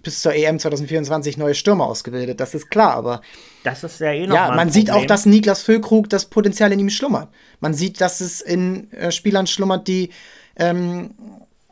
bis 0.03 0.21
zur 0.21 0.33
EM 0.35 0.59
2024 0.59 1.37
neue 1.37 1.55
Stürmer 1.55 1.85
ausgebildet, 1.85 2.39
das 2.39 2.53
ist 2.53 2.69
klar, 2.69 2.93
aber 2.93 3.21
das 3.63 3.83
ist 3.83 3.99
ja 3.99 4.11
eh 4.11 4.27
noch 4.27 4.35
Ja, 4.35 4.51
man 4.51 4.69
sieht 4.69 4.91
auch, 4.91 5.05
dass 5.05 5.25
Niklas 5.25 5.63
Füllkrug 5.63 6.09
das 6.09 6.25
Potenzial 6.25 6.71
in 6.71 6.79
ihm 6.79 6.89
schlummert. 6.89 7.29
Man 7.61 7.73
sieht, 7.73 8.01
dass 8.01 8.21
es 8.21 8.41
in 8.41 8.91
äh, 8.91 9.11
Spielern 9.11 9.47
schlummert, 9.47 9.87
die 9.87 10.09
ähm, 10.57 11.15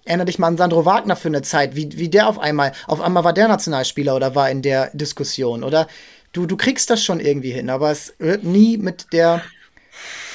erinnere 0.05 0.25
dich 0.25 0.39
mal 0.39 0.47
an 0.47 0.57
Sandro 0.57 0.85
Wagner 0.85 1.15
für 1.15 1.27
eine 1.27 1.41
Zeit, 1.41 1.75
wie, 1.75 1.89
wie 1.97 2.09
der 2.09 2.27
auf 2.27 2.39
einmal, 2.39 2.71
auf 2.87 3.01
einmal 3.01 3.23
war 3.23 3.33
der 3.33 3.49
Nationalspieler 3.49 4.15
oder 4.15 4.33
war 4.33 4.49
in 4.49 4.61
der 4.61 4.89
Diskussion 4.93 5.63
oder 5.63 5.87
du, 6.31 6.45
du 6.45 6.57
kriegst 6.57 6.89
das 6.89 7.03
schon 7.03 7.19
irgendwie 7.19 7.51
hin, 7.51 7.69
aber 7.69 7.91
es 7.91 8.15
wird 8.17 8.43
nie 8.43 8.77
mit 8.77 9.13
der 9.13 9.43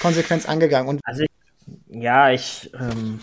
Konsequenz 0.01 0.47
angegangen. 0.47 0.89
Und 0.89 1.01
also 1.05 1.23
ich, 1.23 1.31
ja, 1.89 2.31
ich 2.31 2.71
ähm 2.79 3.21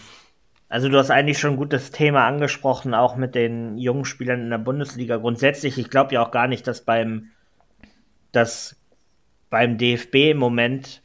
also 0.73 0.89
du 0.89 0.97
hast 0.97 1.11
eigentlich 1.11 1.37
schon 1.37 1.55
gut 1.55 1.71
das 1.71 1.91
Thema 1.91 2.25
angesprochen, 2.25 2.95
auch 2.95 3.15
mit 3.15 3.35
den 3.35 3.77
jungen 3.77 4.05
Spielern 4.05 4.41
in 4.41 4.49
der 4.49 4.57
Bundesliga. 4.57 5.17
Grundsätzlich, 5.17 5.77
ich 5.77 5.91
glaube 5.91 6.15
ja 6.15 6.25
auch 6.25 6.31
gar 6.31 6.47
nicht, 6.47 6.65
dass 6.65 6.81
beim, 6.81 7.27
dass 8.31 8.75
beim 9.51 9.77
DFB 9.77 10.31
im 10.31 10.37
Moment 10.37 11.03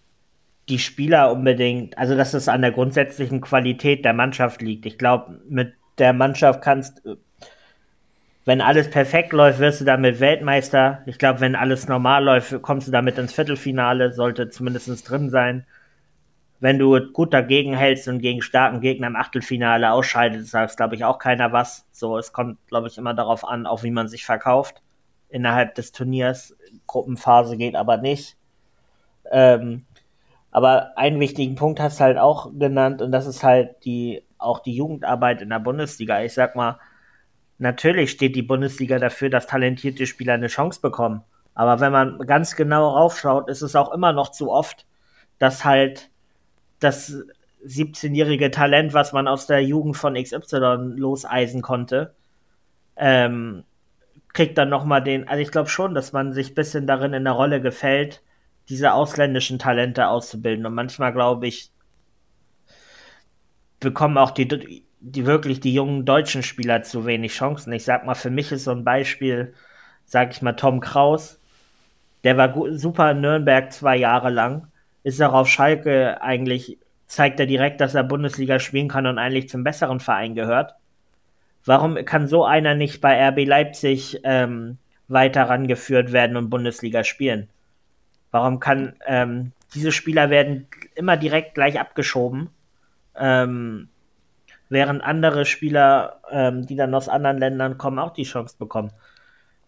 die 0.71 0.79
Spieler 0.79 1.31
unbedingt, 1.31 1.99
also 1.99 2.17
dass 2.17 2.33
es 2.33 2.49
an 2.49 2.63
der 2.63 2.71
grundsätzlichen 2.71 3.43
Qualität 3.43 4.07
der 4.07 4.15
Mannschaft 4.15 4.63
liegt. 4.63 4.87
Ich 4.87 4.97
glaube, 4.97 5.39
mit 5.51 5.75
der 5.99 6.15
Mannschaft 6.15 6.63
kannst, 6.63 7.03
wenn 8.47 8.63
alles 8.63 8.89
perfekt 8.89 9.35
läuft, 9.35 9.59
wirst 9.59 9.83
du 9.83 9.85
damit 9.85 10.19
Weltmeister. 10.19 11.03
Ich 11.05 11.19
glaube, 11.19 11.41
wenn 11.41 11.55
alles 11.55 11.89
normal 11.89 12.25
läuft, 12.25 12.63
kommst 12.63 12.89
du 12.89 12.93
damit 12.93 13.19
ins 13.19 13.35
Viertelfinale, 13.35 14.15
sollte 14.15 14.49
zumindest 14.49 15.11
drin 15.11 15.29
sein 15.29 15.67
wenn 16.61 16.79
du 16.79 17.13
gut 17.13 17.33
dagegen 17.33 17.77
hältst 17.77 18.09
und 18.09 18.21
gegen 18.21 18.43
starken 18.43 18.81
Gegner 18.81 19.07
im 19.07 19.17
Achtelfinale 19.17 19.93
ausscheidest, 19.93 20.51
sagst, 20.51 20.77
glaube 20.77 20.97
ich, 20.97 21.05
auch 21.05 21.19
keiner 21.19 21.53
was. 21.53 21.87
So, 21.93 22.19
es 22.19 22.33
kommt, 22.33 22.59
glaube 22.67 22.89
ich, 22.89 22.99
immer 22.99 23.15
darauf 23.15 23.45
an, 23.45 23.67
auch 23.67 23.83
wie 23.85 23.91
man 23.91 24.09
sich 24.09 24.25
verkauft 24.25 24.83
innerhalb 25.29 25.75
des 25.75 25.93
Turniers. 25.93 26.57
Gruppenphase 26.87 27.57
geht 27.57 27.77
aber 27.77 27.99
nicht. 27.99 28.37
Ähm, 29.31 29.85
aber 30.51 30.97
einen 30.97 31.21
wichtigen 31.21 31.55
Punkt 31.55 31.81
hast 31.81 32.01
du 32.01 32.05
halt 32.05 32.19
auch 32.19 32.51
genannt 32.59 33.03
und 33.03 33.13
das 33.13 33.27
ist 33.27 33.45
halt 33.45 33.85
die, 33.85 34.25
auch 34.39 34.61
die 34.61 34.75
Jugendarbeit 34.75 35.43
in 35.43 35.51
der 35.51 35.61
Bundesliga. 35.61 36.23
Ich 36.23 36.35
sag 36.35 36.57
mal, 36.57 36.81
natürlich 37.59 38.11
steht 38.11 38.35
die 38.35 38.43
Bundesliga 38.43 38.99
dafür, 38.99 39.31
dass 39.31 39.47
talentierte 39.47 40.07
Spieler 40.07 40.35
eine 40.35 40.49
Chance 40.49 40.81
bekommen. 40.81 41.23
Aber 41.55 41.81
wenn 41.81 41.93
man 41.93 42.19
ganz 42.21 42.57
genau 42.57 42.89
raufschaut, 42.91 43.49
ist 43.49 43.63
es 43.63 43.77
auch 43.77 43.93
immer 43.93 44.13
noch 44.13 44.31
zu 44.31 44.51
oft, 44.51 44.87
dass 45.39 45.65
halt 45.65 46.11
das 46.81 47.15
17-jährige 47.67 48.51
Talent, 48.51 48.95
was 48.95 49.13
man 49.13 49.29
aus 49.29 49.47
der 49.47 49.63
Jugend 49.63 49.97
von 49.97 50.15
XY 50.15 50.95
loseisen 50.97 51.63
konnte, 51.63 52.15
ähm, 52.97 53.65
kriegt 54.33 54.59
dann 54.59 54.69
nochmal 54.69 55.03
den, 55.03 55.27
also 55.29 55.43
ich 55.43 55.51
glaube 55.51 55.69
schon, 55.69 55.95
dass 55.95 56.13
man 56.13 56.33
sich 56.33 56.51
ein 56.51 56.55
bisschen 56.55 56.87
darin 56.87 57.13
in 57.13 57.25
der 57.25 57.33
Rolle 57.33 57.61
gefällt, 57.61 58.23
diese 58.69 58.93
ausländischen 58.93 59.59
Talente 59.59 60.09
auszubilden. 60.09 60.67
Und 60.67 60.75
manchmal, 60.75 61.13
glaube 61.13 61.47
ich, 61.47 61.73
bekommen 63.81 64.19
auch 64.19 64.31
die, 64.31 64.83
die 65.01 65.27
wirklich 65.27 65.61
die 65.61 65.73
jungen 65.73 66.05
deutschen 66.05 66.43
Spieler 66.43 66.83
zu 66.83 67.07
wenig 67.07 67.33
Chancen. 67.33 67.73
Ich 67.73 67.85
sag 67.85 68.05
mal, 68.05 68.15
für 68.15 68.31
mich 68.31 68.53
ist 68.53 68.65
so 68.65 68.73
ein 68.73 68.85
Beispiel, 68.85 69.55
sag 70.05 70.33
ich 70.33 70.43
mal, 70.43 70.53
Tom 70.53 70.81
Kraus. 70.81 71.41
Der 72.25 72.37
war 72.37 72.55
super 72.77 73.13
in 73.13 73.21
Nürnberg 73.21 73.73
zwei 73.73 73.97
Jahre 73.97 74.31
lang 74.31 74.69
ist 75.09 75.21
er 75.21 75.33
auf 75.33 75.49
Schalke 75.49 76.21
eigentlich, 76.23 76.79
zeigt 77.07 77.41
er 77.41 77.47
direkt, 77.47 77.81
dass 77.81 77.95
er 77.95 78.05
Bundesliga 78.05 78.59
spielen 78.59 78.89
kann 78.89 79.07
und 79.07 79.19
eigentlich 79.19 79.49
zum 79.49 79.65
besseren 79.65 80.01
Verein 80.01 80.35
gehört. 80.35 80.75
Warum 81.65 81.97
kann 82.05 82.29
so 82.29 82.45
einer 82.45 82.75
nicht 82.75 83.01
bei 83.01 83.29
RB 83.29 83.47
Leipzig 83.47 84.21
ähm, 84.25 84.79
weiter 85.09 85.45
rangeführt 85.45 86.13
werden 86.13 86.37
und 86.37 86.51
Bundesliga 86.51 87.05
spielen? 87.05 87.49
Warum 88.31 88.61
kann 88.61 88.95
ähm, 89.07 89.53
diese 89.75 89.93
Spieler 89.93 90.29
werden 90.29 90.67
immer 90.95 91.17
direkt 91.17 91.55
gleich 91.55 91.81
abgeschoben 91.81 92.51
ähm, 93.17 93.89
während 94.69 95.03
andere 95.03 95.47
Spieler, 95.47 96.21
ähm, 96.31 96.67
die 96.67 96.77
dann 96.77 96.95
aus 96.95 97.09
anderen 97.09 97.39
Ländern 97.39 97.79
kommen, 97.79 97.99
auch 97.99 98.13
die 98.13 98.25
Chance 98.25 98.57
bekommen. 98.59 98.93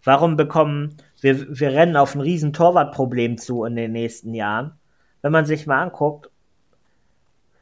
Warum 0.05 0.37
bekommen 0.37 0.97
wir, 1.21 1.59
wir 1.59 1.73
rennen 1.73 1.97
auf 1.97 2.15
ein 2.15 2.21
riesen 2.21 2.53
Torwartproblem 2.53 3.39
zu 3.39 3.65
in 3.65 3.77
den 3.77 3.93
nächsten 3.93 4.35
Jahren? 4.35 4.80
Wenn 5.23 5.33
man 5.33 5.47
sich 5.47 5.67
mal 5.67 5.83
anguckt, 5.83 6.31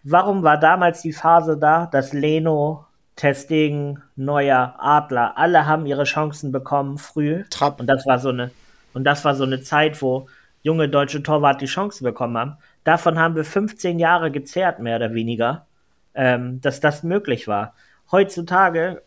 warum 0.02 0.42
war 0.42 0.58
damals 0.58 1.02
die 1.02 1.12
Phase 1.12 1.58
da, 1.58 1.86
dass 1.86 2.12
Leno, 2.12 2.86
Testegen, 3.16 4.02
Neuer, 4.14 4.76
Adler, 4.78 5.36
alle 5.36 5.66
haben 5.66 5.86
ihre 5.86 6.04
Chancen 6.04 6.52
bekommen 6.52 6.98
früh. 6.98 7.44
Trapp. 7.50 7.80
Und 7.80 7.86
das 7.88 8.06
war 8.06 8.18
so 8.18 8.28
eine, 8.28 8.52
und 8.94 9.04
das 9.04 9.24
war 9.24 9.34
so 9.34 9.44
eine 9.44 9.60
Zeit, 9.60 10.00
wo 10.02 10.28
junge 10.62 10.88
deutsche 10.88 11.22
Torwart 11.22 11.60
die 11.60 11.66
Chance 11.66 12.04
bekommen 12.04 12.36
haben. 12.36 12.56
Davon 12.84 13.18
haben 13.18 13.34
wir 13.34 13.44
15 13.44 13.98
Jahre 13.98 14.30
gezehrt, 14.30 14.78
mehr 14.78 14.96
oder 14.96 15.14
weniger, 15.14 15.66
ähm, 16.14 16.60
dass 16.60 16.80
das 16.80 17.02
möglich 17.02 17.48
war. 17.48 17.74
Heutzutage, 18.10 19.02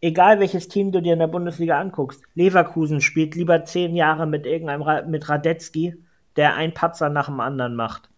egal 0.00 0.38
welches 0.38 0.68
Team 0.68 0.92
du 0.92 1.00
dir 1.00 1.14
in 1.14 1.18
der 1.18 1.26
Bundesliga 1.26 1.80
anguckst, 1.80 2.22
Leverkusen 2.34 3.00
spielt 3.00 3.34
lieber 3.34 3.64
10 3.64 3.96
Jahre 3.96 4.26
mit 4.26 4.46
irgendeinem, 4.46 5.10
mit 5.10 5.28
Radetzky, 5.28 5.96
der 6.36 6.54
ein 6.54 6.74
Patzer 6.74 7.08
nach 7.08 7.26
dem 7.26 7.40
anderen 7.40 7.74
macht 7.74 8.10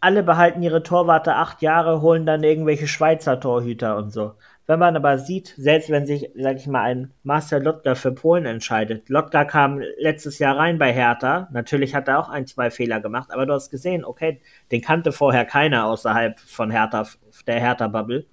alle 0.00 0.22
behalten 0.22 0.62
ihre 0.62 0.82
Torwarte 0.82 1.34
acht 1.34 1.62
Jahre, 1.62 2.02
holen 2.02 2.24
dann 2.24 2.44
irgendwelche 2.44 2.86
Schweizer 2.86 3.40
Torhüter 3.40 3.96
und 3.96 4.10
so. 4.12 4.34
Wenn 4.66 4.78
man 4.78 4.96
aber 4.96 5.18
sieht, 5.18 5.54
selbst 5.56 5.90
wenn 5.90 6.06
sich, 6.06 6.30
sag 6.36 6.56
ich 6.56 6.66
mal, 6.66 6.82
ein 6.82 7.12
Marcel 7.22 7.62
Lotka 7.62 7.94
für 7.94 8.12
Polen 8.12 8.44
entscheidet, 8.44 9.08
Lotka 9.08 9.44
kam 9.44 9.80
letztes 9.98 10.38
Jahr 10.38 10.58
rein 10.58 10.78
bei 10.78 10.92
Hertha, 10.92 11.48
natürlich 11.52 11.94
hat 11.94 12.06
er 12.06 12.18
auch 12.18 12.28
ein, 12.28 12.46
zwei 12.46 12.70
Fehler 12.70 13.00
gemacht, 13.00 13.30
aber 13.32 13.46
du 13.46 13.54
hast 13.54 13.70
gesehen, 13.70 14.04
okay, 14.04 14.40
den 14.70 14.82
kannte 14.82 15.10
vorher 15.10 15.46
keiner 15.46 15.86
außerhalb 15.86 16.38
von 16.38 16.70
Hertha, 16.70 17.06
der 17.46 17.60
Hertha-Bubble, 17.60 18.26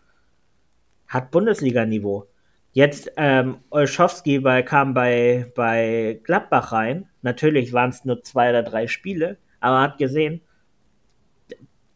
hat 1.07 1.31
Bundesliga-Niveau. 1.31 2.27
Jetzt, 2.75 3.09
ähm, 3.15 3.59
Olschowski 3.69 4.39
bei, 4.39 4.61
kam 4.61 4.93
bei, 4.93 5.49
bei 5.55 6.19
Gladbach 6.25 6.73
rein, 6.73 7.07
natürlich 7.21 7.71
waren 7.71 7.91
es 7.91 8.03
nur 8.03 8.21
zwei 8.21 8.49
oder 8.49 8.63
drei 8.63 8.87
Spiele, 8.87 9.37
aber 9.61 9.79
hat 9.79 9.97
gesehen, 9.97 10.41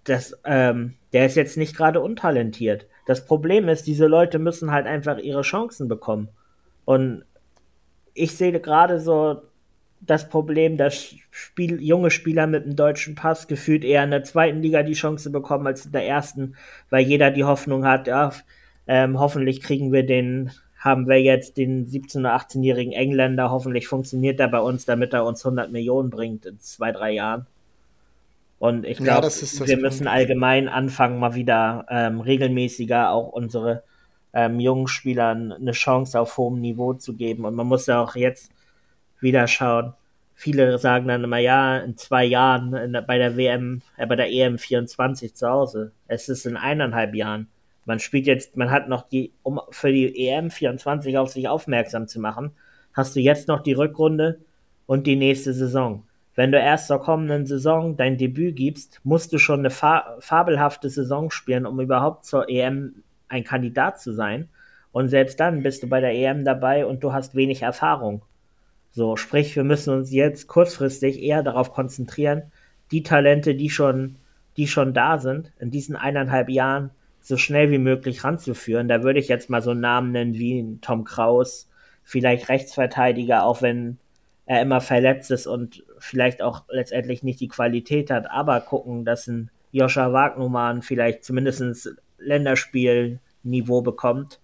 das, 0.06 0.40
ähm, 0.46 0.96
der 1.12 1.26
ist 1.26 1.36
jetzt 1.36 1.58
nicht 1.58 1.76
gerade 1.76 2.00
untalentiert. 2.00 2.88
Das 3.06 3.26
Problem 3.26 3.68
ist, 3.68 3.88
diese 3.88 4.08
Leute 4.08 4.40
müssen 4.40 4.72
halt 4.72 4.88
einfach 4.88 5.18
ihre 5.18 5.42
Chancen 5.42 5.90
bekommen. 5.90 6.30
Und 6.86 7.26
ich 8.14 8.38
sehe 8.38 8.58
gerade 8.62 9.02
so 9.02 9.42
das 10.00 10.30
Problem, 10.30 10.78
dass 10.78 11.14
Spiel, 11.30 11.82
junge 11.82 12.10
Spieler 12.10 12.48
mit 12.48 12.64
einem 12.64 12.78
deutschen 12.78 13.16
Pass 13.16 13.50
gefühlt 13.50 13.84
eher 13.84 14.06
in 14.06 14.12
der 14.12 14.24
zweiten 14.24 14.62
Liga 14.62 14.84
die 14.84 14.94
Chance 14.94 15.30
bekommen 15.30 15.68
als 15.68 15.88
in 15.88 15.92
der 15.92 16.08
ersten, 16.08 16.56
weil 16.90 17.04
jeder 17.04 17.32
die 17.32 17.44
Hoffnung 17.44 17.86
hat, 17.86 18.08
ja, 18.08 18.32
ähm, 18.88 19.20
hoffentlich 19.20 19.62
kriegen 19.62 19.92
wir 19.92 20.06
den, 20.06 20.52
haben 20.80 21.08
wir 21.08 21.22
jetzt 21.22 21.58
den 21.58 21.88
17- 21.88 22.22
oder 22.22 22.36
18-jährigen 22.36 22.94
Engländer, 22.94 23.52
hoffentlich 23.52 23.88
funktioniert 23.88 24.40
er 24.40 24.48
bei 24.48 24.60
uns, 24.60 24.86
damit 24.86 25.14
er 25.14 25.26
uns 25.26 25.46
100 25.46 25.72
Millionen 25.72 26.10
bringt 26.10 26.46
in 26.46 26.60
zwei, 26.60 26.92
drei 26.92 27.12
Jahren. 27.12 27.46
Und 28.60 28.86
ich 28.86 28.98
glaube, 28.98 29.28
ja, 29.28 29.68
wir 29.68 29.78
müssen 29.78 30.08
allgemein 30.08 30.68
anfangen, 30.68 31.20
mal 31.20 31.36
wieder 31.36 31.86
ähm, 31.90 32.22
regelmäßiger 32.22 33.12
auch 33.12 33.30
unsere 33.30 33.84
ähm, 34.34 34.60
jungen 34.60 34.88
Spielern 34.88 35.52
eine 35.52 35.72
Chance 35.72 36.20
auf 36.20 36.38
hohem 36.38 36.60
Niveau 36.62 36.94
zu 36.94 37.16
geben. 37.16 37.46
Und 37.46 37.56
man 37.56 37.68
muss 37.68 37.88
ja 37.88 38.02
auch 38.02 38.16
jetzt 38.16 38.52
wieder 39.20 39.48
schauen. 39.48 39.94
Viele 40.36 40.78
sagen 40.78 41.08
dann 41.08 41.24
immer, 41.24 41.38
ja, 41.38 41.78
in 41.78 41.98
zwei 41.98 42.24
Jahren 42.24 42.74
in, 42.74 42.98
bei 43.06 43.18
der 43.18 43.36
WM, 43.36 43.82
äh, 43.98 44.06
bei 44.06 44.16
der 44.16 44.32
EM 44.32 44.58
24 44.58 45.36
zu 45.36 45.50
Hause. 45.50 45.92
Es 46.08 46.30
ist 46.30 46.46
in 46.46 46.56
eineinhalb 46.56 47.16
Jahren. 47.16 47.48
Man 47.90 48.00
spielt 48.00 48.28
jetzt, 48.28 48.56
man 48.56 48.72
hat 48.72 48.88
noch 48.88 49.10
die, 49.10 49.34
um 49.44 49.60
für 49.72 49.92
die 49.92 50.28
EM 50.28 50.50
24 50.50 51.18
auf 51.18 51.30
sich 51.30 51.48
aufmerksam 51.48 52.08
zu 52.08 52.20
machen, 52.20 52.52
hast 52.94 53.16
du 53.16 53.20
jetzt 53.20 53.48
noch 53.48 53.62
die 53.62 53.74
Rückrunde 53.74 54.40
und 54.86 55.08
die 55.08 55.16
nächste 55.16 55.54
Saison 55.54 56.04
wenn 56.40 56.54
du 56.54 56.58
erst 56.58 56.88
zur 56.88 57.02
kommenden 57.02 57.46
Saison 57.46 57.98
dein 57.98 58.18
Debüt 58.18 58.56
gibst, 58.56 59.02
musst 59.04 59.34
du 59.34 59.38
schon 59.40 59.60
eine 59.60 59.72
fa 59.72 60.16
fabelhafte 60.20 60.90
Saison 60.90 61.32
spielen, 61.32 61.66
um 61.66 61.82
überhaupt 61.82 62.24
zur 62.24 62.48
EM 62.48 63.04
ein 63.28 63.44
Kandidat 63.44 64.00
zu 64.00 64.14
sein. 64.14 64.48
Und 64.94 65.10
selbst 65.10 65.42
dann 65.42 65.64
bist 65.64 65.84
du 65.84 65.88
bei 65.88 66.00
der 66.00 66.14
EM 66.14 66.46
dabei 66.46 66.86
und 66.86 67.04
du 67.04 67.12
hast 67.12 67.36
wenig 67.36 67.64
Erfahrung. 67.64 68.22
So, 68.92 69.18
sprich, 69.18 69.54
wir 69.58 69.66
müssen 69.66 69.94
uns 69.94 70.14
jetzt 70.14 70.48
kurzfristig 70.48 71.22
eher 71.22 71.44
darauf 71.44 71.74
konzentrieren, 71.74 72.54
die 72.92 73.04
Talente, 73.04 73.54
die 73.54 73.70
schon, 73.70 74.16
die 74.56 74.68
schon 74.68 74.94
da 74.94 75.18
sind, 75.18 75.52
in 75.60 75.72
diesen 75.72 75.98
eineinhalb 75.98 76.48
Jahren 76.48 76.92
so 77.22 77.38
schnell 77.38 77.72
wie 77.72 77.78
möglich 77.78 78.24
ranzuführen. 78.24 78.88
Da 78.88 79.04
würde 79.04 79.20
ich 79.20 79.28
jetzt 79.28 79.50
mal 79.50 79.62
so 79.62 79.72
einen 79.72 79.82
Namen 79.82 80.12
nennen 80.12 80.34
wie 80.34 80.78
Tom 80.82 81.04
Kraus, 81.04 81.70
vielleicht 82.04 82.50
Rechtsverteidiger, 82.50 83.44
auch 83.44 83.62
wenn 83.62 83.98
er 84.46 84.62
immer 84.62 84.82
verletzt 84.82 85.30
ist 85.30 85.46
und 85.46 85.84
vielleicht 86.00 86.42
auch 86.42 86.64
letztendlich 86.70 87.22
nicht 87.22 87.40
die 87.40 87.50
Qualität 87.50 88.10
hat, 88.10 88.32
aber 88.32 88.62
gucken, 88.62 89.06
dass 89.06 89.28
ein 89.28 89.52
Joscha 89.72 90.12
Wagnumann 90.12 90.82
vielleicht 90.82 91.24
zumindest 91.24 91.96
Länderspielniveau 92.18 93.82
bekommt 93.82 94.40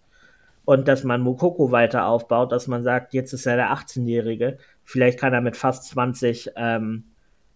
und 0.64 0.88
dass 0.88 1.04
man 1.04 1.22
Mukoko 1.22 1.72
weiter 1.72 2.06
aufbaut, 2.06 2.52
dass 2.52 2.68
man 2.68 2.84
sagt, 2.84 3.16
jetzt 3.16 3.34
ist 3.34 3.48
er 3.48 3.56
der 3.56 3.72
18-Jährige, 3.72 4.60
vielleicht 4.84 5.20
kann 5.20 5.34
er 5.34 5.42
mit 5.42 5.58
fast 5.58 5.86
20, 5.86 6.52
ähm, 6.56 7.06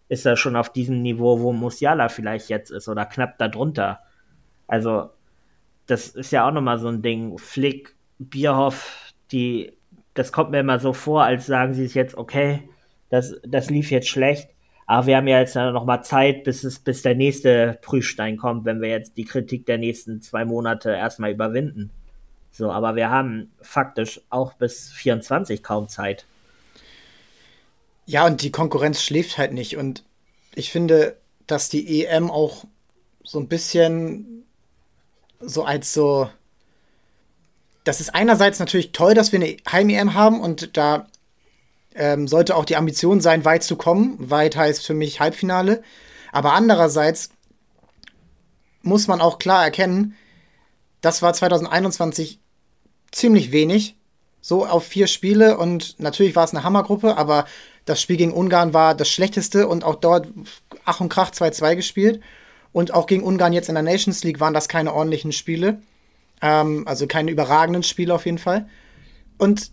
ist 0.07 0.25
er 0.25 0.35
schon 0.35 0.55
auf 0.55 0.71
diesem 0.71 1.03
Niveau, 1.03 1.41
wo 1.41 1.53
Musiala 1.53 2.09
vielleicht 2.09 2.49
jetzt 2.49 2.71
ist 2.71 2.87
oder 2.87 3.05
knapp 3.05 3.37
darunter. 3.37 3.99
Also, 4.69 5.09
das 5.87 6.09
ist 6.09 6.31
ja 6.31 6.47
auch 6.47 6.53
nochmal 6.53 6.77
so 6.77 6.87
ein 6.87 7.01
Ding. 7.01 7.37
Flick, 7.39 7.95
Bierhoff, 8.19 9.13
die, 9.31 9.73
das 10.13 10.31
kommt 10.31 10.51
mir 10.51 10.59
immer 10.59 10.79
so 10.79 10.93
vor, 10.93 11.23
als 11.23 11.47
sagen 11.47 11.73
sie 11.73 11.85
es 11.85 11.95
jetzt, 11.95 12.15
okay, 12.15 12.69
das, 13.09 13.35
das 13.43 13.71
lief 13.71 13.89
jetzt 13.89 14.07
schlecht. 14.07 14.49
Aber 14.85 15.07
wir 15.07 15.17
haben 15.17 15.27
ja 15.27 15.39
jetzt 15.39 15.55
noch 15.55 15.85
mal 15.85 16.03
Zeit, 16.03 16.43
bis 16.43 16.63
es, 16.63 16.79
bis 16.79 17.01
der 17.01 17.15
nächste 17.15 17.79
Prüfstein 17.81 18.37
kommt, 18.37 18.65
wenn 18.65 18.81
wir 18.81 18.89
jetzt 18.89 19.17
die 19.17 19.25
Kritik 19.25 19.65
der 19.65 19.79
nächsten 19.79 20.21
zwei 20.21 20.45
Monate 20.45 20.91
erstmal 20.91 21.31
überwinden. 21.31 21.91
So, 22.51 22.71
aber 22.71 22.95
wir 22.95 23.09
haben 23.09 23.51
faktisch 23.61 24.21
auch 24.29 24.53
bis 24.53 24.91
24 24.91 25.63
kaum 25.63 25.87
Zeit. 25.87 26.25
Ja, 28.05 28.25
und 28.25 28.41
die 28.43 28.51
Konkurrenz 28.51 29.01
schläft 29.01 29.37
halt 29.37 29.53
nicht. 29.53 29.77
Und 29.77 30.03
ich 30.55 30.71
finde, 30.71 31.17
dass 31.47 31.69
die 31.69 32.05
EM 32.05 32.29
auch 32.29 32.65
so 33.23 33.39
ein 33.39 33.47
bisschen 33.47 34.38
so 35.39 35.63
als 35.63 35.93
so. 35.93 36.29
Das 37.83 38.01
ist 38.01 38.13
einerseits 38.13 38.59
natürlich 38.59 38.91
toll, 38.91 39.13
dass 39.13 39.31
wir 39.31 39.39
eine 39.39 39.57
Heim-EM 39.71 40.13
haben 40.13 40.41
und 40.41 40.77
da 40.77 41.07
ähm, 41.95 42.27
sollte 42.27 42.55
auch 42.55 42.65
die 42.65 42.75
Ambition 42.75 43.21
sein, 43.21 43.45
weit 43.45 43.63
zu 43.63 43.75
kommen. 43.75 44.17
Weit 44.29 44.55
heißt 44.55 44.85
für 44.85 44.93
mich 44.93 45.19
Halbfinale. 45.19 45.81
Aber 46.31 46.53
andererseits 46.53 47.29
muss 48.81 49.07
man 49.07 49.21
auch 49.21 49.39
klar 49.39 49.63
erkennen, 49.63 50.15
das 51.01 51.21
war 51.21 51.33
2021 51.33 52.39
ziemlich 53.11 53.51
wenig. 53.51 53.95
So 54.41 54.65
auf 54.65 54.85
vier 54.85 55.07
Spiele 55.07 55.57
und 55.57 55.99
natürlich 55.99 56.35
war 56.35 56.45
es 56.45 56.53
eine 56.53 56.63
Hammergruppe, 56.63 57.17
aber 57.17 57.45
das 57.83 58.01
Spiel 58.01 58.15
gegen 58.15 58.31
Ungarn 58.31 58.73
war 58.73 58.95
das 58.95 59.09
schlechteste 59.09 59.67
und 59.67 59.83
auch 59.83 59.95
dort 59.95 60.27
Ach 60.85 61.01
und 61.01 61.09
Krach 61.09 61.31
2-2 61.31 61.75
gespielt. 61.75 62.21
Und 62.71 62.93
auch 62.93 63.07
gegen 63.07 63.23
Ungarn 63.23 63.53
jetzt 63.53 63.69
in 63.69 63.75
der 63.75 63.83
Nations 63.83 64.23
League 64.23 64.39
waren 64.39 64.53
das 64.53 64.69
keine 64.69 64.93
ordentlichen 64.93 65.31
Spiele. 65.31 65.81
Ähm, 66.41 66.87
also 66.87 67.07
keine 67.07 67.31
überragenden 67.31 67.83
Spiele 67.83 68.13
auf 68.13 68.25
jeden 68.25 68.37
Fall. 68.37 68.67
Und 69.37 69.71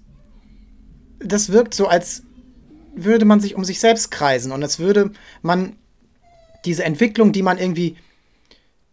das 1.19 1.51
wirkt 1.51 1.75
so, 1.75 1.87
als 1.87 2.23
würde 2.95 3.25
man 3.25 3.41
sich 3.41 3.55
um 3.55 3.65
sich 3.65 3.79
selbst 3.81 4.11
kreisen 4.11 4.53
und 4.53 4.63
als 4.63 4.79
würde 4.79 5.13
man 5.43 5.77
diese 6.65 6.85
Entwicklung, 6.85 7.33
die 7.33 7.43
man 7.43 7.59
irgendwie 7.59 7.97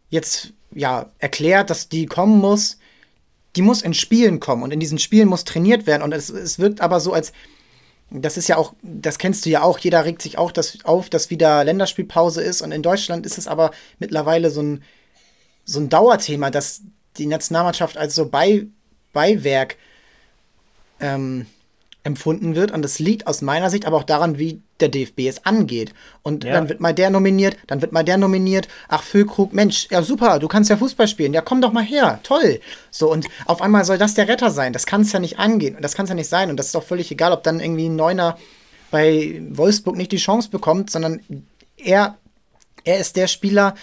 jetzt 0.09 0.53
ja 0.71 1.11
erklärt, 1.19 1.69
dass 1.69 1.89
die 1.89 2.05
kommen 2.05 2.39
muss, 2.39 2.77
die 3.55 3.61
muss 3.61 3.81
in 3.81 3.93
Spielen 3.93 4.39
kommen 4.39 4.63
und 4.63 4.71
in 4.71 4.79
diesen 4.79 4.99
Spielen 4.99 5.29
muss 5.29 5.43
trainiert 5.43 5.87
werden 5.87 6.03
und 6.03 6.11
es, 6.11 6.29
es 6.29 6.59
wirkt 6.59 6.81
aber 6.81 6.99
so, 6.99 7.13
als 7.13 7.31
das 8.21 8.37
ist 8.37 8.47
ja 8.47 8.57
auch, 8.57 8.73
das 8.83 9.17
kennst 9.17 9.45
du 9.45 9.49
ja 9.49 9.63
auch, 9.63 9.79
jeder 9.79 10.05
regt 10.05 10.21
sich 10.21 10.37
auch 10.37 10.51
das 10.51 10.77
auf, 10.83 11.09
dass 11.09 11.29
wieder 11.29 11.63
Länderspielpause 11.63 12.41
ist. 12.41 12.61
Und 12.61 12.71
in 12.71 12.83
Deutschland 12.83 13.25
ist 13.25 13.37
es 13.37 13.47
aber 13.47 13.71
mittlerweile 13.99 14.51
so 14.51 14.61
ein, 14.61 14.83
so 15.65 15.79
ein 15.79 15.89
Dauerthema, 15.89 16.51
dass 16.51 16.81
die 17.17 17.25
Nationalmannschaft 17.25 17.97
als 17.97 18.15
so 18.15 18.27
Bei, 18.27 18.67
Beiwerk 19.13 19.77
ähm, 20.99 21.47
empfunden 22.03 22.55
wird. 22.55 22.71
Und 22.71 22.81
das 22.81 22.99
liegt 22.99 23.27
aus 23.27 23.41
meiner 23.41 23.69
Sicht 23.69 23.85
aber 23.85 23.97
auch 23.97 24.03
daran, 24.03 24.37
wie 24.37 24.61
der 24.79 24.89
DFB 24.89 25.21
es 25.21 25.45
angeht. 25.45 25.93
Und 26.21 26.43
ja. 26.43 26.53
dann 26.53 26.69
wird 26.69 26.81
mal 26.81 26.93
der 26.93 27.09
nominiert, 27.09 27.57
dann 27.67 27.81
wird 27.81 27.93
mal 27.93 28.03
der 28.03 28.17
nominiert. 28.17 28.67
Ach, 28.89 29.03
Füllkrug, 29.03 29.53
Mensch, 29.53 29.87
ja 29.89 30.03
super, 30.03 30.39
du 30.39 30.47
kannst 30.47 30.69
ja 30.69 30.77
Fußball 30.77 31.07
spielen. 31.07 31.33
Ja, 31.33 31.41
komm 31.41 31.61
doch 31.61 31.71
mal 31.71 31.83
her, 31.83 32.19
toll. 32.23 32.59
So, 32.91 33.11
und 33.11 33.27
auf 33.45 33.61
einmal 33.61 33.85
soll 33.85 33.97
das 33.97 34.15
der 34.15 34.27
Retter 34.27 34.51
sein. 34.51 34.73
Das 34.73 34.85
kann 34.85 35.01
es 35.01 35.11
ja 35.11 35.19
nicht 35.19 35.39
angehen. 35.39 35.75
Und 35.75 35.81
das 35.81 35.95
kann 35.95 36.03
es 36.05 36.09
ja 36.09 36.15
nicht 36.15 36.29
sein. 36.29 36.49
Und 36.49 36.57
das 36.57 36.67
ist 36.67 36.75
doch 36.75 36.83
völlig 36.83 37.09
egal, 37.11 37.31
ob 37.31 37.43
dann 37.43 37.59
irgendwie 37.59 37.87
ein 37.87 37.95
Neuner 37.95 38.37
bei 38.91 39.41
Wolfsburg 39.49 39.95
nicht 39.95 40.11
die 40.11 40.17
Chance 40.17 40.49
bekommt, 40.49 40.91
sondern 40.91 41.21
er, 41.77 42.17
er 42.83 42.99
ist 42.99 43.15
der 43.15 43.27
Spieler, 43.27 43.75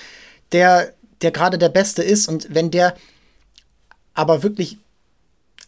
der, 0.52 0.92
der 1.22 1.30
gerade 1.30 1.58
der 1.58 1.68
Beste 1.68 2.02
ist 2.02 2.28
und 2.28 2.54
wenn 2.54 2.70
der 2.70 2.94
aber 4.14 4.42
wirklich 4.42 4.78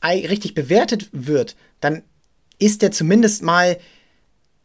richtig 0.05 0.55
bewertet 0.55 1.09
wird, 1.13 1.57
dann 1.81 2.03
ist 2.63 2.83
der 2.83 2.93
zumindest 2.93 3.43
mal 3.43 3.79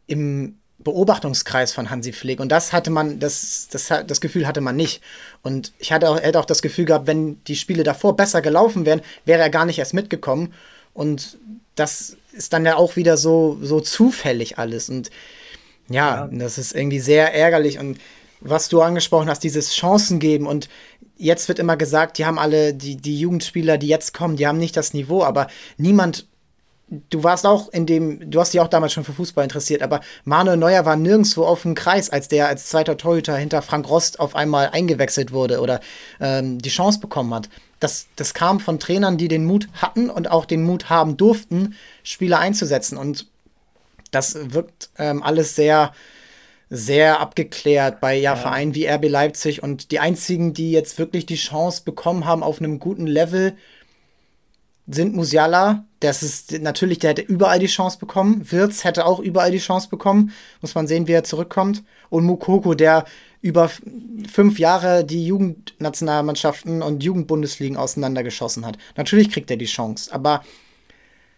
im 0.06 0.58
Beobachtungskreis 0.78 1.72
von 1.72 1.90
Hansi 1.90 2.12
Flick. 2.12 2.40
Und 2.40 2.50
das 2.50 2.72
hatte 2.72 2.90
man, 2.90 3.18
das, 3.18 3.68
das, 3.70 3.88
das 4.06 4.20
Gefühl 4.20 4.46
hatte 4.46 4.60
man 4.60 4.76
nicht. 4.76 5.02
Und 5.42 5.72
ich 5.78 5.92
hatte 5.92 6.08
auch, 6.08 6.20
hätte 6.20 6.38
auch 6.38 6.44
das 6.44 6.62
Gefühl 6.62 6.84
gehabt, 6.84 7.06
wenn 7.06 7.42
die 7.44 7.56
Spiele 7.56 7.82
davor 7.82 8.16
besser 8.16 8.40
gelaufen 8.40 8.86
wären, 8.86 9.02
wäre 9.24 9.42
er 9.42 9.50
gar 9.50 9.66
nicht 9.66 9.78
erst 9.78 9.94
mitgekommen. 9.94 10.54
Und 10.94 11.38
das 11.74 12.16
ist 12.32 12.52
dann 12.52 12.64
ja 12.64 12.76
auch 12.76 12.96
wieder 12.96 13.16
so, 13.16 13.58
so 13.60 13.80
zufällig 13.80 14.58
alles. 14.58 14.88
Und 14.88 15.10
ja, 15.90 16.26
ja, 16.26 16.28
das 16.30 16.58
ist 16.58 16.74
irgendwie 16.74 17.00
sehr 17.00 17.34
ärgerlich. 17.34 17.78
Und 17.78 17.98
was 18.40 18.68
du 18.68 18.80
angesprochen 18.80 19.28
hast, 19.28 19.42
dieses 19.42 19.74
Chancen 19.74 20.20
geben 20.20 20.46
und 20.46 20.68
jetzt 21.16 21.48
wird 21.48 21.58
immer 21.58 21.76
gesagt, 21.76 22.18
die 22.18 22.26
haben 22.26 22.38
alle, 22.38 22.72
die, 22.72 22.96
die 22.96 23.18
Jugendspieler, 23.18 23.78
die 23.78 23.88
jetzt 23.88 24.14
kommen, 24.14 24.36
die 24.36 24.46
haben 24.46 24.58
nicht 24.58 24.76
das 24.76 24.94
Niveau, 24.94 25.24
aber 25.24 25.48
niemand 25.76 26.28
du 26.90 27.22
warst 27.22 27.46
auch 27.46 27.68
in 27.68 27.86
dem, 27.86 28.30
du 28.30 28.40
hast 28.40 28.52
dich 28.52 28.60
auch 28.60 28.68
damals 28.68 28.92
schon 28.92 29.04
für 29.04 29.12
Fußball 29.12 29.44
interessiert, 29.44 29.82
aber 29.82 30.00
Manuel 30.24 30.56
Neuer 30.56 30.84
war 30.84 30.96
nirgendwo 30.96 31.44
auf 31.44 31.62
dem 31.62 31.74
Kreis, 31.74 32.10
als 32.10 32.28
der 32.28 32.48
als 32.48 32.66
zweiter 32.66 32.96
Torhüter 32.96 33.36
hinter 33.36 33.62
Frank 33.62 33.88
Rost 33.88 34.20
auf 34.20 34.34
einmal 34.34 34.70
eingewechselt 34.70 35.32
wurde 35.32 35.60
oder 35.60 35.80
ähm, 36.20 36.58
die 36.58 36.70
Chance 36.70 37.00
bekommen 37.00 37.34
hat. 37.34 37.48
Das, 37.80 38.06
das 38.16 38.34
kam 38.34 38.58
von 38.58 38.80
Trainern, 38.80 39.18
die 39.18 39.28
den 39.28 39.44
Mut 39.44 39.68
hatten 39.74 40.10
und 40.10 40.30
auch 40.30 40.46
den 40.46 40.64
Mut 40.64 40.90
haben 40.90 41.16
durften, 41.16 41.76
Spieler 42.02 42.38
einzusetzen. 42.40 42.98
Und 42.98 43.26
das 44.10 44.52
wirkt 44.52 44.90
ähm, 44.98 45.22
alles 45.22 45.54
sehr, 45.54 45.92
sehr 46.70 47.20
abgeklärt 47.20 48.00
bei 48.00 48.14
ja, 48.14 48.34
ja, 48.34 48.36
Vereinen 48.36 48.74
wie 48.74 48.86
RB 48.86 49.08
Leipzig. 49.08 49.62
Und 49.62 49.92
die 49.92 50.00
einzigen, 50.00 50.54
die 50.54 50.72
jetzt 50.72 50.98
wirklich 50.98 51.26
die 51.26 51.36
Chance 51.36 51.82
bekommen 51.84 52.24
haben 52.24 52.42
auf 52.42 52.58
einem 52.58 52.80
guten 52.80 53.06
Level, 53.06 53.56
sind 54.88 55.14
Musiala, 55.14 55.84
das 56.00 56.22
ist 56.22 56.60
natürlich, 56.60 56.98
der 56.98 57.10
hätte 57.10 57.22
überall 57.22 57.58
die 57.58 57.66
Chance 57.66 57.98
bekommen. 57.98 58.50
Wirz 58.50 58.84
hätte 58.84 59.04
auch 59.04 59.20
überall 59.20 59.50
die 59.50 59.58
Chance 59.58 59.88
bekommen. 59.90 60.32
Muss 60.60 60.74
man 60.74 60.86
sehen, 60.86 61.06
wie 61.06 61.12
er 61.12 61.24
zurückkommt. 61.24 61.84
Und 62.08 62.24
Mukoko, 62.24 62.74
der 62.74 63.04
über 63.40 63.70
fünf 64.30 64.58
Jahre 64.58 65.04
die 65.04 65.26
Jugendnationalmannschaften 65.26 66.82
und 66.82 67.02
Jugendbundesligen 67.02 67.76
auseinandergeschossen 67.76 68.64
hat. 68.64 68.78
Natürlich 68.96 69.30
kriegt 69.30 69.50
er 69.50 69.56
die 69.56 69.66
Chance, 69.66 70.12
aber 70.12 70.42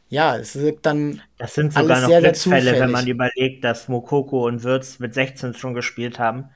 ja, 0.08 0.36
es 0.36 0.56
wirkt 0.56 0.86
dann. 0.86 1.22
Das 1.38 1.54
sind 1.54 1.72
sogar 1.72 1.90
alles 1.90 2.02
noch 2.02 2.08
sehr, 2.08 2.20
Glücksfälle, 2.20 2.80
wenn 2.80 2.90
man 2.90 3.06
überlegt, 3.06 3.64
dass 3.64 3.88
Mokoko 3.88 4.46
und 4.46 4.64
Wirtz 4.64 4.98
mit 4.98 5.14
16 5.14 5.54
schon 5.54 5.74
gespielt 5.74 6.18
haben. 6.18 6.48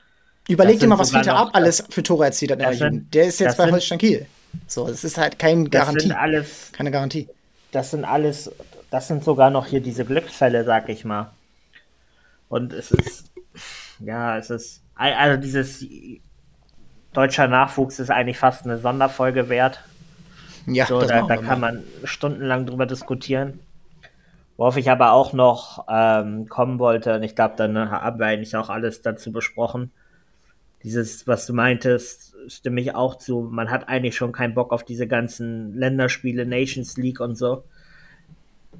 Überleg 0.47 0.79
dir 0.79 0.87
mal, 0.87 0.99
was 0.99 1.11
Fiete 1.11 1.33
Ab 1.33 1.51
alles 1.53 1.83
für 1.89 2.03
Tore 2.03 2.25
erzielt 2.25 2.51
hat 2.51 2.59
in 2.59 2.65
der 2.65 2.73
Jugend. 2.73 3.13
Der 3.13 3.25
ist 3.25 3.39
jetzt 3.39 3.57
bei 3.57 3.71
Holstein 3.71 3.97
Kiel. 3.97 4.27
So, 4.67 4.87
es 4.87 5.03
ist 5.03 5.17
halt 5.17 5.39
kein 5.39 5.69
Garantie. 5.69 5.95
Das 5.95 6.03
sind 6.03 6.11
alles, 6.13 6.71
keine 6.71 6.91
Garantie. 6.91 7.27
Das 7.71 7.91
sind 7.91 8.05
alles, 8.05 8.51
das 8.89 9.07
sind 9.07 9.23
sogar 9.23 9.49
noch 9.49 9.65
hier 9.67 9.81
diese 9.81 10.05
Glücksfälle, 10.05 10.63
sag 10.63 10.89
ich 10.89 11.05
mal. 11.05 11.31
Und 12.49 12.73
es 12.73 12.91
ist, 12.91 13.31
ja, 13.99 14.37
es 14.37 14.49
ist, 14.49 14.81
also 14.95 15.41
dieses 15.41 15.85
deutscher 17.13 17.47
Nachwuchs 17.47 17.99
ist 17.99 18.09
eigentlich 18.11 18.37
fast 18.37 18.65
eine 18.65 18.77
Sonderfolge 18.77 19.49
wert. 19.49 19.81
Ja, 20.67 20.85
so, 20.85 21.01
da, 21.01 21.23
da 21.23 21.37
kann 21.37 21.59
man 21.59 21.83
stundenlang 22.03 22.65
drüber 22.65 22.85
diskutieren. 22.85 23.59
Worauf 24.57 24.77
ich 24.77 24.89
aber 24.89 25.11
auch 25.11 25.33
noch 25.33 25.85
ähm, 25.89 26.47
kommen 26.47 26.79
wollte, 26.79 27.15
und 27.15 27.23
ich 27.23 27.35
glaube, 27.35 27.55
dann 27.57 27.91
haben 27.91 28.19
wir 28.19 28.25
eigentlich 28.25 28.55
auch 28.55 28.69
alles 28.69 29.01
dazu 29.01 29.31
besprochen. 29.31 29.91
Dieses, 30.83 31.27
was 31.27 31.45
du 31.45 31.53
meintest, 31.53 32.34
stimme 32.49 32.81
ich 32.81 32.95
auch 32.95 33.15
zu. 33.15 33.41
Man 33.41 33.69
hat 33.69 33.87
eigentlich 33.87 34.15
schon 34.15 34.31
keinen 34.31 34.53
Bock 34.53 34.71
auf 34.71 34.83
diese 34.83 35.07
ganzen 35.07 35.73
Länderspiele, 35.73 36.45
Nations 36.45 36.97
League 36.97 37.19
und 37.19 37.35
so. 37.35 37.63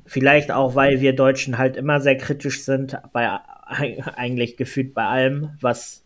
Vielleicht 0.06 0.52
auch, 0.52 0.76
weil 0.76 1.02
wir 1.02 1.16
Deutschen 1.16 1.58
halt 1.58 1.78
immer 1.78 2.02
sehr 2.02 2.18
kritisch 2.18 2.64
sind, 2.64 2.98
bei 3.14 3.40
eigentlich 4.16 4.58
gefühlt 4.58 4.94
bei 4.94 5.06
allem, 5.06 5.52
was 5.62 6.04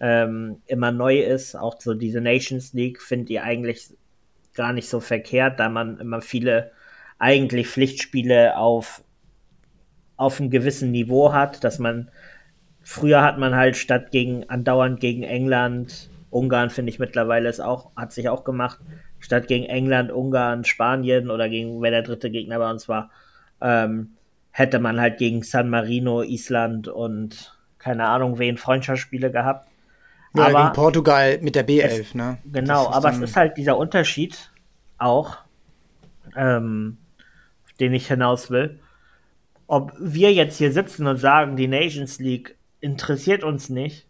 ähm, 0.00 0.62
immer 0.66 0.92
neu 0.92 1.20
ist. 1.20 1.54
Auch 1.54 1.80
so 1.80 1.94
diese 1.94 2.20
Nations 2.20 2.72
League 2.72 3.02
finde 3.02 3.32
ich 3.32 3.40
eigentlich 3.40 3.90
gar 4.54 4.72
nicht 4.72 4.88
so 4.88 5.00
verkehrt, 5.00 5.60
da 5.60 5.68
man 5.68 5.98
immer 5.98 6.20
viele 6.20 6.70
eigentlich 7.18 7.68
Pflichtspiele 7.68 8.56
auf, 8.56 9.02
auf 10.16 10.40
einem 10.40 10.50
gewissen 10.50 10.90
Niveau 10.90 11.32
hat, 11.32 11.64
dass 11.64 11.78
man 11.78 12.10
früher 12.82 13.22
hat 13.22 13.38
man 13.38 13.54
halt 13.54 13.76
statt 13.76 14.10
gegen 14.10 14.48
andauernd 14.48 15.00
gegen 15.00 15.22
England 15.22 16.10
Ungarn 16.34 16.70
finde 16.70 16.90
ich 16.90 16.98
mittlerweile 16.98 17.48
ist 17.48 17.60
auch, 17.60 17.94
hat 17.94 18.12
sich 18.12 18.28
auch 18.28 18.42
gemacht, 18.42 18.80
statt 19.20 19.46
gegen 19.46 19.66
England, 19.66 20.10
Ungarn, 20.10 20.64
Spanien 20.64 21.30
oder 21.30 21.48
gegen 21.48 21.80
wer 21.80 21.92
der 21.92 22.02
dritte 22.02 22.30
Gegner 22.30 22.58
bei 22.58 22.68
uns 22.68 22.88
war, 22.88 23.10
ähm, 23.60 24.14
hätte 24.50 24.80
man 24.80 25.00
halt 25.00 25.18
gegen 25.18 25.42
San 25.42 25.70
Marino, 25.70 26.22
Island 26.22 26.88
und 26.88 27.56
keine 27.78 28.08
Ahnung 28.08 28.38
wen 28.38 28.56
Freundschaftsspiele 28.56 29.30
gehabt. 29.30 29.68
Ja, 30.34 30.46
aber, 30.46 30.62
gegen 30.62 30.72
Portugal 30.72 31.38
mit 31.40 31.54
der 31.54 31.68
B11, 31.68 32.00
es, 32.00 32.14
ne? 32.14 32.38
Genau, 32.44 32.90
aber 32.90 33.10
es 33.10 33.20
ist 33.20 33.36
halt 33.36 33.56
dieser 33.56 33.78
Unterschied 33.78 34.50
auch, 34.98 35.36
ähm, 36.36 36.98
den 37.78 37.94
ich 37.94 38.08
hinaus 38.08 38.50
will. 38.50 38.80
Ob 39.68 39.92
wir 40.00 40.32
jetzt 40.32 40.58
hier 40.58 40.72
sitzen 40.72 41.06
und 41.06 41.18
sagen, 41.18 41.56
die 41.56 41.68
Nations 41.68 42.18
League 42.18 42.56
interessiert 42.80 43.44
uns 43.44 43.68
nicht, 43.68 44.06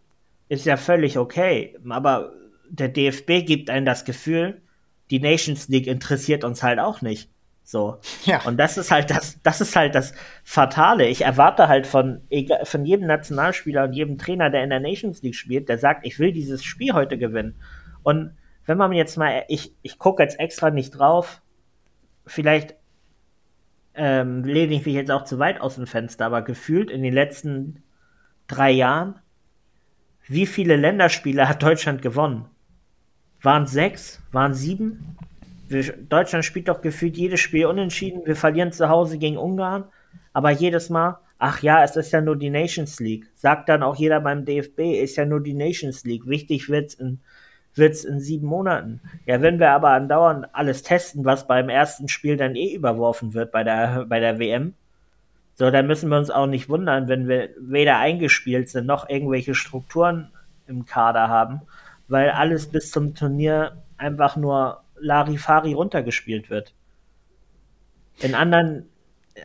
ist 0.54 0.66
ja 0.66 0.76
völlig 0.76 1.18
okay. 1.18 1.76
Aber 1.88 2.32
der 2.68 2.88
DFB 2.88 3.46
gibt 3.46 3.70
einem 3.70 3.86
das 3.86 4.04
Gefühl, 4.04 4.62
die 5.10 5.20
Nations 5.20 5.68
League 5.68 5.86
interessiert 5.86 6.44
uns 6.44 6.62
halt 6.62 6.78
auch 6.78 7.02
nicht. 7.02 7.30
So. 7.62 7.98
Ja. 8.24 8.42
Und 8.44 8.58
das 8.58 8.76
ist 8.76 8.90
halt 8.90 9.10
das, 9.10 9.40
das 9.42 9.60
ist 9.60 9.74
halt 9.74 9.94
das 9.94 10.12
Fatale. 10.44 11.06
Ich 11.06 11.22
erwarte 11.22 11.68
halt 11.68 11.86
von, 11.86 12.20
von 12.64 12.84
jedem 12.84 13.06
Nationalspieler 13.06 13.84
und 13.84 13.94
jedem 13.94 14.18
Trainer, 14.18 14.50
der 14.50 14.62
in 14.62 14.70
der 14.70 14.80
Nations 14.80 15.22
League 15.22 15.34
spielt, 15.34 15.68
der 15.68 15.78
sagt, 15.78 16.06
ich 16.06 16.18
will 16.18 16.32
dieses 16.32 16.62
Spiel 16.62 16.92
heute 16.92 17.16
gewinnen. 17.16 17.54
Und 18.02 18.36
wenn 18.66 18.78
man 18.78 18.92
jetzt 18.92 19.16
mal, 19.16 19.44
ich, 19.48 19.74
ich 19.82 19.98
gucke 19.98 20.22
jetzt 20.22 20.38
extra 20.38 20.70
nicht 20.70 20.90
drauf, 20.90 21.42
vielleicht 22.26 22.74
ähm, 23.94 24.44
lehne 24.44 24.74
ich 24.74 24.84
mich 24.84 24.94
jetzt 24.94 25.10
auch 25.10 25.24
zu 25.24 25.38
weit 25.38 25.60
aus 25.60 25.76
dem 25.76 25.86
Fenster, 25.86 26.26
aber 26.26 26.42
gefühlt 26.42 26.90
in 26.90 27.02
den 27.02 27.14
letzten 27.14 27.82
drei 28.46 28.70
Jahren 28.70 29.20
wie 30.26 30.46
viele 30.46 30.76
Länderspiele 30.76 31.48
hat 31.48 31.62
Deutschland 31.62 32.02
gewonnen? 32.02 32.46
Waren 33.42 33.66
sechs? 33.66 34.22
Waren 34.32 34.54
sieben? 34.54 35.16
Wir, 35.68 35.92
Deutschland 35.96 36.44
spielt 36.44 36.68
doch 36.68 36.80
gefühlt 36.80 37.16
jedes 37.16 37.40
Spiel 37.40 37.66
unentschieden. 37.66 38.22
Wir 38.24 38.36
verlieren 38.36 38.72
zu 38.72 38.88
Hause 38.88 39.18
gegen 39.18 39.36
Ungarn, 39.36 39.84
aber 40.32 40.50
jedes 40.50 40.88
Mal, 40.88 41.18
ach 41.38 41.62
ja, 41.62 41.84
es 41.84 41.96
ist 41.96 42.12
ja 42.12 42.20
nur 42.20 42.36
die 42.36 42.50
Nations 42.50 43.00
League. 43.00 43.26
Sagt 43.34 43.68
dann 43.68 43.82
auch 43.82 43.96
jeder 43.96 44.20
beim 44.20 44.44
DFB, 44.44 45.02
ist 45.02 45.16
ja 45.16 45.26
nur 45.26 45.42
die 45.42 45.54
Nations 45.54 46.04
League. 46.04 46.26
Wichtig 46.26 46.68
wird's 46.68 46.94
in, 46.94 47.20
wird's 47.74 48.04
in 48.04 48.20
sieben 48.20 48.46
Monaten. 48.46 49.00
Ja, 49.26 49.42
wenn 49.42 49.58
wir 49.58 49.72
aber 49.72 49.90
andauernd 49.90 50.46
alles 50.52 50.82
testen, 50.82 51.24
was 51.24 51.46
beim 51.46 51.68
ersten 51.68 52.08
Spiel 52.08 52.36
dann 52.36 52.56
eh 52.56 52.74
überworfen 52.74 53.34
wird 53.34 53.52
bei 53.52 53.64
der, 53.64 54.06
bei 54.06 54.20
der 54.20 54.38
WM, 54.38 54.74
so, 55.56 55.70
da 55.70 55.82
müssen 55.82 56.08
wir 56.08 56.18
uns 56.18 56.30
auch 56.30 56.46
nicht 56.46 56.68
wundern, 56.68 57.08
wenn 57.08 57.28
wir 57.28 57.50
weder 57.58 57.98
eingespielt 57.98 58.68
sind 58.68 58.86
noch 58.86 59.08
irgendwelche 59.08 59.54
Strukturen 59.54 60.32
im 60.66 60.84
Kader 60.84 61.28
haben, 61.28 61.62
weil 62.08 62.30
alles 62.30 62.66
bis 62.66 62.90
zum 62.90 63.14
Turnier 63.14 63.82
einfach 63.96 64.36
nur 64.36 64.82
Larifari 64.98 65.72
runtergespielt 65.74 66.50
wird. 66.50 66.74
In 68.20 68.34
anderen, 68.34 68.88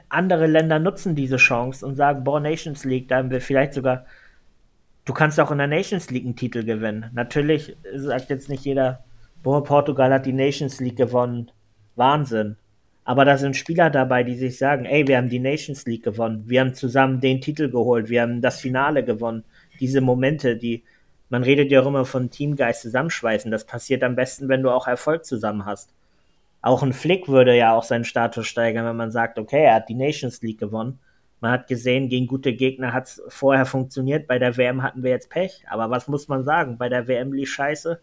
andere 0.10 0.48
Länder 0.48 0.80
nutzen 0.80 1.16
diese 1.16 1.38
Chance 1.38 1.86
und 1.86 1.96
sagen, 1.96 2.24
boah, 2.24 2.40
Nations 2.40 2.86
League, 2.86 3.08
da 3.08 3.18
haben 3.18 3.32
wir 3.32 3.42
vielleicht 3.42 3.74
sogar, 3.74 4.06
du 5.06 5.14
kannst 5.14 5.40
auch 5.40 5.52
in 5.52 5.58
der 5.58 5.68
Nations 5.68 6.10
League 6.10 6.26
einen 6.26 6.36
Titel 6.36 6.64
gewinnen. 6.64 7.10
Natürlich 7.14 7.76
sagt 7.96 8.30
jetzt 8.30 8.50
nicht 8.50 8.66
jeder, 8.66 9.04
boah, 9.44 9.64
Portugal 9.64 10.12
hat 10.14 10.26
die 10.26 10.34
Nations 10.34 10.80
League 10.80 10.98
gewonnen. 10.98 11.52
Wahnsinn. 11.96 12.56
Aber 13.10 13.26
da 13.26 13.40
sind 13.40 13.56
Spieler 13.56 13.90
dabei, 13.90 14.22
die 14.22 14.36
sich 14.36 14.60
sagen, 14.60 14.86
ey, 14.86 15.08
wir 15.08 15.18
haben 15.18 15.30
die 15.30 15.40
Nations 15.40 15.84
League 15.88 16.04
gewonnen, 16.04 16.44
wir 16.46 16.62
haben 16.62 16.76
zusammen 16.76 17.20
den 17.20 17.42
Titel 17.42 17.68
geholt, 17.72 18.08
wir 18.08 18.22
haben 18.22 18.40
das 18.40 18.60
Finale 18.60 19.04
gewonnen. 19.04 19.46
Diese 19.80 20.00
Momente, 20.00 20.56
die, 20.58 20.84
man 21.30 21.42
redet 21.42 21.72
ja 21.72 21.82
auch 21.82 21.88
immer 21.88 22.06
von 22.06 22.30
Teamgeist 22.30 22.84
zusammenschweißen. 22.84 23.50
Das 23.50 23.66
passiert 23.66 24.04
am 24.04 24.16
besten, 24.16 24.48
wenn 24.48 24.62
du 24.62 24.70
auch 24.70 24.86
Erfolg 24.86 25.26
zusammen 25.26 25.66
hast. 25.66 25.90
Auch 26.62 26.84
ein 26.84 26.94
Flick 26.94 27.28
würde 27.28 27.58
ja 27.58 27.74
auch 27.74 27.82
seinen 27.82 28.04
Status 28.04 28.46
steigern, 28.46 28.86
wenn 28.86 28.96
man 28.96 29.10
sagt, 29.10 29.40
okay, 29.40 29.64
er 29.64 29.74
hat 29.74 29.90
die 29.90 29.96
Nations 29.96 30.44
League 30.44 30.60
gewonnen. 30.60 31.00
Man 31.40 31.50
hat 31.50 31.66
gesehen, 31.66 32.10
gegen 32.10 32.28
gute 32.28 32.54
Gegner 32.54 32.94
hat 32.94 33.08
es 33.08 33.24
vorher 33.30 33.66
funktioniert. 33.66 34.28
Bei 34.28 34.38
der 34.38 34.56
WM 34.56 34.84
hatten 34.84 35.02
wir 35.02 35.10
jetzt 35.10 35.32
Pech. 35.32 35.64
Aber 35.68 35.90
was 35.90 36.08
muss 36.08 36.28
man 36.28 36.44
sagen? 36.44 36.78
Bei 36.78 36.90
der 36.90 37.08
WM 37.08 37.34
lief 37.34 37.52
scheiße 37.52 38.00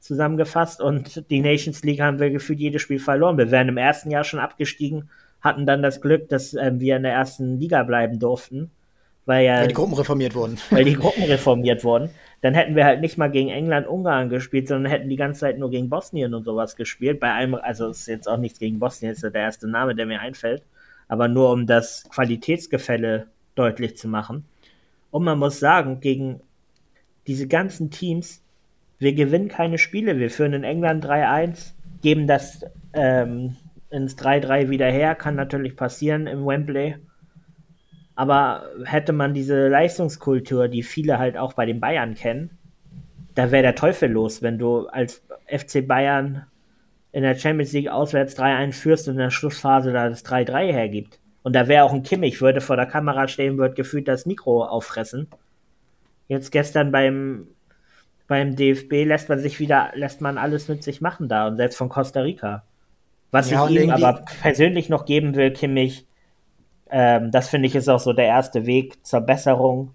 zusammengefasst 0.00 0.80
und 0.80 1.30
die 1.30 1.40
Nations 1.40 1.82
League 1.82 2.00
haben 2.00 2.18
wir 2.18 2.30
gefühlt 2.30 2.60
jedes 2.60 2.82
Spiel 2.82 2.98
verloren. 2.98 3.38
Wir 3.38 3.50
wären 3.50 3.68
im 3.68 3.76
ersten 3.76 4.10
Jahr 4.10 4.24
schon 4.24 4.40
abgestiegen, 4.40 5.10
hatten 5.40 5.66
dann 5.66 5.82
das 5.82 6.00
Glück, 6.00 6.28
dass 6.28 6.54
äh, 6.54 6.72
wir 6.74 6.96
in 6.96 7.02
der 7.02 7.12
ersten 7.12 7.58
Liga 7.58 7.82
bleiben 7.82 8.18
durften, 8.18 8.70
weil 9.28 9.44
ja. 9.44 9.60
Weil 9.60 9.68
die 9.68 9.74
Gruppen 9.74 9.94
reformiert 9.94 10.34
wurden. 10.34 10.58
Weil 10.70 10.84
die 10.84 10.94
Gruppen 10.94 11.24
reformiert 11.24 11.84
wurden. 11.84 12.10
Dann 12.40 12.54
hätten 12.54 12.76
wir 12.76 12.84
halt 12.84 13.00
nicht 13.00 13.18
mal 13.18 13.30
gegen 13.30 13.50
England, 13.50 13.86
Ungarn 13.86 14.30
gespielt, 14.30 14.68
sondern 14.68 14.90
hätten 14.90 15.08
die 15.08 15.16
ganze 15.16 15.40
Zeit 15.40 15.58
nur 15.58 15.70
gegen 15.70 15.90
Bosnien 15.90 16.32
und 16.32 16.44
sowas 16.44 16.76
gespielt. 16.76 17.20
Bei 17.20 17.32
einem, 17.32 17.56
also 17.56 17.88
ist 17.88 18.06
jetzt 18.06 18.28
auch 18.28 18.38
nichts 18.38 18.58
gegen 18.58 18.78
Bosnien, 18.78 19.12
ist 19.12 19.22
ja 19.22 19.30
der 19.30 19.42
erste 19.42 19.68
Name, 19.68 19.94
der 19.94 20.06
mir 20.06 20.20
einfällt. 20.20 20.62
Aber 21.08 21.28
nur 21.28 21.52
um 21.52 21.66
das 21.66 22.04
Qualitätsgefälle 22.10 23.26
deutlich 23.54 23.96
zu 23.96 24.08
machen. 24.08 24.44
Und 25.10 25.24
man 25.24 25.38
muss 25.38 25.58
sagen, 25.58 26.00
gegen 26.00 26.40
diese 27.26 27.48
ganzen 27.48 27.90
Teams, 27.90 28.42
wir 28.98 29.14
gewinnen 29.14 29.48
keine 29.48 29.78
Spiele. 29.78 30.18
Wir 30.18 30.30
führen 30.30 30.52
in 30.52 30.64
England 30.64 31.04
3-1, 31.04 31.72
geben 32.02 32.26
das 32.26 32.64
ähm, 32.92 33.56
ins 33.90 34.16
3-3 34.18 34.68
wieder 34.68 34.90
her, 34.90 35.14
kann 35.14 35.34
natürlich 35.34 35.76
passieren 35.76 36.26
im 36.26 36.46
Wembley. 36.46 36.96
Aber 38.14 38.64
hätte 38.84 39.12
man 39.12 39.32
diese 39.32 39.68
Leistungskultur, 39.68 40.68
die 40.68 40.82
viele 40.82 41.18
halt 41.18 41.36
auch 41.36 41.52
bei 41.52 41.66
den 41.66 41.80
Bayern 41.80 42.14
kennen, 42.14 42.58
da 43.34 43.52
wäre 43.52 43.62
der 43.62 43.76
Teufel 43.76 44.10
los, 44.10 44.42
wenn 44.42 44.58
du 44.58 44.88
als 44.88 45.22
FC 45.46 45.86
Bayern 45.86 46.46
in 47.12 47.22
der 47.22 47.36
Champions 47.36 47.72
League 47.72 47.88
auswärts 47.88 48.36
3-1 48.36 48.72
führst 48.72 49.08
und 49.08 49.14
in 49.14 49.20
der 49.20 49.30
Schlussphase 49.30 49.92
da 49.92 50.08
das 50.08 50.24
3-3 50.24 50.72
hergibt. 50.72 51.20
Und 51.42 51.54
da 51.54 51.68
wäre 51.68 51.84
auch 51.84 51.92
ein 51.92 52.02
Kimmich, 52.02 52.40
würde 52.40 52.60
vor 52.60 52.76
der 52.76 52.86
Kamera 52.86 53.28
stehen, 53.28 53.56
würde 53.56 53.74
gefühlt 53.74 54.08
das 54.08 54.26
Mikro 54.26 54.64
auffressen. 54.64 55.28
Jetzt 56.26 56.50
gestern 56.50 56.90
beim, 56.90 57.46
beim 58.28 58.54
DFB 58.54 59.04
lässt 59.04 59.28
man 59.28 59.40
sich 59.40 59.58
wieder, 59.58 59.90
lässt 59.94 60.20
man 60.20 60.38
alles 60.38 60.68
mit 60.68 60.84
sich 60.84 61.00
machen 61.00 61.28
da 61.28 61.48
und 61.48 61.56
selbst 61.56 61.76
von 61.76 61.88
Costa 61.88 62.20
Rica. 62.20 62.62
Was 63.30 63.50
ja, 63.50 63.66
ich 63.66 63.80
ihm 63.82 63.90
aber 63.90 64.24
persönlich 64.40 64.88
noch 64.88 65.04
geben 65.04 65.34
will, 65.34 65.50
Kimmich, 65.50 66.06
ähm, 66.90 67.30
das 67.30 67.48
finde 67.48 67.66
ich 67.66 67.74
ist 67.74 67.88
auch 67.88 68.00
so 68.00 68.12
der 68.12 68.26
erste 68.26 68.66
Weg 68.66 69.04
zur 69.04 69.22
Besserung. 69.22 69.92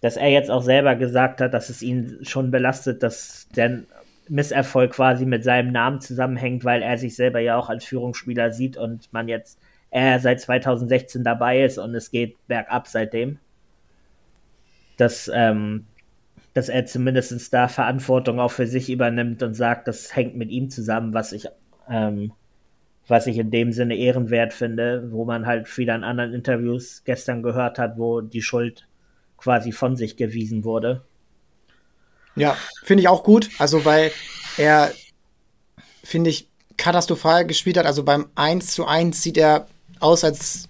Dass 0.00 0.16
er 0.16 0.28
jetzt 0.28 0.50
auch 0.50 0.62
selber 0.62 0.96
gesagt 0.96 1.40
hat, 1.40 1.54
dass 1.54 1.70
es 1.70 1.82
ihn 1.82 2.18
schon 2.22 2.50
belastet, 2.50 3.02
dass 3.02 3.48
der 3.56 3.80
Misserfolg 4.28 4.92
quasi 4.92 5.26
mit 5.26 5.44
seinem 5.44 5.72
Namen 5.72 6.00
zusammenhängt, 6.00 6.64
weil 6.64 6.82
er 6.82 6.98
sich 6.98 7.16
selber 7.16 7.40
ja 7.40 7.56
auch 7.56 7.68
als 7.68 7.84
Führungsspieler 7.84 8.52
sieht 8.52 8.76
und 8.76 9.12
man 9.12 9.28
jetzt 9.28 9.58
er 9.90 10.18
seit 10.18 10.40
2016 10.40 11.22
dabei 11.22 11.62
ist 11.62 11.78
und 11.78 11.94
es 11.94 12.10
geht 12.10 12.36
bergab 12.48 12.88
seitdem. 12.88 13.38
Dass, 14.96 15.30
ähm, 15.32 15.86
dass 16.54 16.68
er 16.68 16.86
zumindest 16.86 17.52
da 17.52 17.68
Verantwortung 17.68 18.40
auch 18.40 18.50
für 18.50 18.66
sich 18.66 18.90
übernimmt 18.90 19.42
und 19.42 19.54
sagt, 19.54 19.88
das 19.88 20.14
hängt 20.14 20.36
mit 20.36 20.50
ihm 20.50 20.70
zusammen, 20.70 21.12
was 21.12 21.32
ich 21.32 21.46
ähm, 21.88 22.32
was 23.06 23.26
ich 23.26 23.38
in 23.38 23.50
dem 23.50 23.72
Sinne 23.72 23.96
ehrenwert 23.96 24.52
finde, 24.54 25.08
wo 25.10 25.24
man 25.24 25.46
halt 25.46 25.76
wieder 25.76 25.94
in 25.94 26.04
anderen 26.04 26.32
Interviews 26.32 27.02
gestern 27.04 27.42
gehört 27.42 27.78
hat, 27.78 27.98
wo 27.98 28.20
die 28.20 28.42
Schuld 28.42 28.86
quasi 29.36 29.72
von 29.72 29.96
sich 29.96 30.16
gewiesen 30.16 30.64
wurde. 30.64 31.02
Ja, 32.36 32.56
finde 32.82 33.02
ich 33.02 33.08
auch 33.08 33.22
gut. 33.22 33.50
Also, 33.58 33.84
weil 33.84 34.10
er, 34.56 34.90
finde 36.02 36.30
ich, 36.30 36.48
katastrophal 36.76 37.46
gespielt 37.46 37.76
hat. 37.76 37.86
Also 37.86 38.02
beim 38.02 38.26
1 38.34 38.72
zu 38.72 38.86
1 38.86 39.22
sieht 39.22 39.36
er 39.36 39.66
aus, 40.00 40.24
als 40.24 40.68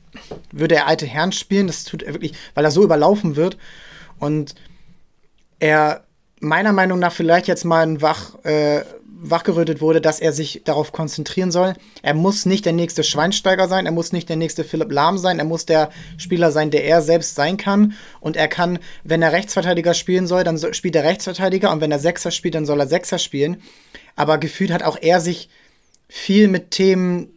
würde 0.52 0.74
er 0.74 0.86
alte 0.86 1.06
Herren 1.06 1.32
spielen. 1.32 1.66
Das 1.66 1.84
tut 1.84 2.02
er 2.02 2.14
wirklich, 2.14 2.34
weil 2.54 2.64
er 2.64 2.70
so 2.70 2.82
überlaufen 2.82 3.36
wird. 3.36 3.56
Und 4.18 4.54
er 5.64 6.04
meiner 6.40 6.74
Meinung 6.74 6.98
nach 6.98 7.12
vielleicht 7.12 7.48
jetzt 7.48 7.64
mal 7.64 7.86
ein 7.86 8.02
Wach, 8.02 8.34
äh, 8.44 8.82
wachgerötet 9.06 9.80
wurde, 9.80 10.02
dass 10.02 10.20
er 10.20 10.34
sich 10.34 10.60
darauf 10.66 10.92
konzentrieren 10.92 11.50
soll. 11.50 11.72
Er 12.02 12.12
muss 12.12 12.44
nicht 12.44 12.66
der 12.66 12.74
nächste 12.74 13.02
Schweinsteiger 13.02 13.66
sein, 13.66 13.86
er 13.86 13.92
muss 13.92 14.12
nicht 14.12 14.28
der 14.28 14.36
nächste 14.36 14.62
Philipp 14.62 14.92
Lahm 14.92 15.16
sein, 15.16 15.38
er 15.38 15.46
muss 15.46 15.64
der 15.64 15.88
Spieler 16.18 16.52
sein, 16.52 16.70
der 16.70 16.84
er 16.84 17.00
selbst 17.00 17.34
sein 17.34 17.56
kann. 17.56 17.94
Und 18.20 18.36
er 18.36 18.48
kann, 18.48 18.78
wenn 19.04 19.22
er 19.22 19.32
Rechtsverteidiger 19.32 19.94
spielen 19.94 20.26
soll, 20.26 20.44
dann 20.44 20.58
spielt 20.74 20.96
er 20.96 21.04
Rechtsverteidiger 21.04 21.72
und 21.72 21.80
wenn 21.80 21.92
er 21.92 21.98
Sechser 21.98 22.30
spielt, 22.30 22.56
dann 22.56 22.66
soll 22.66 22.80
er 22.80 22.86
Sechser 22.86 23.18
spielen. 23.18 23.62
Aber 24.16 24.36
gefühlt 24.36 24.70
hat 24.70 24.82
auch 24.82 24.98
er 25.00 25.22
sich 25.22 25.48
viel 26.08 26.48
mit 26.48 26.72
Themen, 26.72 27.30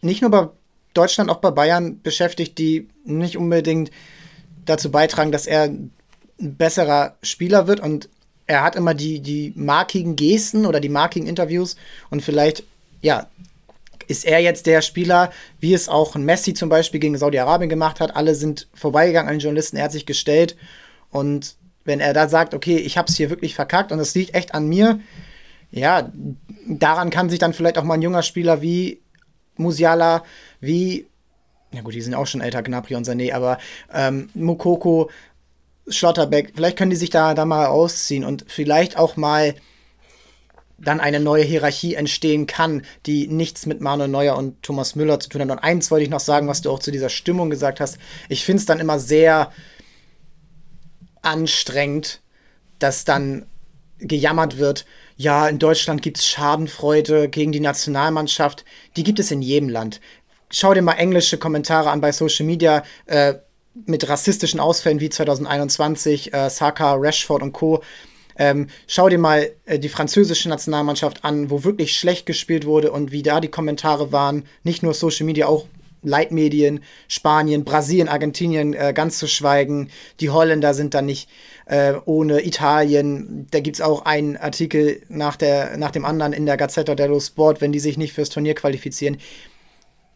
nicht 0.00 0.22
nur 0.22 0.30
bei 0.30 0.48
Deutschland, 0.94 1.28
auch 1.28 1.40
bei 1.42 1.50
Bayern 1.50 2.00
beschäftigt, 2.00 2.56
die 2.56 2.88
nicht 3.04 3.36
unbedingt 3.36 3.90
dazu 4.64 4.90
beitragen, 4.90 5.30
dass 5.30 5.46
er 5.46 5.70
ein 6.40 6.56
besserer 6.56 7.16
Spieler 7.22 7.66
wird 7.66 7.80
und 7.80 8.08
er 8.46 8.62
hat 8.62 8.74
immer 8.74 8.94
die, 8.94 9.20
die 9.20 9.52
markigen 9.54 10.16
Gesten 10.16 10.66
oder 10.66 10.80
die 10.80 10.88
markigen 10.88 11.26
Interviews 11.26 11.76
und 12.10 12.22
vielleicht, 12.22 12.64
ja, 13.00 13.28
ist 14.08 14.24
er 14.24 14.40
jetzt 14.40 14.66
der 14.66 14.82
Spieler, 14.82 15.30
wie 15.60 15.72
es 15.72 15.88
auch 15.88 16.16
Messi 16.16 16.52
zum 16.52 16.68
Beispiel 16.68 16.98
gegen 16.98 17.16
Saudi-Arabien 17.16 17.68
gemacht 17.68 18.00
hat. 18.00 18.16
Alle 18.16 18.34
sind 18.34 18.66
vorbeigegangen 18.74 19.28
an 19.28 19.36
den 19.36 19.40
Journalisten, 19.40 19.76
er 19.76 19.84
hat 19.84 19.92
sich 19.92 20.04
gestellt 20.04 20.56
und 21.10 21.54
wenn 21.84 22.00
er 22.00 22.12
da 22.12 22.28
sagt, 22.28 22.54
okay, 22.54 22.76
ich 22.76 22.98
habe 22.98 23.08
es 23.08 23.16
hier 23.16 23.30
wirklich 23.30 23.54
verkackt 23.54 23.92
und 23.92 24.00
es 24.00 24.14
liegt 24.14 24.34
echt 24.34 24.54
an 24.54 24.66
mir, 24.66 25.00
ja, 25.70 26.10
daran 26.66 27.10
kann 27.10 27.30
sich 27.30 27.38
dann 27.38 27.52
vielleicht 27.52 27.78
auch 27.78 27.84
mal 27.84 27.94
ein 27.94 28.02
junger 28.02 28.22
Spieler 28.22 28.60
wie 28.60 29.00
Musiala, 29.56 30.24
wie, 30.60 31.06
na 31.70 31.82
gut, 31.82 31.94
die 31.94 32.00
sind 32.00 32.14
auch 32.14 32.26
schon 32.26 32.40
älter, 32.40 32.62
Gnabry 32.62 32.96
und 32.96 33.06
Sané, 33.06 33.32
aber 33.32 33.58
ähm, 33.94 34.30
Mukoko, 34.34 35.10
Schlotterbeck, 35.90 36.52
vielleicht 36.54 36.76
können 36.76 36.90
die 36.90 36.96
sich 36.96 37.10
da, 37.10 37.34
da 37.34 37.44
mal 37.44 37.66
ausziehen 37.66 38.24
und 38.24 38.44
vielleicht 38.48 38.96
auch 38.96 39.16
mal 39.16 39.54
dann 40.78 41.00
eine 41.00 41.20
neue 41.20 41.44
Hierarchie 41.44 41.94
entstehen 41.94 42.46
kann, 42.46 42.82
die 43.04 43.26
nichts 43.26 43.66
mit 43.66 43.80
Manuel 43.80 44.08
Neuer 44.08 44.36
und 44.36 44.62
Thomas 44.62 44.94
Müller 44.94 45.20
zu 45.20 45.28
tun 45.28 45.42
hat. 45.42 45.50
Und 45.50 45.58
eins 45.58 45.90
wollte 45.90 46.04
ich 46.04 46.10
noch 46.10 46.20
sagen, 46.20 46.48
was 46.48 46.62
du 46.62 46.70
auch 46.70 46.78
zu 46.78 46.90
dieser 46.90 47.10
Stimmung 47.10 47.50
gesagt 47.50 47.80
hast. 47.80 47.98
Ich 48.28 48.44
finde 48.44 48.60
es 48.60 48.66
dann 48.66 48.80
immer 48.80 48.98
sehr 48.98 49.52
anstrengend, 51.22 52.22
dass 52.78 53.04
dann 53.04 53.46
gejammert 53.98 54.56
wird, 54.56 54.86
ja, 55.20 55.48
in 55.48 55.58
Deutschland 55.58 56.00
gibt 56.00 56.16
es 56.16 56.26
Schadenfreude 56.26 57.28
gegen 57.28 57.52
die 57.52 57.60
Nationalmannschaft. 57.60 58.64
Die 58.96 59.02
gibt 59.02 59.18
es 59.18 59.30
in 59.30 59.42
jedem 59.42 59.68
Land. 59.68 60.00
Schau 60.50 60.72
dir 60.72 60.80
mal 60.80 60.94
englische 60.94 61.36
Kommentare 61.36 61.90
an 61.90 62.00
bei 62.00 62.10
Social 62.10 62.46
Media. 62.46 62.82
Äh, 63.04 63.34
mit 63.74 64.08
rassistischen 64.08 64.60
Ausfällen 64.60 65.00
wie 65.00 65.10
2021, 65.10 66.34
äh, 66.34 66.50
Saka, 66.50 66.94
Rashford 66.94 67.42
und 67.42 67.52
Co. 67.52 67.82
Ähm, 68.36 68.68
schau 68.86 69.08
dir 69.08 69.18
mal 69.18 69.50
äh, 69.66 69.78
die 69.78 69.88
französische 69.88 70.48
Nationalmannschaft 70.48 71.24
an, 71.24 71.50
wo 71.50 71.64
wirklich 71.64 71.96
schlecht 71.96 72.26
gespielt 72.26 72.64
wurde 72.64 72.90
und 72.90 73.12
wie 73.12 73.22
da 73.22 73.40
die 73.40 73.48
Kommentare 73.48 74.12
waren. 74.12 74.44
Nicht 74.64 74.82
nur 74.82 74.94
Social 74.94 75.26
Media, 75.26 75.46
auch 75.46 75.66
Leitmedien, 76.02 76.80
Spanien, 77.08 77.64
Brasilien, 77.64 78.08
Argentinien, 78.08 78.72
äh, 78.72 78.92
ganz 78.94 79.18
zu 79.18 79.26
schweigen. 79.26 79.90
Die 80.20 80.30
Holländer 80.30 80.72
sind 80.74 80.94
da 80.94 81.02
nicht 81.02 81.28
äh, 81.66 81.94
ohne 82.06 82.44
Italien. 82.44 83.46
Da 83.50 83.60
gibt 83.60 83.76
es 83.76 83.80
auch 83.82 84.06
einen 84.06 84.36
Artikel 84.36 85.02
nach, 85.08 85.36
der, 85.36 85.76
nach 85.76 85.90
dem 85.90 86.04
anderen 86.04 86.32
in 86.32 86.46
der 86.46 86.56
Gazzetta 86.56 86.94
dello 86.94 87.20
Sport, 87.20 87.60
wenn 87.60 87.72
die 87.72 87.80
sich 87.80 87.98
nicht 87.98 88.14
fürs 88.14 88.30
Turnier 88.30 88.54
qualifizieren. 88.54 89.18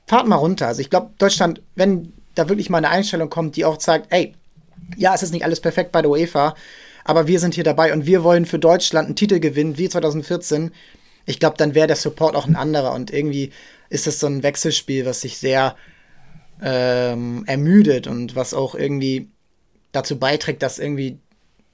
Fahrt 0.07 0.27
mal 0.27 0.37
runter. 0.37 0.67
Also 0.67 0.81
ich 0.81 0.91
glaube, 0.91 1.11
Deutschland, 1.19 1.63
wenn 1.75 2.13
da 2.35 2.49
wirklich 2.49 2.71
mal 2.71 2.79
eine 2.79 2.91
Einstellung 2.91 3.31
kommt, 3.31 3.57
die 3.57 3.65
auch 3.65 3.79
zeigt, 3.79 4.07
ey, 4.11 4.35
ja, 4.97 5.15
es 5.15 5.23
ist 5.23 5.33
nicht 5.33 5.45
alles 5.45 5.61
perfekt 5.61 5.93
bei 5.93 6.03
der 6.03 6.11
UEFA, 6.11 6.55
aber 7.05 7.27
wir 7.27 7.41
sind 7.41 7.55
hier 7.55 7.65
dabei 7.65 7.93
und 7.93 8.07
wir 8.07 8.25
wollen 8.25 8.47
für 8.47 8.59
Deutschland 8.59 9.07
einen 9.07 9.17
Titel 9.17 9.41
gewinnen, 9.41 9.79
wie 9.79 9.89
2014. 9.89 10.73
Ich 11.27 11.39
glaube, 11.39 11.57
dann 11.57 11.75
wäre 11.75 11.87
der 11.87 11.97
Support 11.97 12.35
auch 12.35 12.47
ein 12.47 12.57
anderer 12.57 12.93
und 12.93 13.13
irgendwie 13.13 13.53
ist 13.89 14.07
das 14.07 14.21
so 14.21 14.27
ein 14.27 14.43
Wechselspiel, 14.43 15.07
was 15.07 15.21
sich 15.21 15.39
sehr 15.39 15.77
ähm, 16.63 17.45
ermüdet 17.47 18.07
und 18.07 18.37
was 18.37 18.55
auch 18.55 18.75
irgendwie 18.75 19.29
dazu 19.93 20.19
beiträgt, 20.19 20.63
dass 20.63 20.79
irgendwie, 20.79 21.19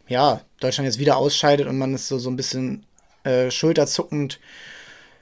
ja, 0.09 0.41
Deutschland 0.61 0.87
jetzt 0.87 0.99
wieder 0.99 1.17
ausscheidet 1.17 1.67
und 1.67 1.79
man 1.79 1.95
es 1.95 2.09
so, 2.09 2.19
so 2.19 2.31
ein 2.31 2.37
bisschen 2.37 2.85
äh, 3.25 3.51
schulterzuckend 3.51 4.41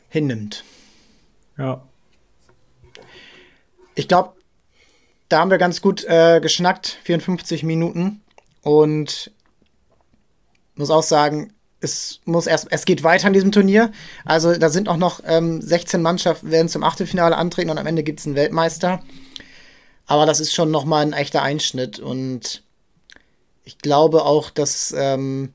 hinnimmt. 0.08 0.64
Ja. 1.56 1.82
Ich 3.94 4.08
glaube, 4.08 4.32
da 5.28 5.40
haben 5.40 5.50
wir 5.50 5.58
ganz 5.58 5.82
gut 5.82 6.04
äh, 6.04 6.40
geschnackt, 6.40 6.98
54 7.04 7.62
Minuten. 7.62 8.22
Und 8.62 9.30
muss 10.74 10.90
auch 10.90 11.02
sagen, 11.02 11.52
es 11.80 12.20
muss 12.24 12.46
erst, 12.46 12.68
es 12.70 12.84
geht 12.84 13.02
weiter 13.02 13.28
in 13.28 13.32
diesem 13.32 13.52
Turnier. 13.52 13.92
Also 14.24 14.56
da 14.56 14.68
sind 14.68 14.88
auch 14.88 14.96
noch 14.96 15.20
ähm, 15.24 15.60
16 15.60 16.02
Mannschaften, 16.02 16.50
werden 16.50 16.68
zum 16.68 16.82
Achtelfinale 16.82 17.36
antreten 17.36 17.70
und 17.70 17.78
am 17.78 17.86
Ende 17.86 18.02
gibt 18.02 18.20
es 18.20 18.26
einen 18.26 18.36
Weltmeister. 18.36 19.00
Aber 20.06 20.26
das 20.26 20.40
ist 20.40 20.54
schon 20.54 20.70
nochmal 20.70 21.04
ein 21.04 21.12
echter 21.12 21.42
Einschnitt. 21.42 21.98
Und 21.98 22.62
ich 23.64 23.78
glaube 23.78 24.24
auch, 24.24 24.50
dass 24.50 24.94
ähm, 24.96 25.52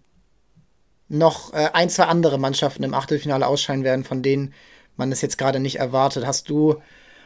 noch 1.10 1.54
äh, 1.54 1.70
ein, 1.74 1.90
zwei 1.90 2.06
andere 2.06 2.38
Mannschaften 2.38 2.84
im 2.84 2.94
Achtelfinale 2.94 3.48
ausscheiden 3.48 3.84
werden, 3.84 4.04
von 4.04 4.22
denen 4.22 4.54
man 4.96 5.12
es 5.12 5.22
jetzt 5.22 5.38
gerade 5.38 5.60
nicht 5.60 5.80
erwartet. 5.80 6.26
Hast 6.26 6.50
du 6.50 6.76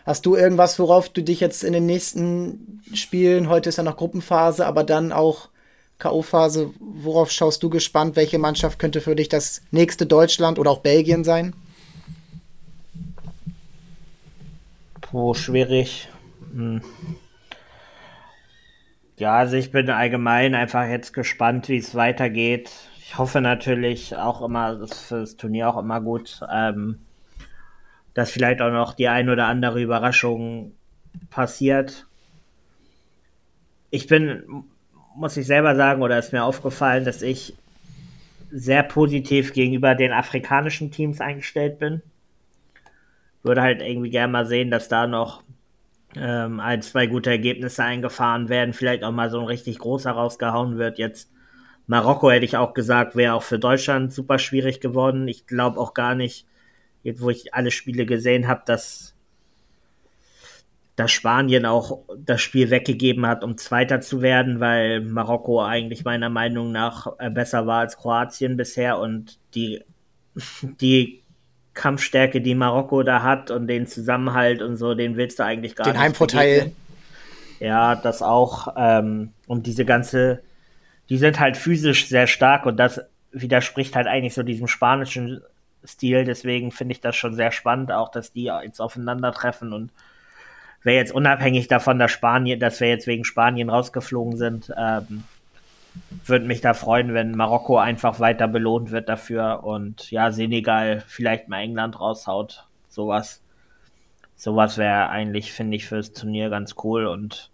Hast 0.07 0.25
du 0.25 0.37
irgendwas, 0.37 0.79
worauf 0.79 1.09
du 1.09 1.21
dich 1.21 1.41
jetzt 1.41 1.65
in 1.65 1.73
den 1.73 1.85
nächsten 1.85 2.81
Spielen, 2.93 3.49
heute 3.49 3.67
ist 3.67 3.75
ja 3.75 3.83
noch 3.83 3.97
Gruppenphase, 3.97 4.65
aber 4.65 4.85
dann 4.85 5.11
auch 5.11 5.49
K.O.-Phase, 5.99 6.69
worauf 6.79 7.29
schaust 7.29 7.61
du 7.61 7.69
gespannt? 7.69 8.15
Welche 8.15 8.39
Mannschaft 8.39 8.79
könnte 8.79 9.01
für 9.01 9.17
dich 9.17 9.27
das 9.27 9.63
nächste 9.71 10.05
Deutschland 10.05 10.59
oder 10.59 10.71
auch 10.71 10.79
Belgien 10.79 11.25
sein? 11.25 11.53
Puh, 15.01 15.33
schwierig. 15.33 16.07
Hm. 16.53 16.81
Ja, 19.17 19.33
also 19.33 19.57
ich 19.57 19.73
bin 19.73 19.89
allgemein 19.89 20.55
einfach 20.55 20.87
jetzt 20.87 21.11
gespannt, 21.11 21.67
wie 21.67 21.79
es 21.79 21.95
weitergeht. 21.95 22.71
Ich 22.99 23.17
hoffe 23.17 23.41
natürlich 23.41 24.15
auch 24.15 24.41
immer, 24.41 24.75
das 24.75 24.91
ist 24.91 25.01
für 25.01 25.19
das 25.19 25.35
Turnier 25.35 25.67
auch 25.67 25.77
immer 25.77 25.99
gut, 25.99 26.39
ähm, 26.49 26.99
dass 28.17 28.31
vielleicht 28.31 28.61
auch 28.61 28.71
noch 28.71 28.95
die 28.95 29.09
ein 29.09 29.29
oder 29.29 29.45
andere 29.45 29.79
Überraschung 29.79 30.71
passiert. 31.29 32.07
Ich 33.91 34.07
bin, 34.07 34.63
muss 35.15 35.37
ich 35.37 35.45
selber 35.45 35.75
sagen, 35.75 36.01
oder 36.01 36.17
ist 36.17 36.33
mir 36.33 36.43
aufgefallen, 36.43 37.05
dass 37.05 37.21
ich 37.21 37.53
sehr 38.49 38.81
positiv 38.81 39.53
gegenüber 39.53 39.93
den 39.93 40.13
afrikanischen 40.13 40.89
Teams 40.89 41.21
eingestellt 41.21 41.77
bin. 41.77 42.01
Würde 43.43 43.61
halt 43.61 43.83
irgendwie 43.83 44.09
gerne 44.09 44.33
mal 44.33 44.47
sehen, 44.47 44.71
dass 44.71 44.89
da 44.89 45.05
noch 45.05 45.43
ähm, 46.15 46.59
ein, 46.59 46.81
zwei 46.81 47.05
gute 47.05 47.29
Ergebnisse 47.29 47.83
eingefahren 47.83 48.49
werden, 48.49 48.73
vielleicht 48.73 49.03
auch 49.03 49.11
mal 49.11 49.29
so 49.29 49.39
ein 49.41 49.45
richtig 49.45 49.77
großer 49.77 50.09
rausgehauen 50.09 50.79
wird. 50.79 50.97
Jetzt 50.97 51.29
Marokko 51.85 52.31
hätte 52.31 52.45
ich 52.45 52.57
auch 52.57 52.73
gesagt, 52.73 53.15
wäre 53.15 53.35
auch 53.35 53.43
für 53.43 53.59
Deutschland 53.59 54.11
super 54.11 54.39
schwierig 54.39 54.79
geworden. 54.79 55.27
Ich 55.27 55.45
glaube 55.45 55.79
auch 55.79 55.93
gar 55.93 56.15
nicht, 56.15 56.47
jetzt 57.07 57.21
wo 57.21 57.29
ich 57.29 57.53
alle 57.53 57.71
Spiele 57.71 58.05
gesehen 58.05 58.49
habe, 58.49 58.63
dass, 58.65 59.15
dass 60.97 61.09
Spanien 61.09 61.65
auch 61.65 62.01
das 62.17 62.41
Spiel 62.41 62.69
weggegeben 62.69 63.25
hat, 63.25 63.45
um 63.45 63.57
Zweiter 63.57 64.01
zu 64.01 64.21
werden, 64.21 64.59
weil 64.59 64.99
Marokko 64.99 65.63
eigentlich 65.63 66.03
meiner 66.03 66.29
Meinung 66.29 66.73
nach 66.73 67.07
äh, 67.17 67.29
besser 67.29 67.65
war 67.65 67.79
als 67.79 67.97
Kroatien 67.97 68.57
bisher 68.57 68.99
und 68.99 69.39
die, 69.55 69.83
die 70.81 71.23
Kampfstärke, 71.73 72.41
die 72.41 72.55
Marokko 72.55 73.03
da 73.03 73.23
hat 73.23 73.51
und 73.51 73.67
den 73.67 73.87
Zusammenhalt 73.87 74.61
und 74.61 74.75
so, 74.75 74.93
den 74.93 75.15
willst 75.15 75.39
du 75.39 75.45
eigentlich 75.45 75.75
gar 75.75 75.85
den 75.85 75.93
nicht. 75.93 75.99
Den 75.99 76.03
Heimvorteil. 76.03 76.55
Begegnen. 76.55 76.75
Ja, 77.61 77.95
das 77.95 78.21
auch. 78.21 78.75
Ähm, 78.75 79.31
und 79.47 79.65
diese 79.65 79.85
ganze, 79.85 80.41
die 81.09 81.17
sind 81.17 81.39
halt 81.39 81.55
physisch 81.55 82.09
sehr 82.09 82.27
stark 82.27 82.65
und 82.65 82.77
das 82.77 82.99
widerspricht 83.31 83.95
halt 83.95 84.07
eigentlich 84.07 84.33
so 84.33 84.43
diesem 84.43 84.67
spanischen 84.67 85.41
Stil. 85.87 86.25
Deswegen 86.25 86.71
finde 86.71 86.93
ich 86.93 87.01
das 87.01 87.15
schon 87.15 87.35
sehr 87.35 87.51
spannend, 87.51 87.91
auch 87.91 88.09
dass 88.09 88.31
die 88.31 88.43
jetzt 88.43 88.79
aufeinandertreffen 88.79 89.73
und 89.73 89.91
wäre 90.83 90.97
jetzt 90.97 91.13
unabhängig 91.13 91.67
davon, 91.67 91.99
dass 91.99 92.11
Spanien, 92.11 92.59
dass 92.59 92.79
wir 92.79 92.89
jetzt 92.89 93.07
wegen 93.07 93.25
Spanien 93.25 93.69
rausgeflogen 93.69 94.37
sind, 94.37 94.71
ähm, 94.77 95.23
würde 96.25 96.45
mich 96.45 96.61
da 96.61 96.73
freuen, 96.73 97.13
wenn 97.13 97.31
Marokko 97.35 97.77
einfach 97.77 98.19
weiter 98.19 98.47
belohnt 98.47 98.91
wird 98.91 99.09
dafür 99.09 99.63
und 99.63 100.11
ja, 100.11 100.31
Senegal 100.31 101.03
vielleicht 101.07 101.47
mal 101.47 101.61
England 101.61 101.99
raushaut. 101.99 102.65
Sowas. 102.89 103.41
Sowas 104.35 104.77
wäre 104.77 105.09
eigentlich, 105.09 105.51
finde 105.51 105.77
ich, 105.77 105.87
fürs 105.87 106.13
Turnier 106.13 106.49
ganz 106.49 106.75
cool. 106.83 107.07
Und 107.07 107.49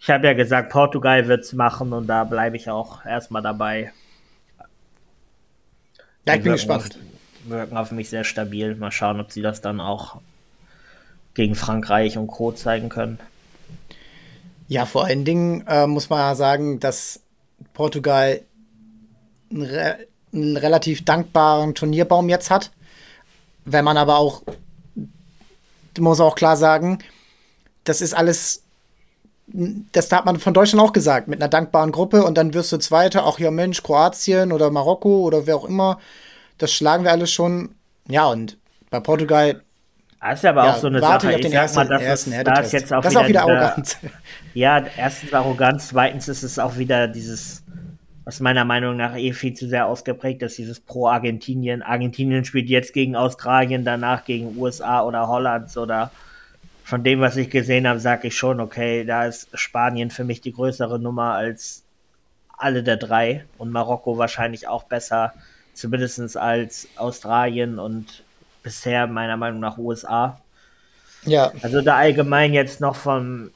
ich 0.00 0.10
habe 0.10 0.26
ja 0.26 0.32
gesagt, 0.32 0.70
Portugal 0.72 1.28
wird 1.28 1.44
es 1.44 1.52
machen 1.52 1.92
und 1.92 2.06
da 2.06 2.24
bleibe 2.24 2.56
ich 2.56 2.70
auch 2.70 3.04
erstmal 3.04 3.42
dabei. 3.42 3.92
Ja, 6.26 6.34
ich 6.34 6.42
bin 6.42 6.52
gespannt. 6.52 6.98
Wirken 7.44 7.76
auf 7.76 7.90
mich 7.90 8.08
sehr 8.08 8.24
stabil. 8.24 8.74
Mal 8.74 8.92
schauen, 8.92 9.20
ob 9.20 9.32
sie 9.32 9.42
das 9.42 9.60
dann 9.60 9.80
auch 9.80 10.16
gegen 11.34 11.54
Frankreich 11.54 12.16
und 12.16 12.28
Co. 12.28 12.52
zeigen 12.52 12.88
können. 12.88 13.18
Ja, 14.68 14.86
vor 14.86 15.04
allen 15.04 15.24
Dingen 15.24 15.66
äh, 15.66 15.86
muss 15.86 16.08
man 16.08 16.20
ja 16.20 16.34
sagen, 16.34 16.80
dass 16.80 17.20
Portugal 17.74 18.40
einen, 19.50 19.62
re 19.62 19.98
einen 20.32 20.56
relativ 20.56 21.04
dankbaren 21.04 21.74
Turnierbaum 21.74 22.28
jetzt 22.28 22.50
hat. 22.50 22.72
Wenn 23.64 23.84
man 23.84 23.96
aber 23.96 24.16
auch, 24.18 24.42
muss 25.98 26.20
auch 26.20 26.34
klar 26.34 26.56
sagen, 26.56 26.98
das 27.84 28.00
ist 28.00 28.14
alles, 28.14 28.62
das 29.46 30.10
hat 30.10 30.24
man 30.24 30.40
von 30.40 30.54
Deutschland 30.54 30.84
auch 30.84 30.92
gesagt, 30.92 31.28
mit 31.28 31.40
einer 31.40 31.48
dankbaren 31.48 31.92
Gruppe 31.92 32.24
und 32.24 32.36
dann 32.36 32.52
wirst 32.52 32.72
du 32.72 32.78
Zweiter, 32.78 33.26
auch 33.26 33.38
ja 33.38 33.50
Mensch, 33.50 33.82
Kroatien 33.82 34.50
oder 34.50 34.70
Marokko 34.70 35.22
oder 35.22 35.46
wer 35.46 35.56
auch 35.56 35.66
immer, 35.66 36.00
das 36.58 36.72
schlagen 36.72 37.04
wir 37.04 37.12
alles 37.12 37.32
schon. 37.32 37.74
Ja, 38.08 38.26
und 38.26 38.58
bei 38.90 39.00
Portugal 39.00 39.62
das 40.20 40.38
ist 40.38 40.46
aber 40.46 40.64
ja, 40.64 40.72
auch 40.72 40.76
so 40.76 40.86
eine 40.86 41.00
Sache. 41.00 41.32
Ich, 41.32 41.38
ich 41.38 41.44
sag 41.44 41.52
ersten, 41.52 41.78
mal, 41.78 41.88
das, 41.88 42.02
ersten 42.02 42.32
ist, 42.32 42.46
da 42.46 42.60
ist 42.60 42.72
jetzt 42.72 42.92
auch 42.94 43.02
das 43.02 43.12
wieder, 43.12 43.20
auch 43.20 43.28
wieder 43.28 43.42
arrogant. 43.42 43.98
Ja, 44.54 44.84
erstens 44.96 45.34
Arroganz, 45.34 45.88
zweitens 45.88 46.28
ist 46.28 46.42
es 46.44 46.58
auch 46.58 46.78
wieder 46.78 47.08
dieses, 47.08 47.62
was 48.24 48.40
meiner 48.40 48.64
Meinung 48.64 48.96
nach 48.96 49.16
eh 49.16 49.32
viel 49.32 49.52
zu 49.52 49.68
sehr 49.68 49.86
ausgeprägt 49.86 50.42
ist, 50.42 50.56
dieses 50.56 50.80
Pro-Argentinien. 50.80 51.82
Argentinien 51.82 52.44
spielt 52.44 52.70
jetzt 52.70 52.94
gegen 52.94 53.16
Australien, 53.16 53.84
danach 53.84 54.24
gegen 54.24 54.56
USA 54.56 55.02
oder 55.02 55.28
Holland 55.28 55.76
oder 55.76 56.10
von 56.84 57.02
dem, 57.02 57.20
was 57.20 57.36
ich 57.36 57.50
gesehen 57.50 57.86
habe, 57.86 57.98
sage 57.98 58.28
ich 58.28 58.36
schon, 58.36 58.60
okay, 58.60 59.04
da 59.04 59.24
ist 59.24 59.48
Spanien 59.54 60.10
für 60.10 60.24
mich 60.24 60.40
die 60.40 60.52
größere 60.52 60.98
Nummer 60.98 61.34
als 61.34 61.82
alle 62.56 62.82
der 62.82 62.96
drei 62.96 63.44
und 63.58 63.72
Marokko 63.72 64.16
wahrscheinlich 64.16 64.68
auch 64.68 64.84
besser, 64.84 65.34
zumindest 65.74 66.36
als 66.36 66.88
Australien 66.96 67.78
und 67.78 68.22
bisher 68.62 69.06
meiner 69.06 69.36
Meinung 69.36 69.60
nach 69.60 69.78
USA. 69.78 70.40
Ja. 71.24 71.52
Also 71.62 71.80
da 71.80 71.96
allgemein 71.96 72.54
jetzt 72.54 72.80
noch 72.80 72.96
vom 72.96 73.50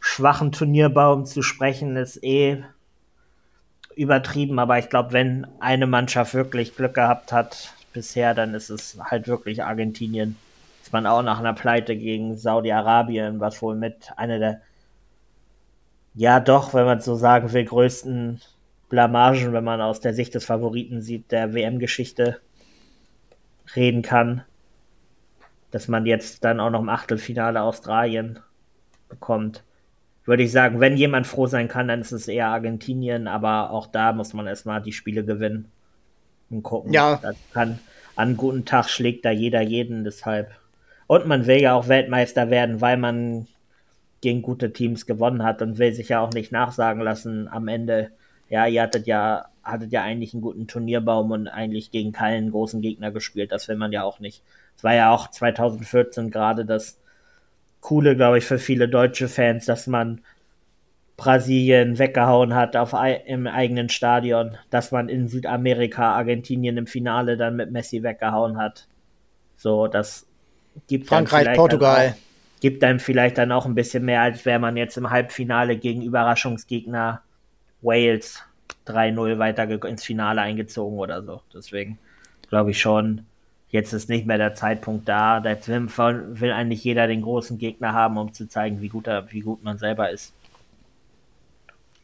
schwachen 0.00 0.52
Turnierbaum 0.52 1.26
zu 1.26 1.42
sprechen, 1.42 1.96
ist 1.96 2.22
eh 2.22 2.62
übertrieben, 3.96 4.58
aber 4.58 4.78
ich 4.78 4.90
glaube, 4.90 5.12
wenn 5.12 5.46
eine 5.58 5.86
Mannschaft 5.86 6.34
wirklich 6.34 6.76
Glück 6.76 6.94
gehabt 6.94 7.32
hat 7.32 7.72
bisher, 7.92 8.34
dann 8.34 8.54
ist 8.54 8.70
es 8.70 8.98
halt 9.02 9.26
wirklich 9.26 9.64
Argentinien. 9.64 10.36
Ist 10.82 10.92
man 10.92 11.06
auch 11.06 11.22
nach 11.22 11.40
einer 11.40 11.54
Pleite 11.54 11.96
gegen 11.96 12.36
Saudi-Arabien, 12.36 13.40
was 13.40 13.60
wohl 13.62 13.74
mit 13.74 14.12
einer 14.16 14.38
der, 14.38 14.60
ja 16.14 16.38
doch, 16.40 16.74
wenn 16.74 16.84
man 16.84 17.00
so 17.00 17.16
sagen 17.16 17.52
will, 17.52 17.64
größten 17.64 18.40
Blamagen, 18.88 19.52
wenn 19.52 19.64
man 19.64 19.80
aus 19.80 20.00
der 20.00 20.14
Sicht 20.14 20.34
des 20.34 20.44
Favoriten 20.44 21.02
sieht, 21.02 21.32
der 21.32 21.54
WM-Geschichte 21.54 22.40
reden 23.74 24.02
kann, 24.02 24.42
dass 25.70 25.88
man 25.88 26.06
jetzt 26.06 26.44
dann 26.44 26.60
auch 26.60 26.70
noch 26.70 26.80
im 26.80 26.88
Achtelfinale 26.88 27.62
Australien 27.62 28.38
bekommt. 29.08 29.64
Würde 30.24 30.42
ich 30.42 30.52
sagen, 30.52 30.80
wenn 30.80 30.96
jemand 30.96 31.26
froh 31.26 31.46
sein 31.46 31.68
kann, 31.68 31.88
dann 31.88 32.00
ist 32.00 32.12
es 32.12 32.28
eher 32.28 32.48
Argentinien, 32.48 33.28
aber 33.28 33.70
auch 33.70 33.86
da 33.86 34.12
muss 34.12 34.32
man 34.34 34.46
erstmal 34.46 34.82
die 34.82 34.92
Spiele 34.92 35.24
gewinnen 35.24 35.70
und 36.50 36.62
gucken. 36.62 36.92
Ja. 36.92 37.18
Das 37.22 37.36
kann, 37.52 37.78
an 38.14 38.36
guten 38.36 38.64
Tag 38.64 38.88
schlägt 38.88 39.24
da 39.24 39.30
jeder 39.30 39.60
jeden, 39.60 40.04
deshalb. 40.04 40.50
Und 41.06 41.26
man 41.26 41.46
will 41.46 41.60
ja 41.60 41.74
auch 41.74 41.88
Weltmeister 41.88 42.50
werden, 42.50 42.80
weil 42.80 42.96
man 42.96 43.46
gegen 44.20 44.42
gute 44.42 44.72
Teams 44.72 45.06
gewonnen 45.06 45.44
hat 45.44 45.62
und 45.62 45.78
will 45.78 45.92
sich 45.92 46.08
ja 46.08 46.20
auch 46.20 46.32
nicht 46.32 46.50
nachsagen 46.50 47.02
lassen 47.02 47.48
am 47.48 47.68
Ende. 47.68 48.10
Ja, 48.48 48.66
ihr 48.66 48.82
hattet 48.82 49.06
ja 49.06 49.46
hattet 49.66 49.92
ja 49.92 50.02
eigentlich 50.02 50.32
einen 50.32 50.42
guten 50.42 50.66
Turnierbaum 50.66 51.30
und 51.32 51.48
eigentlich 51.48 51.90
gegen 51.90 52.12
keinen 52.12 52.50
großen 52.50 52.80
Gegner 52.80 53.10
gespielt. 53.10 53.52
Das 53.52 53.68
will 53.68 53.76
man 53.76 53.92
ja 53.92 54.04
auch 54.04 54.20
nicht. 54.20 54.42
Es 54.76 54.84
war 54.84 54.94
ja 54.94 55.10
auch 55.10 55.28
2014 55.28 56.30
gerade 56.30 56.64
das 56.64 56.98
Coole, 57.80 58.16
glaube 58.16 58.38
ich, 58.38 58.44
für 58.44 58.58
viele 58.58 58.88
deutsche 58.88 59.28
Fans, 59.28 59.66
dass 59.66 59.86
man 59.86 60.20
Brasilien 61.16 61.98
weggehauen 61.98 62.54
hat 62.54 62.76
auf, 62.76 62.94
im 63.26 63.46
eigenen 63.46 63.88
Stadion, 63.88 64.56
dass 64.70 64.92
man 64.92 65.08
in 65.08 65.28
Südamerika 65.28 66.12
Argentinien 66.12 66.76
im 66.76 66.86
Finale 66.86 67.36
dann 67.36 67.56
mit 67.56 67.72
Messi 67.72 68.02
weggehauen 68.02 68.58
hat. 68.58 68.86
So, 69.56 69.86
das 69.86 70.26
gibt 70.88 71.08
Frankreich, 71.08 71.56
Portugal. 71.56 72.10
Auch, 72.10 72.60
gibt 72.60 72.84
einem 72.84 73.00
vielleicht 73.00 73.38
dann 73.38 73.52
auch 73.52 73.66
ein 73.66 73.74
bisschen 73.74 74.04
mehr, 74.04 74.22
als 74.22 74.44
wäre 74.44 74.58
man 74.58 74.76
jetzt 74.76 74.96
im 74.96 75.10
Halbfinale 75.10 75.76
gegen 75.76 76.02
Überraschungsgegner 76.02 77.22
Wales 77.86 78.42
3-0 78.86 79.38
weiter 79.38 79.68
ins 79.86 80.04
Finale 80.04 80.42
eingezogen 80.42 80.98
oder 80.98 81.22
so. 81.22 81.40
Deswegen 81.54 81.98
glaube 82.48 82.72
ich 82.72 82.80
schon, 82.80 83.24
jetzt 83.70 83.92
ist 83.92 84.08
nicht 84.08 84.26
mehr 84.26 84.38
der 84.38 84.54
Zeitpunkt 84.54 85.08
da. 85.08 85.42
Jetzt 85.42 85.68
will, 85.68 85.88
will, 85.88 86.52
eigentlich 86.52 86.84
jeder 86.84 87.06
den 87.06 87.22
großen 87.22 87.58
Gegner 87.58 87.92
haben, 87.92 88.18
um 88.18 88.32
zu 88.32 88.48
zeigen, 88.48 88.80
wie 88.80 88.88
gut, 88.88 89.06
er, 89.06 89.30
wie 89.32 89.40
gut 89.40 89.62
man 89.64 89.78
selber 89.78 90.10
ist. 90.10 90.32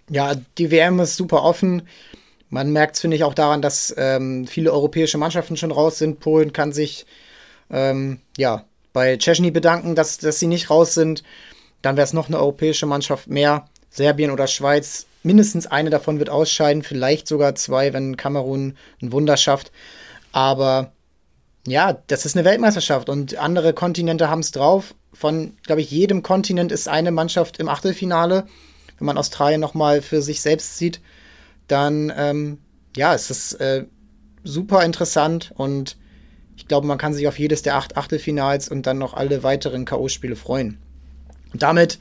Ja, 0.08 0.34
die 0.58 0.70
WM 0.70 1.00
ist 1.00 1.16
super 1.16 1.42
offen. 1.42 1.82
Man 2.50 2.72
merkt 2.72 2.96
es, 2.96 3.00
finde 3.00 3.16
ich, 3.16 3.24
auch 3.24 3.34
daran, 3.34 3.62
dass 3.62 3.94
ähm, 3.96 4.46
viele 4.46 4.72
europäische 4.72 5.18
Mannschaften 5.18 5.56
schon 5.56 5.70
raus 5.70 5.98
sind. 5.98 6.20
Polen 6.20 6.52
kann 6.52 6.72
sich 6.72 7.06
ähm, 7.70 8.20
ja, 8.36 8.64
bei 8.92 9.16
Czechny 9.16 9.50
bedanken, 9.50 9.94
dass, 9.94 10.18
dass 10.18 10.38
sie 10.38 10.48
nicht 10.48 10.68
raus 10.68 10.94
sind. 10.94 11.22
Dann 11.80 11.96
wäre 11.96 12.04
es 12.04 12.12
noch 12.12 12.28
eine 12.28 12.38
europäische 12.38 12.86
Mannschaft 12.86 13.28
mehr. 13.28 13.66
Serbien 13.90 14.30
oder 14.30 14.46
Schweiz 14.46 15.06
mindestens 15.22 15.66
eine 15.66 15.90
davon 15.90 16.18
wird 16.18 16.30
ausscheiden, 16.30 16.82
vielleicht 16.82 17.28
sogar 17.28 17.54
zwei, 17.54 17.92
wenn 17.92 18.16
Kamerun 18.16 18.76
ein 19.00 19.12
Wunder 19.12 19.36
schafft. 19.36 19.72
Aber 20.32 20.92
ja, 21.66 21.98
das 22.08 22.26
ist 22.26 22.36
eine 22.36 22.44
Weltmeisterschaft 22.44 23.08
und 23.08 23.36
andere 23.36 23.72
Kontinente 23.72 24.28
haben 24.28 24.40
es 24.40 24.50
drauf. 24.50 24.94
Von, 25.12 25.56
glaube 25.64 25.80
ich, 25.80 25.90
jedem 25.90 26.22
Kontinent 26.22 26.72
ist 26.72 26.88
eine 26.88 27.10
Mannschaft 27.10 27.58
im 27.58 27.68
Achtelfinale. 27.68 28.46
Wenn 28.98 29.06
man 29.06 29.18
Australien 29.18 29.60
nochmal 29.60 30.02
für 30.02 30.22
sich 30.22 30.40
selbst 30.40 30.78
sieht, 30.78 31.00
dann 31.68 32.12
ähm, 32.16 32.58
ja, 32.96 33.14
es 33.14 33.30
ist 33.30 33.54
äh, 33.54 33.86
super 34.44 34.84
interessant 34.84 35.52
und 35.54 35.96
ich 36.56 36.68
glaube, 36.68 36.86
man 36.86 36.98
kann 36.98 37.14
sich 37.14 37.26
auf 37.28 37.38
jedes 37.38 37.62
der 37.62 37.76
acht 37.76 37.96
Achtelfinals 37.96 38.68
und 38.68 38.86
dann 38.86 38.98
noch 38.98 39.14
alle 39.14 39.42
weiteren 39.42 39.84
K.O.-Spiele 39.84 40.36
freuen. 40.36 40.78
Und 41.52 41.62
damit 41.62 41.98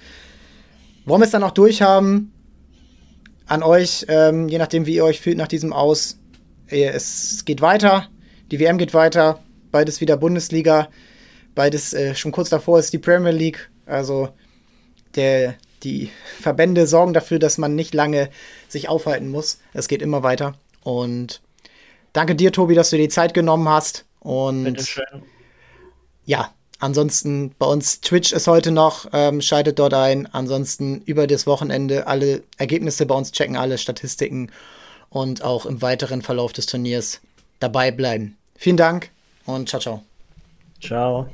wollen 1.06 1.22
wir 1.22 1.26
es 1.26 1.32
dann 1.32 1.44
auch 1.44 1.52
durchhaben 1.52 2.34
an 3.52 3.64
euch, 3.64 4.06
ähm, 4.08 4.48
je 4.48 4.58
nachdem, 4.58 4.86
wie 4.86 4.96
ihr 4.96 5.04
euch 5.04 5.20
fühlt 5.20 5.38
nach 5.38 5.48
diesem 5.48 5.74
Aus. 5.74 6.18
Es 6.68 7.44
geht 7.44 7.60
weiter, 7.60 8.08
die 8.50 8.62
WM 8.62 8.78
geht 8.78 8.94
weiter, 8.94 9.44
beides 9.72 10.00
wieder 10.00 10.16
Bundesliga, 10.16 10.88
beides 11.54 11.94
äh, 11.94 12.16
schon 12.16 12.32
kurz 12.32 12.48
davor 12.48 12.80
ist 12.80 12.94
die 12.94 12.98
Premier 12.98 13.32
League. 13.32 13.70
Also 13.86 14.30
der, 15.16 15.56
die 15.84 16.12
Verbände 16.40 16.88
sorgen 16.88 17.14
dafür, 17.14 17.40
dass 17.40 17.58
man 17.58 17.76
nicht 17.76 17.94
lange 17.94 18.30
sich 18.70 18.88
aufhalten 18.88 19.28
muss. 19.28 19.60
Es 19.74 19.90
geht 19.90 20.02
immer 20.02 20.24
weiter. 20.24 20.54
Und 20.84 21.42
danke 22.14 22.36
dir, 22.36 22.54
Tobi, 22.54 22.74
dass 22.74 22.90
du 22.90 22.96
dir 22.96 23.04
die 23.04 23.10
Zeit 23.10 23.34
genommen 23.34 23.68
hast. 23.68 24.06
Und 24.22 24.64
Bitteschön. 24.64 25.24
ja, 26.24 26.54
ansonsten 26.82 27.56
bei 27.58 27.66
uns 27.66 28.02
Twitch 28.02 28.34
ist 28.34 28.48
heute 28.48 28.72
noch, 28.72 29.08
ähm, 29.14 29.42
schaltet 29.42 29.80
dort 29.80 29.94
ein. 29.94 30.28
Ansonsten 30.34 31.02
über 31.06 31.28
das 31.28 31.48
Wochenende 31.48 32.08
alle 32.08 32.44
Ergebnisse 32.58 33.06
bei 33.06 33.16
uns 33.16 33.32
checken, 33.32 33.56
alle 33.56 33.78
Statistiken 33.78 34.52
und 35.10 35.44
auch 35.44 35.66
im 35.66 35.82
weiteren 35.82 36.22
Verlauf 36.22 36.54
des 36.54 36.66
Turniers 36.66 37.22
dabei 37.60 37.92
bleiben. 37.92 38.38
Vielen 38.56 38.78
Dank 38.78 39.10
und 39.46 39.70
ciao, 39.70 39.82
ciao. 39.82 40.04
Ciao. 40.82 41.28